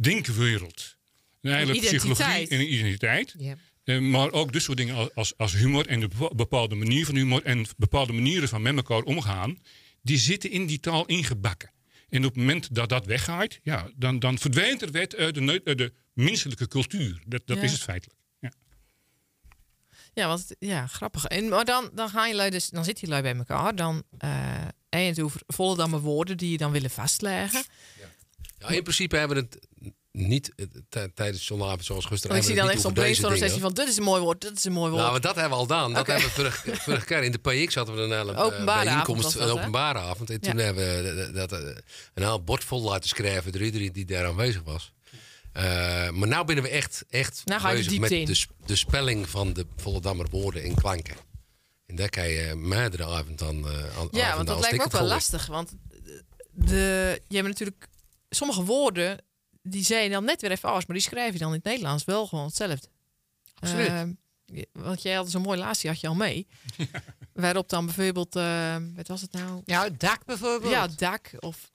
denkwereld. 0.00 0.96
Een 1.40 1.52
identiteit. 1.62 1.96
psychologie 1.96 2.48
en 2.48 2.60
een 2.60 2.72
identiteit. 2.72 3.34
Ja. 3.38 4.00
Maar 4.00 4.32
ook 4.32 4.52
dus 4.52 4.64
soort 4.64 4.76
dingen 4.78 5.14
als- 5.14 5.36
als, 5.36 5.52
humor 5.52 5.86
en 5.86 6.00
de 6.00 6.08
bepa- 6.08 6.34
bepaalde 6.34 6.74
manier 6.74 7.04
van 7.06 7.14
humor 7.16 7.42
en 7.44 7.66
bepaalde 7.76 8.12
manieren 8.12 8.48
van 8.48 8.62
met 8.62 8.76
elkaar 8.76 9.02
omgaan, 9.02 9.58
die 10.02 10.18
zitten 10.18 10.50
in 10.50 10.66
die 10.66 10.80
taal 10.80 11.06
ingebakken. 11.06 11.70
En 12.08 12.18
op 12.24 12.30
het 12.34 12.36
moment 12.36 12.74
dat 12.74 12.88
dat 12.88 13.06
weggaat, 13.06 13.58
ja, 13.62 13.90
dan, 13.96 14.18
dan 14.18 14.38
verdwijnt 14.38 14.82
er 14.82 14.90
wet 14.90 15.16
uit 15.16 15.34
de, 15.34 15.40
neu- 15.40 15.60
uit 15.64 15.78
de 15.78 15.92
menselijke 16.12 16.68
cultuur. 16.68 17.22
Dat, 17.26 17.42
dat 17.44 17.56
Ja. 17.56 17.62
is 17.62 17.72
het 17.72 17.82
feitelijk. 17.82 18.18
Ja. 18.38 18.52
Ja, 20.14 20.26
want 20.28 20.46
ja, 20.58 20.86
grappig. 20.86 21.24
En, 21.24 21.48
maar 21.48 21.64
dan, 21.64 21.90
dan 21.94 22.08
gaan 22.08 22.30
jullie 22.36 22.50
dus, 22.50 22.68
dan 22.70 22.84
zitten 22.84 23.08
jullie 23.08 23.22
bij 23.22 23.34
elkaar. 23.36 23.74
Dan 23.76 24.02
eh 24.18 24.64
en 24.88 25.02
je 25.02 25.08
het 25.08 25.20
over 25.20 26.00
woorden 26.00 26.36
die 26.36 26.50
je 26.50 26.56
dan 26.56 26.72
willen 26.72 26.90
vastleggen. 26.90 27.64
Ja, 28.58 28.68
in 28.68 28.82
principe 28.82 29.16
hebben 29.16 29.36
we 29.36 29.42
het 29.42 29.94
niet 30.16 30.52
eh, 30.90 31.02
tijdens 31.14 31.44
zo'n 31.44 31.62
avond 31.62 31.84
zoals 31.84 32.04
gisteren. 32.04 32.36
Ik 32.36 32.42
zie 32.42 32.54
dan 32.54 32.70
echt 32.70 32.80
zo'n 32.80 32.92
brainstorm 32.92 33.32
deze 33.32 33.44
sessie 33.44 33.60
van 33.60 33.72
dit 33.74 33.88
is 33.88 33.96
een 33.96 34.02
mooi 34.02 34.22
woord, 34.22 34.40
dit 34.40 34.56
is 34.56 34.64
een 34.64 34.72
mooi 34.72 34.90
woord. 34.90 35.02
Nou, 35.02 35.20
dat 35.20 35.34
hebben 35.34 35.50
we 35.50 35.56
al 35.56 35.62
gedaan. 35.62 35.92
Dat 35.92 36.06
hebben 36.06 36.24
we 36.26 36.30
vorige, 36.30 36.76
vorige 36.76 37.06
keer 37.06 37.22
in 37.22 37.32
de 37.32 37.38
PX 37.38 37.74
hadden 37.74 37.94
we 37.94 38.00
een 38.00 38.18
hele 38.18 38.32
eh, 38.32 38.44
Openbare 38.44 38.90
avond 38.90 39.06
bijeenkomst, 39.06 39.34
een 39.34 39.48
openbare 39.48 39.98
avond. 39.98 40.30
En 40.30 40.40
toen 40.40 40.56
hebben 40.56 40.84
we 40.84 41.30
dat, 41.32 41.52
een 41.52 41.82
heel 42.14 42.42
bord 42.42 42.64
vol 42.64 42.82
laten 42.82 43.08
schrijven 43.08 43.52
door 43.52 43.62
iedereen 43.62 43.92
die 43.92 44.04
daar 44.04 44.26
aanwezig 44.26 44.62
was. 44.64 44.92
Eh, 45.52 45.62
maar 46.10 46.28
nou 46.28 46.44
binnen 46.44 46.64
we 46.64 46.70
echt, 46.70 47.04
echt 47.08 47.42
Nou 47.44 47.60
ga 47.60 47.70
je 47.70 47.76
de 47.76 47.84
bezig 47.84 48.00
met 48.00 48.10
in. 48.10 48.24
de, 48.24 48.46
de 48.66 48.76
spelling 48.76 49.28
van 49.28 49.52
de 49.52 49.66
Volendammer 49.76 50.26
woorden 50.30 50.62
en 50.62 50.74
klanken. 50.74 51.16
En 51.86 51.96
daar 51.96 52.08
kan 52.08 52.28
je 52.28 52.54
meerdere 52.54 53.04
avond 53.04 53.38
dan 53.38 53.66
aan 53.66 54.08
ja, 54.10 54.34
want 54.34 54.46
dat 54.46 54.60
lijkt 54.60 54.76
me 54.76 54.84
ook 54.84 54.92
wel 54.92 55.06
lastig. 55.06 55.46
Want 55.46 55.72
de, 56.50 57.20
je 57.28 57.36
hebt 57.36 57.48
natuurlijk 57.48 57.88
sommige 58.28 58.64
woorden, 58.64 59.18
die 59.68 59.84
zei 59.84 60.02
je 60.02 60.10
dan 60.10 60.24
net 60.24 60.40
weer 60.40 60.50
even 60.50 60.68
anders, 60.68 60.86
maar 60.86 60.96
die 60.96 61.04
schrijf 61.06 61.32
je 61.32 61.38
dan 61.38 61.48
in 61.48 61.54
het 61.54 61.64
Nederlands 61.64 62.04
wel 62.04 62.26
gewoon 62.26 62.44
hetzelfde. 62.46 62.88
Absoluut. 63.58 63.88
Eh, 63.88 64.02
je- 64.44 64.68
want 64.72 65.02
jij 65.02 65.14
had 65.14 65.30
zo'n 65.30 65.42
mooi 65.42 65.58
laatste 65.58 65.88
had 65.88 66.00
je 66.00 66.08
al 66.08 66.14
mee. 66.14 66.46
Waarop 67.32 67.68
dan 67.68 67.84
bijvoorbeeld, 67.84 68.36
eh, 68.36 68.76
wat 68.94 69.08
was 69.08 69.20
het 69.20 69.32
nou? 69.32 69.62
Ja, 69.64 69.82
het 69.82 70.00
dak 70.00 70.24
bijvoorbeeld. 70.24 70.72
Ja, 70.72 70.86
dak 70.96 71.30
of 71.40 71.70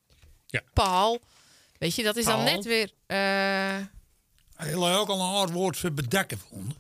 Ja. 0.47 0.62
paal. 0.73 1.19
Weet 1.77 1.95
je, 1.95 2.04
dat 2.04 2.15
is 2.15 2.25
dan 2.25 2.43
net 2.43 2.65
weer. 2.65 2.91
eh, 3.06 3.77
Heel 4.56 4.89
ook 4.89 5.08
al 5.10 5.19
een 5.21 5.34
hard 5.36 5.51
woord 5.51 5.77
voor 5.77 5.91
bedekken 5.91 6.39
vonden. 6.49 6.77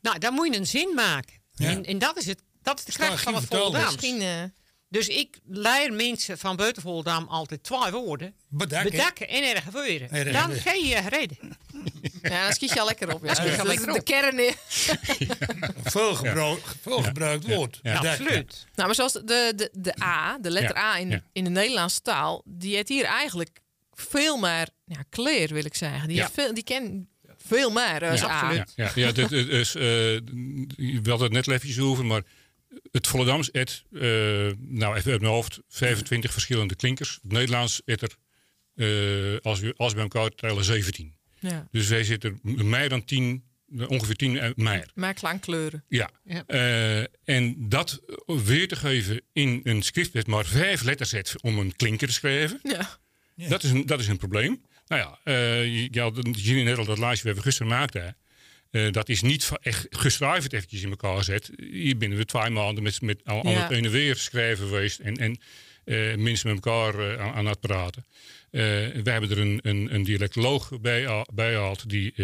Nou, 0.00 0.18
dan 0.18 0.34
moet 0.34 0.52
je 0.54 0.58
een 0.60 0.66
zin 0.66 0.94
maken. 0.94 1.34
Ja. 1.54 1.68
En, 1.68 1.84
en 1.84 1.98
dat 1.98 2.16
is 2.16 2.26
het. 2.26 2.42
Dat 2.62 2.78
is 2.78 2.84
de 2.84 2.92
kracht 2.92 3.22
van 3.22 3.34
het. 3.34 3.44
Voldams. 3.44 3.84
misschien. 3.96 4.52
Eh, 4.90 4.98
Dus 4.98 5.08
ik 5.08 5.38
leer 5.46 5.92
mensen 5.92 6.38
van 6.38 6.56
buiten 6.56 6.82
Voldam 6.82 7.26
altijd 7.28 7.62
twee 7.62 7.90
woorden. 7.92 8.34
Bedekken. 8.48 8.90
Bedekken 8.90 9.28
en 9.28 9.42
erg 9.54 9.64
gebeuren. 9.64 10.32
Dan 10.32 10.50
ga 10.52 10.72
je 10.72 10.86
je 10.86 11.00
redden. 11.08 11.38
ja, 12.22 12.42
dan 12.44 12.52
schiet 12.52 12.72
je 12.72 12.80
al 12.80 12.86
lekker 12.86 13.14
op. 13.14 13.24
Ja. 13.24 13.34
schiet 13.34 13.46
je 13.54 13.58
al 13.58 13.64
Dat 13.64 13.66
is 13.66 13.84
lekker 13.84 13.92
de 13.92 13.98
op. 13.98 14.04
kern. 14.04 14.38
in. 14.38 14.54
Veel, 15.92 16.14
gebruik, 16.14 16.60
veel 16.80 17.02
gebruikt 17.02 17.46
woord. 17.46 17.78
Ja. 17.82 17.94
Absoluut. 17.94 18.66
Nou, 18.74 18.86
maar 18.86 18.94
zoals 18.94 19.12
de, 19.12 19.52
de, 19.56 19.70
de 19.72 20.02
A, 20.02 20.38
de 20.38 20.50
letter 20.50 20.76
Ja, 20.76 20.82
A 20.92 20.98
in, 20.98 21.08
ja. 21.10 21.22
in 21.32 21.44
de 21.44 21.50
Nederlandse 21.50 22.00
taal, 22.00 22.42
die 22.44 22.74
heeft 22.74 22.88
hier 22.88 23.04
eigenlijk 23.04 23.60
veel 23.92 24.36
meer 24.36 24.68
ja, 24.84 25.02
kleur, 25.10 25.48
wil 25.54 25.64
ik 25.64 25.74
zeggen. 25.74 26.08
Die, 26.08 26.16
Ja. 26.16 26.22
heeft 26.22 26.34
veel, 26.34 26.54
die 26.54 26.64
kent 26.64 27.06
veel 27.36 27.70
meer 27.70 28.08
als 28.10 28.20
Ja, 28.20 28.26
A. 28.30 28.40
absoluut. 28.40 28.72
Ja, 28.76 28.90
ja 28.94 29.12
dit, 29.12 29.28
dit 29.28 29.48
is, 29.48 29.74
eh, 29.74 29.82
we 29.82 31.00
hadden 31.04 31.34
het 31.34 31.46
net 31.46 31.62
even 31.62 31.84
over, 31.84 32.04
maar 32.04 32.22
het 32.90 33.06
Volendams 33.06 33.50
et, 33.50 33.84
eh, 33.92 34.00
nou 34.58 34.96
even 34.96 35.12
uit 35.12 35.20
mijn 35.20 35.32
hoofd, 35.32 35.60
25 35.68 36.32
verschillende 36.32 36.74
klinkers. 36.74 37.18
Het 37.22 37.32
Nederlands 37.32 37.82
et 37.84 38.02
er, 38.02 38.16
eh, 38.74 39.40
als, 39.42 39.60
we, 39.60 39.74
als 39.76 39.92
bij 39.92 40.02
elkaar 40.02 40.30
tellen, 40.30 40.64
17. 40.64 41.14
Ja. 41.40 41.68
Dus 41.70 41.88
wij 41.88 42.04
zitten 42.04 42.38
meer 42.42 42.88
dan 42.88 43.04
10, 43.04 43.44
ongeveer 43.86 44.16
10 44.16 44.38
en 44.38 44.52
meer. 44.56 44.90
Maar 44.94 45.14
klankkleuren. 45.14 45.84
Ja. 45.88 46.10
Ja. 46.24 46.44
Eh, 46.46 47.04
en 47.24 47.68
dat 47.68 48.02
weer 48.26 48.68
te 48.68 48.76
geven 48.76 49.20
in 49.32 49.60
een 49.62 49.82
schrift 49.82 50.14
met 50.14 50.26
maar 50.26 50.44
vijf 50.44 50.82
letters 50.82 51.10
zet 51.10 51.42
om 51.42 51.58
een 51.58 51.76
klinker 51.76 52.06
te 52.08 52.12
schrijven, 52.14 52.60
Ja. 52.62 52.98
dat, 53.48 53.62
is 53.62 53.70
een, 53.70 53.86
dat 53.86 54.00
is 54.00 54.08
een 54.08 54.16
probleem. 54.18 54.62
Nou 54.86 55.00
ja, 55.02 55.18
eh, 55.24 55.64
je, 55.64 55.88
je 55.90 56.00
had 56.00 56.14
net 56.46 56.78
al 56.78 56.84
dat 56.84 56.98
lijstje 56.98 57.34
we 57.34 57.42
gisteren 57.42 57.72
maakten. 57.72 58.02
hè. 58.02 58.10
Eh, 58.76 58.92
dat 58.92 59.08
is 59.08 59.22
niet 59.22 59.50
echt 59.62 59.86
gisteravond 59.90 60.52
eventjes 60.52 60.82
in 60.82 60.90
elkaar 60.90 61.16
gezet. 61.16 61.50
Hier 61.56 61.96
binnen 61.96 62.18
we 62.18 62.24
twee 62.24 62.50
maanden 62.50 62.82
met, 62.82 63.00
met 63.00 63.20
al, 63.24 63.48
Ja. 63.48 63.60
het 63.60 63.68
heen 63.70 63.84
en 63.84 63.90
weer 63.90 64.16
schrijven 64.16 64.66
geweest. 64.66 64.98
En, 64.98 65.16
en 65.16 65.38
eh, 65.84 66.16
mensen 66.16 66.54
met 66.54 66.64
elkaar 66.64 66.98
eh, 66.98 67.20
aan, 67.20 67.32
aan 67.34 67.46
het 67.46 67.60
praten. 67.60 68.04
We 68.50 69.00
hebben 69.04 69.30
er 69.30 69.38
een, 69.38 69.60
een, 69.62 69.94
een 69.94 70.02
dialectoloog 70.02 70.80
bij, 70.80 71.24
bij 71.34 71.52
gehaald 71.52 71.88
die 71.88 72.14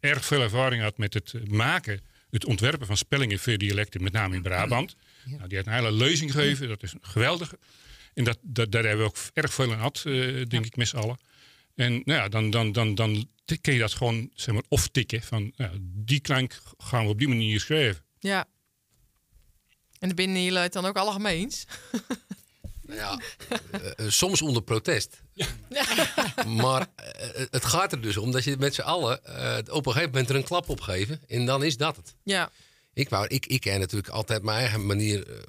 erg 0.00 0.24
veel 0.24 0.40
ervaring 0.40 0.82
had 0.82 0.98
met 0.98 1.14
het 1.14 1.34
maken, 1.50 2.00
het 2.30 2.44
ontwerpen 2.44 2.86
van 2.86 2.96
spellingen 2.96 3.38
voor 3.38 3.56
dialecten, 3.58 4.02
met 4.02 4.12
name 4.12 4.34
in 4.34 4.42
Brabant. 4.42 4.96
Nou, 5.24 5.48
die 5.48 5.58
had 5.58 5.66
een 5.66 5.72
hele 5.72 5.92
lezing 5.92 6.32
gegeven, 6.32 6.68
dat 6.68 6.82
is 6.82 6.94
geweldig. 7.00 7.54
En 8.14 8.24
dat, 8.24 8.38
dat, 8.42 8.72
daar 8.72 8.84
hebben 8.84 9.04
we 9.04 9.10
ook 9.10 9.18
erg 9.32 9.54
veel 9.54 9.70
aan 9.70 9.76
gehad, 9.76 10.02
eh, 10.06 10.12
denk 10.48 10.66
ik, 10.66 10.76
met 10.76 10.88
z'n 10.88 10.96
allen. 10.96 11.18
En 11.74 11.92
nou 11.92 12.20
ja, 12.20 12.28
dan, 12.28 12.50
dan, 12.50 12.72
dan, 12.72 12.94
dan 12.94 13.28
kun 13.60 13.72
je 13.72 13.78
dat 13.78 13.92
gewoon 13.92 14.30
zeg 14.34 14.54
maar, 14.54 14.64
oftikken. 14.68 15.22
Van 15.22 15.52
nou, 15.56 15.70
die 15.80 16.20
klank 16.20 16.62
gaan 16.78 17.04
we 17.04 17.10
op 17.10 17.18
die 17.18 17.28
manier 17.28 17.60
schrijven. 17.60 18.04
ja. 18.18 18.44
En 19.98 20.08
de 20.08 20.14
binnen 20.14 20.42
jullie 20.44 20.58
het 20.58 20.72
dan 20.72 20.84
ook 20.84 20.96
algemeens? 20.96 21.66
Nou 22.86 22.98
ja, 22.98 23.20
eh, 23.70 23.90
eh, 23.96 24.10
soms 24.10 24.42
onder 24.42 24.62
protest. 24.62 25.22
maar 26.62 26.86
eh, 26.96 27.46
het 27.50 27.64
gaat 27.64 27.92
er 27.92 28.00
dus 28.00 28.16
om 28.16 28.32
dat 28.32 28.44
je 28.44 28.56
met 28.58 28.74
z'n 28.74 28.80
allen 28.80 29.24
eh, 29.24 29.74
op 29.74 29.86
een 29.86 29.92
gegeven 29.92 30.10
moment 30.10 30.30
er 30.30 30.36
een 30.36 30.44
klap 30.44 30.68
op 30.68 30.80
geven. 30.80 31.20
En 31.28 31.46
dan 31.46 31.64
is 31.64 31.76
dat 31.76 31.96
het. 31.96 32.14
Ja. 32.22 32.50
Ik, 32.94 33.08
wou, 33.08 33.26
ik, 33.26 33.46
ik 33.46 33.60
ken 33.60 33.80
natuurlijk 33.80 34.12
altijd 34.12 34.42
mijn 34.42 34.58
eigen 34.58 34.86
manier. 34.86 35.28
eh, 35.30 35.42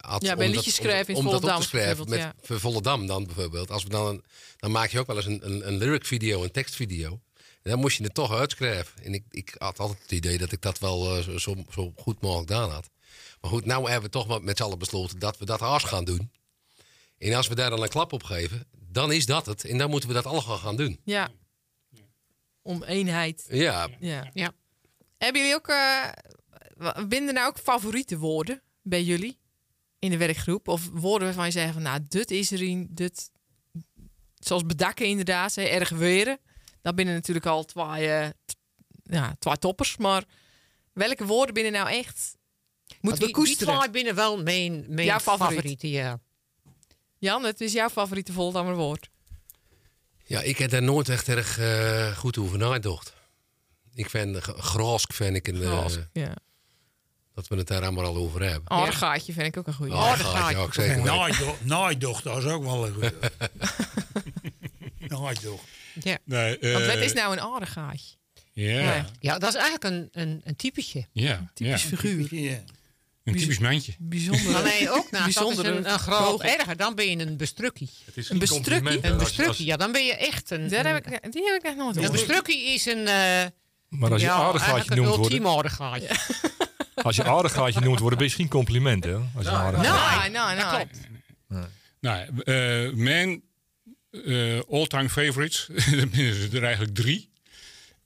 had 0.00 0.22
Ja, 0.22 0.36
bij 0.36 0.46
om 0.46 0.52
liedjes 0.52 0.76
dat- 0.76 0.84
schrijven 0.84 1.14
om, 1.14 1.20
om 1.20 1.26
dat 1.26 1.34
op 1.34 1.40
Volendam 1.40 1.62
te 1.62 1.68
schrijven. 1.68 1.98
Met 1.98 2.08
bijvoorbeeld, 2.08 2.46
voor 2.46 2.60
Volendam 2.60 3.06
dan 3.06 3.24
bijvoorbeeld. 3.26 3.70
Als 3.70 3.82
we 3.82 3.88
dan, 3.88 4.06
een- 4.06 4.24
dan 4.56 4.70
maak 4.70 4.90
je 4.90 4.98
ook 4.98 5.06
wel 5.06 5.16
eens 5.16 5.26
een, 5.26 5.46
een, 5.46 5.66
een 5.68 5.76
lyric 5.76 6.04
video, 6.06 6.42
een 6.44 6.50
tekstvideo. 6.50 7.20
En 7.62 7.70
dan 7.70 7.78
moest 7.78 7.96
je 7.98 8.04
het 8.04 8.14
toch 8.14 8.32
uitschrijven. 8.32 9.02
En 9.04 9.14
ik, 9.14 9.24
ik 9.30 9.54
had 9.58 9.78
altijd 9.78 10.02
het 10.02 10.12
idee 10.12 10.38
dat 10.38 10.52
ik 10.52 10.62
dat 10.62 10.78
wel 10.78 11.16
eh, 11.16 11.22
zo, 11.38 11.64
zo, 11.70 11.92
goed 11.96 12.20
mogelijk 12.20 12.50
gedaan 12.50 12.70
had. 12.70 12.90
Maar 13.40 13.50
goed, 13.50 13.64
nou 13.64 13.84
hebben 13.90 14.10
we 14.10 14.18
toch 14.18 14.42
met 14.42 14.56
z'n 14.56 14.62
allen 14.62 14.78
besloten 14.78 15.18
dat 15.18 15.38
we 15.38 15.44
dat 15.44 15.60
haast 15.60 15.86
gaan 15.86 16.04
doen. 16.04 16.30
En 17.18 17.34
als 17.34 17.48
we 17.48 17.54
daar 17.54 17.70
dan 17.70 17.82
een 17.82 17.88
klap 17.88 18.12
op 18.12 18.22
geven, 18.22 18.66
dan 18.88 19.12
is 19.12 19.26
dat 19.26 19.46
het. 19.46 19.64
En 19.64 19.78
dan 19.78 19.90
moeten 19.90 20.08
we 20.08 20.14
dat 20.14 20.26
allemaal 20.26 20.58
gaan 20.58 20.76
doen. 20.76 21.00
Ja. 21.04 21.28
Om 22.62 22.82
eenheid. 22.82 23.46
Ja, 23.50 23.88
Ja. 24.00 24.30
Ja. 24.34 24.52
Hebben 25.18 25.40
jullie 25.40 25.56
ook, 25.56 25.68
eh 25.68 26.02
binden 27.08 27.34
nou 27.34 27.46
ook 27.48 27.58
favoriete 27.58 28.18
woorden 28.18 28.62
bij 28.82 29.02
jullie 29.02 29.38
in 29.98 30.10
de 30.10 30.16
werkgroep? 30.16 30.68
Of 30.68 30.88
woorden 30.92 31.26
waarvan 31.26 31.44
je 31.46 31.50
zegt 31.52 31.72
van, 31.72 31.82
nou, 31.82 32.00
dit 32.08 32.30
is 32.30 32.50
er 32.50 32.62
een, 32.62 32.88
dit, 32.90 33.30
zoals 34.38 34.66
bedakken 34.66 35.06
inderdaad, 35.06 35.54
hè, 35.54 35.62
erg 35.62 35.88
weren. 35.88 36.38
Dat 36.82 36.94
binnen 36.94 37.14
natuurlijk 37.14 37.46
al 37.46 37.64
twee, 37.64 38.08
eh, 38.10 38.28
ja, 39.02 39.36
twee 39.38 39.58
toppers, 39.58 39.96
maar 39.96 40.24
welke 40.92 41.26
woorden 41.26 41.54
binnen 41.54 41.72
nou 41.72 41.88
echt? 41.88 42.36
Moeten 43.00 43.10
we 43.10 43.16
die, 43.16 43.26
die 43.26 43.34
koesteren? 43.34 43.78
twee 43.78 43.90
binnen 43.90 44.14
wel 44.14 44.42
mijn, 44.42 44.84
mijn 44.88 45.06
Jouw 45.06 45.18
favoriet. 45.18 45.54
favorieten, 45.54 45.88
ja. 45.88 46.20
Jan, 47.18 47.44
het 47.44 47.60
is 47.60 47.72
jouw 47.72 47.88
favoriete 47.88 48.32
Volendammer 48.32 48.76
woord. 48.76 49.10
ja 50.24 50.40
ik 50.40 50.58
heb 50.58 50.70
daar 50.70 50.82
nooit 50.82 51.08
echt 51.08 51.28
erg 51.28 51.58
eh, 51.58 52.16
goed 52.16 52.38
over 52.38 52.58
nagedacht. 52.58 53.16
Ik 53.94 54.10
vind, 54.10 54.36
grask 54.42 55.12
vind 55.12 55.36
ik, 55.36 55.48
een, 55.48 55.62
eh, 55.62 55.86
ja. 56.12 56.36
Dat 57.38 57.48
we 57.48 57.56
het 57.56 57.66
daar 57.66 57.82
allemaal 57.82 58.04
al 58.04 58.16
over 58.16 58.42
hebben. 58.42 58.70
Aardegaatje 58.70 59.32
vind 59.32 59.46
ik 59.46 59.56
ook 59.56 59.66
een 59.66 59.74
goede. 59.74 59.92
Oh, 59.92 60.08
dat 60.08 60.18
dat 60.18 60.26
ga 60.26 60.38
gaat 60.38 60.50
ik 60.50 60.56
je 60.56 60.62
ook 60.62 60.74
zeker. 60.74 61.02
Naaidocht, 61.62 62.24
dat 62.24 62.36
is 62.38 62.44
ook 62.44 62.62
wel 62.64 62.86
een 62.86 62.92
goede. 62.92 63.14
naaidocht. 65.08 65.62
ja. 66.02 66.18
Nee, 66.24 66.58
Want 66.60 66.84
wat 66.86 66.94
eh, 66.94 67.02
is 67.02 67.12
nou 67.12 67.32
een 67.32 67.40
aardegaatje? 67.40 68.16
Ja, 68.52 68.90
Nee. 68.92 69.02
Ja, 69.20 69.38
dat 69.38 69.48
is 69.48 69.60
eigenlijk 69.60 69.84
een, 69.84 70.08
een, 70.22 70.40
een 70.44 70.56
typetje. 70.56 71.06
ja, 71.12 71.24
ja. 71.28 71.50
Typisch 71.54 71.82
figuur. 71.82 72.34
Ja. 72.34 72.58
Een 73.24 73.36
typisch 73.36 73.58
mandje. 73.58 73.92
Bijzonder. 73.98 74.56
Alleen 74.56 74.90
ook 74.90 75.10
naast 75.10 75.34
dat 75.34 75.50
is 75.50 75.58
een, 75.58 75.90
een 75.92 75.98
groot 75.98 76.42
erger, 76.42 76.76
dan 76.76 76.94
ben 76.94 77.10
je 77.10 77.26
een 77.26 77.36
bestrukkie. 77.36 77.90
Het 78.04 78.16
is 78.16 78.30
Een 78.30 78.38
bestrukkie? 78.38 79.04
Een 79.06 79.18
bestrukkie, 79.18 79.66
ja, 79.66 79.76
dan 79.76 79.92
ben 79.92 80.04
je 80.06 80.16
echt 80.16 80.50
een... 80.50 80.68
Daar 80.68 80.86
een- 80.86 80.94
heb 80.94 81.06
ik, 81.06 81.32
die 81.32 81.44
heb 81.44 81.54
ik 81.54 81.62
echt 81.62 81.76
nooit 81.76 81.96
een 81.96 82.12
bestrukkie 82.12 82.74
is 82.74 82.86
een... 82.86 83.06
eh 83.06 83.44
Maar 83.88 84.10
als 84.12 84.20
je 84.20 84.26
ja, 84.26 84.34
aardegaatje 84.34 84.72
eigenlijk 84.72 85.00
noemt 85.00 85.12
een 85.14 85.20
worden, 85.20 85.38
ultiem 85.38 85.46
aardegaatje. 85.56 86.56
Als 87.08 87.16
je 87.16 87.24
aardegaatje 87.24 87.80
noemt 87.80 87.98
worden, 88.00 88.18
ben 88.18 88.28
je 88.28 88.34
geen 88.34 88.48
compliment, 88.48 89.04
hè? 89.04 89.14
Als 89.14 89.44
je 89.44 89.50
aardegaatje- 89.50 90.20
Nee, 90.30 90.30
nee, 90.30 90.54
nee. 90.54 90.56
dat 90.56 90.74
klopt. 90.74 90.98
Nou, 92.00 92.42
eh, 92.44 92.92
mijn 92.94 93.42
eh 94.10 94.60
all-time 94.70 95.08
favorites, 95.08 95.66
daar 95.68 95.84
zijn 96.12 96.52
er 96.52 96.62
eigenlijk 96.62 96.94
drie. 96.94 97.30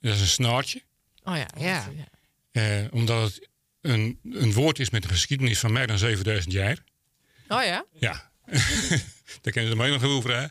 Dat 0.01 0.15
is 0.15 0.21
een 0.21 0.27
snaartje. 0.27 0.83
Oh 1.25 1.37
ja. 1.37 1.47
Ja. 1.59 1.89
eh, 2.53 2.85
omdat 2.93 3.23
het 3.23 3.49
een, 3.81 4.19
een 4.31 4.53
woord 4.53 4.79
is 4.79 4.91
met 4.91 5.05
een 5.05 5.11
geschiedenis 5.11 5.59
van 5.59 5.73
meer 5.73 5.87
dan 5.87 5.99
7000 5.99 6.53
jaar. 6.53 6.79
Oh 7.49 7.63
ja? 7.65 7.85
Ja, 7.93 8.31
daar 9.43 9.53
kennen 9.53 9.71
ze 9.71 9.77
mij 9.77 9.91
nog 9.91 10.05
over. 10.05 10.37
Hè? 10.37 10.47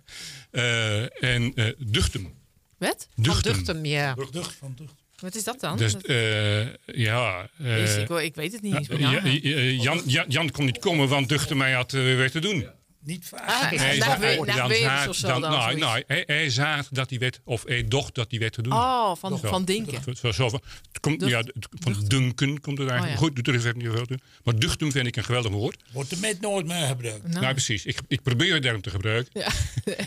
Eh, 0.52 1.34
en 1.34 1.54
eh 1.56 1.74
duchtem. 1.78 2.34
Wat? 2.78 3.08
Van 3.16 3.24
Duchtem. 3.24 3.54
Duchtem, 3.54 3.86
ja. 3.86 4.14
Ducht 4.32 4.54
van 4.54 4.74
ducht. 4.76 5.01
Wat 5.22 5.36
is 5.36 5.44
dat 5.44 5.60
dan? 5.60 5.78
Dus 5.78 5.98
eh, 5.98 6.62
ja, 6.86 7.50
eh, 7.64 8.02
ik, 8.02 8.10
ik 8.10 8.36
weet 8.36 8.52
het 8.52 8.62
niet 8.62 8.76
eens. 8.76 8.88
ja, 8.88 9.28
Jan, 9.70 10.02
Jan, 10.06 10.26
Jan 10.28 10.52
kon 10.52 10.66
niet 10.66 10.80
komen, 10.80 11.08
want 11.08 11.30
Duchtem 11.30 11.58
mij 11.58 11.72
had 11.72 11.94
eh, 11.94 12.02
weer 12.02 12.32
te 12.32 12.40
doen. 12.40 12.68
Niet 13.04 13.26
vaak. 13.28 13.48
Ah, 13.50 13.62
Hij 13.70 13.96
zaad- 13.96 14.20
nou, 14.20 15.78
nou, 15.78 16.04
hij, 16.08 16.24
hij 16.26 16.50
zaad 16.50 16.88
dat 16.92 17.10
hij 17.10 17.20
werd, 17.20 17.40
of 17.44 17.64
hij 17.66 17.84
docht 17.88 18.16
dat 18.16 18.26
hij 18.32 18.40
werd 18.40 18.54
te 18.54 18.62
doen. 18.62 18.74
Oh, 18.74 19.16
van, 19.16 19.38
Zo. 19.38 19.48
van 19.48 19.66
Dinken. 19.66 20.04
Zo, 20.04 20.14
zo, 20.14 20.32
zo 20.32 20.50
van, 20.50 20.62
het 20.92 21.00
komt, 21.00 21.22
ja, 21.26 21.38
het- 21.38 21.68
van 21.80 21.96
Dunken 22.08 22.62
komt 22.62 22.78
het 22.78 22.88
eigenlijk. 22.90 23.20
Oh, 23.20 23.26
ja. 23.28 23.28
Goed, 23.34 23.36
doet 23.46 23.48
er 23.56 23.62
verder 23.62 23.84
niet 23.84 23.92
veel 23.92 24.06
toe. 24.06 24.20
Maar 24.44 24.60
duchtem 24.60 24.92
vind 24.92 25.08
ik 25.08 25.16
een 25.16 25.24
geweldig 25.24 25.52
woord. 25.52 25.84
Wordt 25.92 26.12
er 26.12 26.18
met 26.20 26.42
nooit 26.42 26.66
meer 26.66 26.88
gebruikt. 26.88 27.28
Nou, 27.28 27.40
Nou, 27.42 27.54
precies. 27.54 27.86
Ik, 27.86 27.98
ik 28.08 28.22
probeer 28.22 28.54
het 28.54 28.64
daarom 28.64 28.82
te 28.82 28.90
gebruiken. 28.90 29.42
ja. 29.42 29.52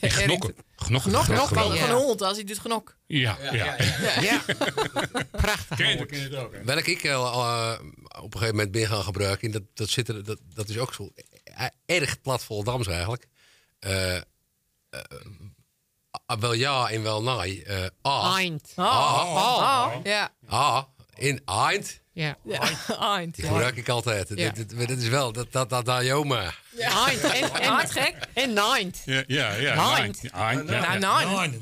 En 0.01 0.11
genokken. 0.21 0.55
Genokken. 0.77 1.11
Gnok, 1.11 1.25
gnok, 1.25 1.25
Genokken. 1.25 1.57
van, 1.57 1.75
Ja. 1.75 1.81
van 1.87 1.91
een 1.97 2.03
hond 2.03 2.23
als 2.23 2.37
hij 2.37 2.45
doet 2.45 2.59
gnok. 2.59 2.97
Ja, 3.07 3.39
ja. 3.53 3.77
Ja. 4.21 4.43
Prachtig. 5.31 5.79
Welk 6.65 6.87
ik 6.87 7.03
eh, 7.05 7.13
eh, 7.13 7.79
op 8.23 8.35
een 8.35 8.39
gegeven 8.41 8.55
moment 8.57 8.71
ben 8.73 8.87
gaan 8.87 9.03
gebruiken, 9.03 9.47
en 9.47 9.53
dat, 9.53 9.63
dat, 9.75 9.89
zit 9.89 10.09
er, 10.09 10.25
dat, 10.25 10.39
dat 10.55 10.69
is 10.69 10.79
ook 10.79 10.95
zo 10.95 11.11
erg 11.87 12.21
plat 12.21 12.45
Volendams 12.45 12.87
eigenlijk. 12.87 13.27
Eh, 13.79 14.17
eh, 14.17 14.23
wel 16.39 16.53
ja 16.53 16.89
en 16.91 17.03
wel 17.03 17.23
nee. 17.23 17.65
Eh 17.65 17.87
ah, 18.03 18.37
Eind. 18.37 18.73
Ah. 18.77 19.95
ja. 20.05 20.31
ah, 20.47 20.83
in 21.15 21.43
eind. 21.45 22.01
Ja. 22.13 22.37
ja. 22.45 22.61
Eind. 23.01 23.35
Die 23.35 23.45
gebruik 23.47 23.77
ik 23.77 23.89
altijd. 23.89 24.29
Ja. 24.35 24.51
Dat, 24.51 24.71
dat, 24.71 24.89
dat 24.89 24.99
is 24.99 25.09
wel, 25.09 25.33
dat, 25.33 25.53
dat, 25.53 25.71
dat, 25.71 25.85
dat, 25.85 26.05
Joma. 26.05 26.53
Eind. 26.79 27.21
En, 27.23 27.53
en, 27.53 27.89
gek. 27.89 28.15
en 28.33 28.53
Ninth. 28.53 29.03
Ja, 29.05 29.23
ja, 29.27 29.55
ja. 29.55 29.97
Eind. 29.97 30.19
Ja, 30.23 30.31
eind, 30.31 30.69
ja, 30.69 30.99
Nou, 30.99 31.23
ja. 31.23 31.47
Nee, 31.47 31.61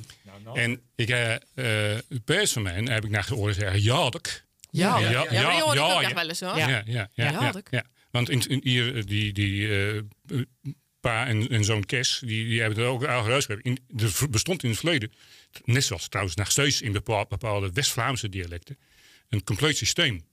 En 0.55 0.83
ik, 0.95 1.09
eh 1.09 1.35
eh 1.35 1.99
het 2.09 2.25
peers 2.25 2.53
van 2.53 2.63
mij 2.63 2.83
heb 2.85 3.05
ik 3.05 3.11
naar 3.11 3.25
gehoord 3.25 3.55
zeggen, 3.55 3.83
ja, 3.83 4.09
dat. 4.11 4.43
Ja, 4.71 4.99
Ja, 4.99 5.11
ja, 5.11 5.25
ja, 5.31 5.53
ja, 5.53 5.63
ook 5.63 5.75
ja. 5.75 6.01
echt 6.01 6.13
wel 6.13 6.29
eens 6.29 6.41
hoor. 6.41 6.57
Ja, 6.57 6.69
ja, 6.69 6.83
ja. 6.85 7.09
ja, 7.15 7.31
Ja, 7.31 7.31
ja, 7.31 7.53
dat- 7.53 7.67
ja. 7.71 7.83
Want 8.13 8.31
in, 8.31 8.47
in, 8.49 8.61
hier, 8.63 8.97
eh, 8.97 9.03
die, 9.07 9.33
die 9.33 9.69
eh, 9.69 9.97
eh, 9.97 10.03
pa 11.01 11.27
en, 11.27 11.49
en 11.49 11.65
zo'n 11.65 11.85
Kes, 11.85 12.21
die, 12.25 12.45
die 12.45 12.61
hebben 12.61 12.85
er 12.85 12.91
ook 12.91 13.05
al 13.05 13.25
uitgeschreven. 13.25 13.65
In, 13.65 13.79
er 13.97 14.31
bestond 14.31 14.63
in 14.63 14.71
het 14.71 14.79
verleden, 14.79 15.13
net 15.65 15.85
zoals 15.85 16.09
trouwens 16.09 16.37
nog 16.37 16.51
steeds 16.51 16.83
in 16.83 16.93
bepaal- 16.93 17.27
bepaalde 17.27 17.71
West-Vlaamse 17.73 18.29
dialecten, 18.29 18.79
een 19.29 19.45
compleet 19.45 19.77
systeem. 19.77 20.25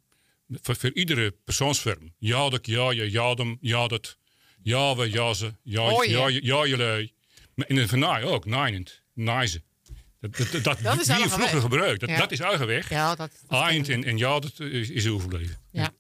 Voor, 0.62 0.76
voor 0.76 0.94
iedere 0.94 1.32
persoonsvorm. 1.32 2.14
Ja, 2.18 2.50
dat, 2.50 2.66
ja, 2.66 2.92
je, 2.92 3.12
ja, 3.12 3.34
dem, 3.34 3.58
ja, 3.62 3.88
dat, 3.88 4.18
ja, 4.62 4.96
we, 4.96 5.12
ja, 5.12 5.34
ze, 5.34 5.54
ja, 5.64 5.90
ja. 5.90 6.04
ja, 6.04 6.28
je, 6.28 6.40
ja, 6.44 6.66
jullie. 6.66 7.14
Maar 7.56 7.70
in 7.70 7.78
het 7.78 7.90
vernaai 7.90 8.26
ook, 8.26 8.46
naaiend, 8.46 9.02
naaien. 9.14 9.64
Dat, 10.20 10.38
dat, 10.38 10.52
dat, 10.52 10.64
dat, 10.64 11.10
allemaal 11.10 11.30
vroeger 11.30 11.62
gebruikt, 11.62 12.00
dat, 12.00 12.10
Ja. 12.10 12.18
dat 12.18 12.32
is 12.32 12.40
eigen 12.40 12.68
weg. 12.68 12.90
Ja, 12.90 13.16
dat... 13.16 13.32
dat 13.48 13.62
Eind 13.62 13.90
en, 13.90 14.04
en 14.04 14.18
ja, 14.18 14.40
dat 14.40 14.60
is, 14.60 14.90
is 14.90 15.08
overbleven. 15.08 15.58
Ja. 15.72 15.94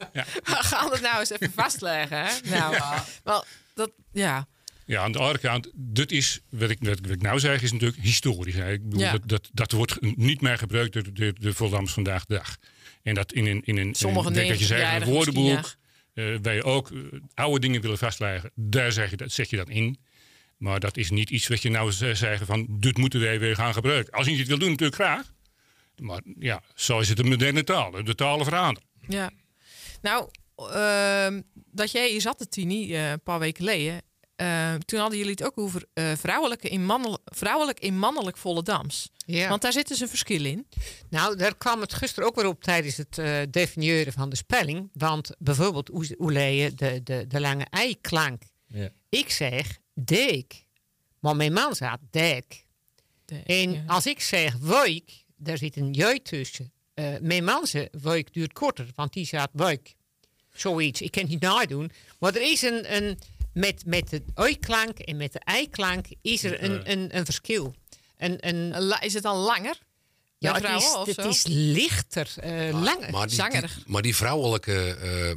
We 0.44 0.56
gaan 0.56 0.90
het 0.92 1.00
nou 1.00 1.18
eens 1.20 1.30
even 1.30 1.52
vastleggen. 1.52 2.24
Hè? 2.24 2.32
Nou, 2.50 2.76
wel, 3.24 3.44
dat, 3.74 3.90
ja. 4.12 4.46
Ja, 4.86 5.02
aan 5.02 5.12
de 5.12 5.18
andere 5.18 5.38
kant, 5.38 5.70
dit 5.74 6.12
is, 6.12 6.40
wat 6.48 6.70
ik, 6.70 6.78
wat, 6.80 6.98
ik- 7.10 7.22
nou 7.22 7.38
zeg, 7.38 7.62
is 7.62 7.72
natuurlijk 7.72 8.02
historisch. 8.02 8.54
Hè. 8.54 8.72
Ik 8.72 8.82
bedoel, 8.82 9.00
Ja. 9.00 9.12
dat, 9.12 9.22
dat, 9.24 9.48
dat 9.52 9.72
wordt 9.72 10.16
niet 10.16 10.40
meer 10.40 10.58
gebruikt 10.58 10.92
door 10.92 11.12
de, 11.12 11.32
de 11.38 11.54
Volendams 11.54 11.92
vandaag 11.92 12.24
de 12.24 12.34
dag. 12.34 12.56
En 13.02 13.14
dat 13.14 13.32
in 13.32 13.46
een, 13.46 13.62
in 13.64 13.76
een, 13.76 13.94
Sommige 13.94 14.30
in 14.30 14.36
een, 14.38 14.48
dat 14.48 14.58
je 14.58 14.64
zegt, 14.64 14.82
een 14.82 15.00
90-jarigen 15.02 15.08
woordenboek, 15.12 15.74
eh 16.14 16.34
waar 16.42 16.54
je 16.54 16.64
ook 16.64 16.90
eh, 16.90 16.98
oude 17.34 17.60
dingen 17.60 17.80
willen 17.80 17.98
vastleggen, 17.98 18.50
daar 18.54 18.92
zeg 18.92 19.10
je, 19.10 19.16
dat, 19.16 19.32
zet 19.32 19.50
je 19.50 19.56
dat 19.56 19.68
in. 19.68 19.98
Maar 20.56 20.80
dat 20.80 20.96
is 20.96 21.10
niet 21.10 21.30
iets 21.30 21.48
wat 21.48 21.62
je 21.62 21.70
nou 21.70 21.92
z- 21.92 22.10
zeggen 22.12 22.46
van, 22.46 22.66
dit 22.70 22.96
moeten 22.96 23.20
wij 23.20 23.38
weer 23.40 23.54
gaan 23.54 23.72
gebruiken. 23.74 24.12
Als 24.12 24.26
je 24.26 24.36
het 24.36 24.46
wil 24.46 24.58
doen, 24.58 24.68
natuurlijk 24.70 24.94
graag. 25.02 25.32
Maar 25.96 26.20
ja, 26.38 26.62
zo 26.74 26.98
is 27.00 27.08
het 27.08 27.18
een 27.18 27.28
moderne 27.28 27.64
taal. 27.64 28.04
De 28.04 28.14
talen 28.14 28.44
veranderen. 28.44 28.88
Ja. 29.08 29.30
Nou, 30.02 30.28
ehm, 30.56 31.40
dat 31.54 31.90
jij 31.90 32.10
hier 32.10 32.20
zat, 32.20 32.38
de 32.38 32.48
Tini, 32.48 32.94
eh, 32.94 33.10
een 33.10 33.22
paar 33.22 33.38
weken 33.38 33.64
geleden. 33.64 34.02
eh, 34.36 34.74
toen 34.74 34.98
hadden 35.00 35.18
jullie 35.18 35.32
het 35.32 35.42
ook 35.44 35.58
over 35.58 35.84
eh, 35.92 36.12
vrouwelijke 36.16 36.68
in 36.68 36.84
mannel- 36.84 37.18
vrouwelijk 37.24 37.80
in 37.80 37.98
mannelijk 37.98 38.36
Volendams. 38.36 39.10
Ja. 39.16 39.48
Want 39.48 39.62
daar 39.62 39.72
zit 39.72 39.88
dus 39.88 40.00
een 40.00 40.08
verschil 40.08 40.44
in. 40.44 40.66
Nou, 41.10 41.36
daar 41.36 41.56
kwam 41.56 41.80
het 41.80 41.94
gisteren 41.94 42.28
ook 42.28 42.34
weer 42.34 42.46
op 42.46 42.62
tijdens 42.62 42.96
het 42.96 43.18
eh 43.18 43.38
definiëren 43.50 44.12
van 44.12 44.28
de 44.28 44.36
spelling. 44.36 44.90
Want 44.92 45.30
bijvoorbeeld, 45.38 45.88
hoe, 45.88 46.14
hoe 46.18 46.32
leer 46.32 46.62
je 46.64 46.74
de, 46.74 47.00
de, 47.02 47.24
de 47.28 47.40
lange 47.40 47.66
ei-klank? 47.70 48.42
Ja. 48.66 48.88
Ik 49.08 49.30
zeg 49.30 49.78
deek, 49.94 50.64
maar 51.18 51.36
mijn 51.36 51.52
man 51.52 51.74
zegt 51.74 51.98
dek. 52.10 52.66
De- 53.24 53.42
En 53.46 53.72
ja. 53.72 53.82
als 53.86 54.06
ik 54.06 54.20
zeg 54.20 54.56
week, 54.56 55.24
daar 55.36 55.58
zit 55.58 55.76
een 55.76 55.92
je 55.92 56.20
tussen. 56.22 56.72
Eh, 56.94 57.14
mijn 57.20 57.44
man 57.44 57.66
zegt 57.66 57.88
week 58.02 58.32
duurt 58.32 58.52
korter, 58.52 58.86
want 58.94 59.12
die 59.12 59.26
zegt 59.26 59.48
week. 59.52 59.94
Zoiets, 60.54 61.00
ik 61.00 61.10
kan 61.10 61.22
het 61.22 61.30
niet 61.30 61.40
nadoen. 61.40 61.90
Maar 62.18 62.34
er 62.34 62.42
is 62.50 62.62
een, 62.62 62.94
een 62.96 63.18
met, 63.52 63.86
met 63.86 64.08
de 64.10 64.22
oi-klank 64.34 64.98
en 64.98 65.16
met 65.16 65.32
de 65.32 65.38
ei-klank 65.38 66.06
is 66.22 66.44
er 66.44 66.62
een, 66.62 66.90
een, 66.90 67.16
een 67.16 67.24
verschil. 67.24 67.74
Een, 68.16 68.48
een, 68.48 68.98
Is 69.00 69.14
het 69.14 69.22
dan 69.22 69.36
langer? 69.36 69.78
ja, 70.38 70.54
het 70.54 70.82
is, 70.82 71.16
het 71.16 71.24
is 71.26 71.44
lichter, 71.48 72.32
eh, 72.36 72.82
langer. 72.82 73.10
Maar 73.10 73.26
die, 73.26 73.36
Zangerig. 73.36 73.74
die- 73.74 73.82
maar 73.86 74.02
die 74.02 74.16
vrouwelijke, 74.16 74.94
eh, 74.94 75.36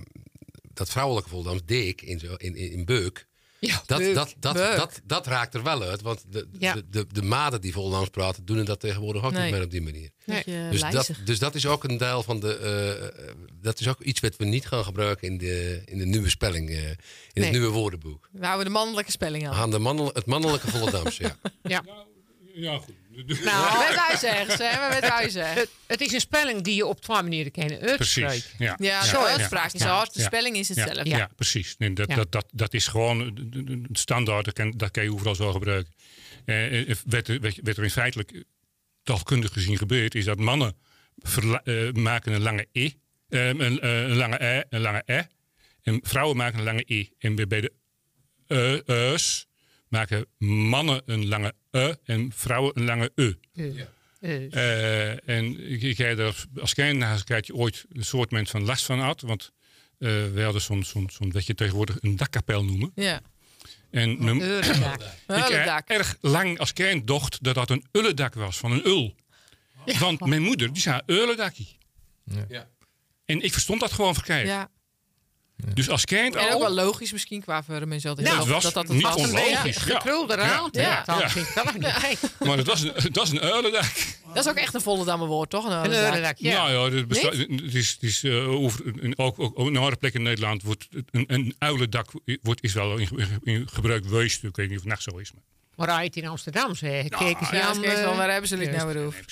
dat 0.73 0.89
vrouwelijke 0.89 1.29
Volendams, 1.29 1.61
dik 1.65 2.01
in, 2.01 2.19
zo, 2.19 2.33
in, 2.35 2.55
in, 2.55 2.71
in 2.71 2.85
Beuk, 2.85 3.27
ja, 3.67 3.81
dat, 3.85 3.99
leuk. 3.99 4.15
dat, 4.15 4.35
dat, 4.39 4.55
dat, 4.55 5.01
dat 5.03 5.27
raakt 5.27 5.53
er 5.53 5.63
wel 5.63 5.83
uit. 5.83 6.01
Want 6.01 6.23
de, 6.29 6.47
Ja. 6.59 6.73
de, 6.73 6.83
de, 6.89 7.05
de 7.11 7.21
maten 7.21 7.61
die 7.61 7.73
Volendams 7.73 8.09
praten, 8.09 8.45
doen 8.45 8.65
dat 8.65 8.79
tegenwoordig 8.79 9.23
ook 9.23 9.31
Nee. 9.31 9.41
niet 9.43 9.51
meer 9.51 9.63
op 9.63 9.71
die 9.71 9.81
manier. 9.81 10.09
Dus 10.71 10.81
dat, 10.91 11.09
dus 11.25 11.39
dat 11.39 11.55
is 11.55 11.65
ook 11.65 11.83
een 11.83 11.97
deel 11.97 12.23
van 12.23 12.39
de. 12.39 12.57
eh, 12.57 13.25
dat 13.61 13.79
is 13.79 13.87
ook 13.87 14.01
iets 14.01 14.19
wat 14.19 14.35
we 14.35 14.45
niet 14.45 14.65
gaan 14.65 14.83
gebruiken 14.83 15.27
in 15.27 15.37
de, 15.37 15.81
in 15.85 15.97
de 15.97 16.05
nieuwe 16.05 16.29
spelling, 16.29 16.69
eh, 16.69 16.75
in 16.77 16.81
Nee. 17.33 17.43
het 17.43 17.51
nieuwe 17.51 17.67
woordenboek. 17.69 18.29
We 18.31 18.45
houden 18.45 18.65
de 18.65 18.71
mannelijke 18.71 19.11
spelling 19.11 19.47
aan. 19.47 19.53
Aan 19.53 19.71
de 19.71 19.79
mannel, 19.79 20.09
het 20.13 20.25
mannelijke 20.25 20.67
Volendams, 20.67 21.17
ja. 21.25 21.37
Ja. 21.63 21.83
Ja, 22.55 22.77
goed. 22.77 22.93
Nou, 23.15 23.77
Met 23.87 23.95
wij 24.07 24.17
zeggen, 24.19 24.67
hè? 24.67 24.77
Maar 24.79 25.01
wij 25.01 25.29
zeggen. 25.29 25.55
het, 25.61 25.69
het 25.87 26.01
is 26.01 26.13
een 26.13 26.19
spelling 26.19 26.61
die 26.61 26.75
je 26.75 26.85
op 26.85 27.01
twee 27.01 27.21
manieren 27.21 27.51
uitspreken. 27.55 27.95
Precies. 27.95 28.53
Ja, 28.57 28.75
Ja, 28.79 29.03
Zo, 29.05 29.23
uitspraak 29.23 29.73
is 29.73 29.81
Ja. 29.81 29.87
hard, 29.95 30.13
de 30.13 30.21
spelling 30.21 30.55
is 30.55 30.67
Ja, 30.67 30.73
hetzelfde. 30.75 31.09
ja, 31.09 31.29
precies. 31.35 31.75
Nee, 31.77 31.93
dat, 31.93 32.09
Ja. 32.09 32.15
Dat, 32.15 32.31
dat, 32.31 32.45
dat 32.51 32.73
is 32.73 32.87
gewoon 32.87 33.37
standaard, 33.91 34.45
dat 34.45 34.53
kan, 34.53 34.71
dat 34.71 34.91
kan 34.91 35.03
je 35.03 35.11
overal 35.13 35.35
zo 35.35 35.51
gebruiken. 35.51 35.93
Eh, 36.45 36.89
eh, 36.89 36.95
wat, 37.05 37.27
er- 37.27 37.39
wat, 37.39 37.53
wat 37.63 37.77
er 37.77 37.83
in 37.83 37.89
feitelijk 37.91 38.43
taalkundig 39.03 39.53
gezien 39.53 39.77
gebeurt, 39.77 40.15
is 40.15 40.25
dat 40.25 40.39
mannen 40.39 40.75
verla- 41.17 41.61
eh, 41.63 41.91
maken 41.91 42.33
een 42.33 42.41
lange 42.41 42.67
e, 42.71 42.89
eh, 43.29 43.47
een, 43.47 43.79
eh, 43.79 44.01
een 44.01 44.15
lange 44.15 44.43
e, 44.43 44.63
een 44.69 44.81
lange 44.81 45.03
e, 45.05 45.21
en 45.83 45.99
vrouwen 46.03 46.37
maken 46.37 46.57
een 46.57 46.63
lange 46.65 46.83
e. 46.87 47.05
En 47.19 47.35
bij- 47.35 47.47
bij 47.47 47.61
de 47.61 47.71
eh, 48.87 49.11
e's 49.13 49.47
maken 49.93 50.25
mannen 50.37 51.01
een 51.05 51.27
lange 51.27 51.53
e 51.71 51.95
en 52.05 52.31
vrouwen 52.35 52.71
een 52.77 52.85
lange 52.85 53.11
e. 53.15 53.33
Eh, 53.53 53.79
eh, 54.19 54.53
Eh, 54.53 55.29
en 55.29 55.71
ik, 55.71 55.81
ik 55.81 55.97
heb 55.97 56.19
er 56.19 56.45
als 56.61 56.73
kindje 56.73 57.53
ooit 57.53 57.85
een 57.91 58.05
soort 58.05 58.31
mensen 58.31 58.57
van 58.59 58.67
last 58.67 58.85
van 58.85 58.99
had. 58.99 59.21
Want 59.21 59.51
eh, 59.99 60.09
we 60.33 60.41
hadden 60.43 60.61
zo'n, 60.61 60.83
zo'n, 60.83 61.09
zo'n, 61.11 61.31
wat 61.31 61.45
je 61.45 61.53
tegenwoordig 61.55 61.97
een 61.99 62.15
dakkapel 62.15 62.63
noemen. 62.65 62.91
Ja. 62.95 63.21
En 63.91 64.23
mijn- 64.23 64.41
Eurendak. 64.41 65.01
ik 65.27 65.89
erg 65.89 66.17
lang 66.21 66.59
als 66.59 66.73
kind 66.73 67.07
dacht 67.07 67.43
dat 67.43 67.55
dat 67.55 67.69
een 67.69 67.85
ulledak 67.91 68.33
was, 68.33 68.57
van 68.57 68.71
een 68.71 68.85
ul. 68.87 69.15
Want 69.99 70.25
mijn 70.25 70.41
moeder, 70.41 70.73
die 70.73 70.81
zei 70.81 71.01
ullendakkie. 71.05 71.77
Ja. 72.47 72.69
En 73.25 73.41
ik 73.41 73.51
verstond 73.51 73.79
dat 73.79 73.91
gewoon 73.91 74.13
verkeerd. 74.13 74.47
Ja. 74.47 74.71
Dus 75.73 75.89
als 75.89 76.05
kind 76.05 76.35
En 76.35 76.45
ook 76.45 76.51
al, 76.51 76.59
wel 76.59 76.71
logisch 76.71 77.11
misschien 77.11 77.41
qua 77.41 77.63
voor 77.63 77.79
de 77.79 77.85
mensen 77.85 78.09
altijd. 78.09 78.27
Nou, 78.27 78.39
dat, 78.39 78.47
was 78.47 78.63
dat 78.63 78.73
dat 78.73 78.87
niet 78.87 79.05
onlogisch. 79.05 79.83
Ja. 79.83 79.93
Gekrulde 79.93 80.33
Ja. 80.35 80.39
raad. 80.39 80.69
Ja. 80.75 80.81
Ja. 80.81 81.03
Dat 81.05 81.73
Ja. 81.79 82.45
maar 82.45 82.57
dat 82.57 82.65
was 82.65 82.81
een, 82.81 82.93
dat 83.11 83.23
is 83.25 83.31
een 83.31 83.43
ulledak. 83.45 83.85
Dat 84.33 84.45
is 84.45 84.51
ook 84.51 84.57
echt 84.57 84.73
een 84.73 84.81
volle 84.81 85.05
damme 85.05 85.25
woord, 85.25 85.49
toch? 85.49 85.65
Een 85.65 85.91
eurendak, 85.93 86.37
ja. 86.37 86.53
Nou 86.67 86.71
ja, 86.91 86.95
het, 86.97 87.07
besta- 87.07 87.29
het 87.29 87.73
is, 87.73 87.91
het 87.91 88.03
is 88.03 88.23
eh, 88.23 88.49
over, 88.49 89.03
in- 89.03 89.17
ook, 89.17 89.39
ook 89.39 89.57
op 89.57 89.65
een 89.67 89.77
andere 89.77 89.95
plek 89.95 90.13
in 90.13 90.21
Nederland 90.21 90.63
wordt 90.63 90.87
het- 90.91 91.07
een, 91.11 91.23
een 91.27 91.55
uilendak 91.57 92.11
wordt, 92.41 92.63
is 92.63 92.73
wel 92.73 92.97
in, 92.97 93.09
in 93.43 93.67
gebruik 93.73 94.03
geweest. 94.05 94.43
Ik 94.43 94.55
weet 94.55 94.69
niet 94.69 94.77
of 94.77 94.83
het 94.83 94.93
echt 94.93 95.03
zo 95.03 95.17
is. 95.17 95.31
Maar, 95.31 95.41
Maar 95.87 95.95
hij 95.95 96.05
het 96.05 96.15
in 96.15 96.27
Amsterdam 96.27 96.75
zei, 96.75 96.93
Nou, 96.93 97.23
kijk 97.23 97.39
eens 97.39 97.49
Ja, 97.49 98.15
waar 98.15 98.29
hebben 98.31 98.47
ze 98.49 98.55
het 98.55 98.63
juist. 98.63 98.77
nou 98.83 98.93
weer 98.93 98.95
nee, 98.95 99.05
over? 99.05 99.25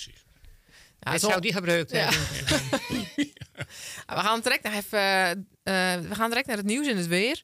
Ja, 1.03 1.17
zou 1.17 1.41
die 1.41 1.53
gebruikt 1.53 1.91
Ja. 1.91 2.09
hebben. 2.09 3.07
we 4.07 4.15
gaan 4.27 4.41
direct 4.41 4.63
nog 4.63 4.73
even, 4.73 4.99
eh, 5.63 5.73
we 6.09 6.15
gaan 6.15 6.29
direct 6.29 6.47
naar 6.47 6.57
het 6.57 6.65
nieuws 6.65 6.87
en 6.87 6.97
het 6.97 7.07
weer. 7.07 7.41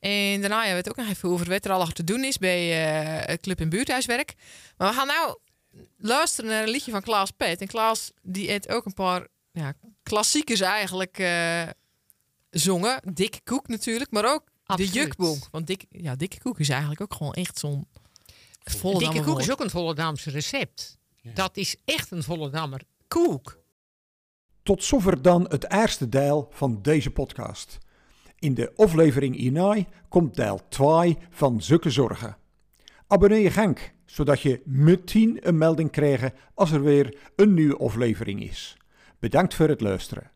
En 0.00 0.40
daarna 0.40 0.56
hebben 0.64 0.70
we 0.82 0.88
het 0.88 0.88
ook 0.88 0.96
nog 0.96 1.08
even 1.08 1.28
over 1.28 1.48
wat 1.48 1.64
er 1.64 1.70
al 1.70 1.86
te 1.86 2.04
doen 2.04 2.24
is 2.24 2.38
bij 2.38 2.70
eh, 2.70 3.26
het 3.26 3.40
Club 3.40 3.60
in 3.60 3.68
Buurthuiswerk. 3.68 4.34
Maar 4.76 4.88
we 4.88 4.94
gaan 4.94 5.06
nou 5.06 5.38
luisteren 5.98 6.50
naar 6.50 6.62
een 6.62 6.68
liedje 6.70 6.90
van 6.90 7.02
Klaas 7.02 7.30
Pet. 7.30 7.60
En 7.60 7.66
Klaas 7.66 8.10
die 8.22 8.48
heeft 8.48 8.68
ook 8.68 8.84
een 8.84 8.94
paar 8.94 9.26
ja, 9.52 9.72
klassiekers 10.02 10.60
eigenlijk 10.60 11.18
eh, 11.18 11.62
zongen. 12.50 13.00
Dikke 13.14 13.40
Koek 13.44 13.68
natuurlijk, 13.68 14.10
maar 14.10 14.24
ook 14.32 14.44
Absoluut. 14.64 14.92
de 14.92 14.98
Jukboek. 14.98 15.48
Want 15.50 15.66
dik, 15.66 15.84
ja, 15.90 16.16
Dikke 16.16 16.38
Koek 16.38 16.58
is 16.60 16.68
eigenlijk 16.68 17.00
ook 17.00 17.14
gewoon 17.14 17.32
echt 17.32 17.58
zo'n 17.58 17.88
volle 18.64 18.98
Dikke 18.98 19.22
koek 19.22 19.40
is 19.40 19.50
ook 19.50 19.60
een 19.60 19.70
Volendamse 19.70 20.30
recept. 20.30 20.98
Dat 21.22 21.56
is 21.56 21.76
echt 21.84 22.10
een 22.10 22.22
Volendammer 22.22 22.80
koek. 23.12 23.62
Tot 24.62 24.84
zover 24.84 25.22
dan 25.22 25.46
het 25.48 25.72
eerste 25.72 26.08
deel 26.08 26.48
van 26.50 26.82
deze 26.82 27.10
podcast. 27.10 27.78
In 28.38 28.54
de 28.54 28.72
aflevering 28.76 29.36
hierna 29.36 29.76
komt 30.08 30.34
deel 30.34 30.60
2 30.68 31.18
van 31.30 31.62
Zukke 31.62 31.90
Zorgen. 31.90 32.36
Abonneer 33.06 33.38
je 33.38 33.50
Genk, 33.50 33.92
zodat 34.04 34.40
je 34.40 34.62
meteen 34.64 35.38
een 35.48 35.58
melding 35.58 35.90
krijgt 35.90 36.34
als 36.54 36.70
er 36.70 36.82
weer 36.82 37.18
een 37.36 37.54
nieuwe 37.54 37.76
aflevering 37.76 38.42
is. 38.42 38.76
Bedankt 39.18 39.54
voor 39.54 39.68
het 39.68 39.80
luisteren. 39.80 40.31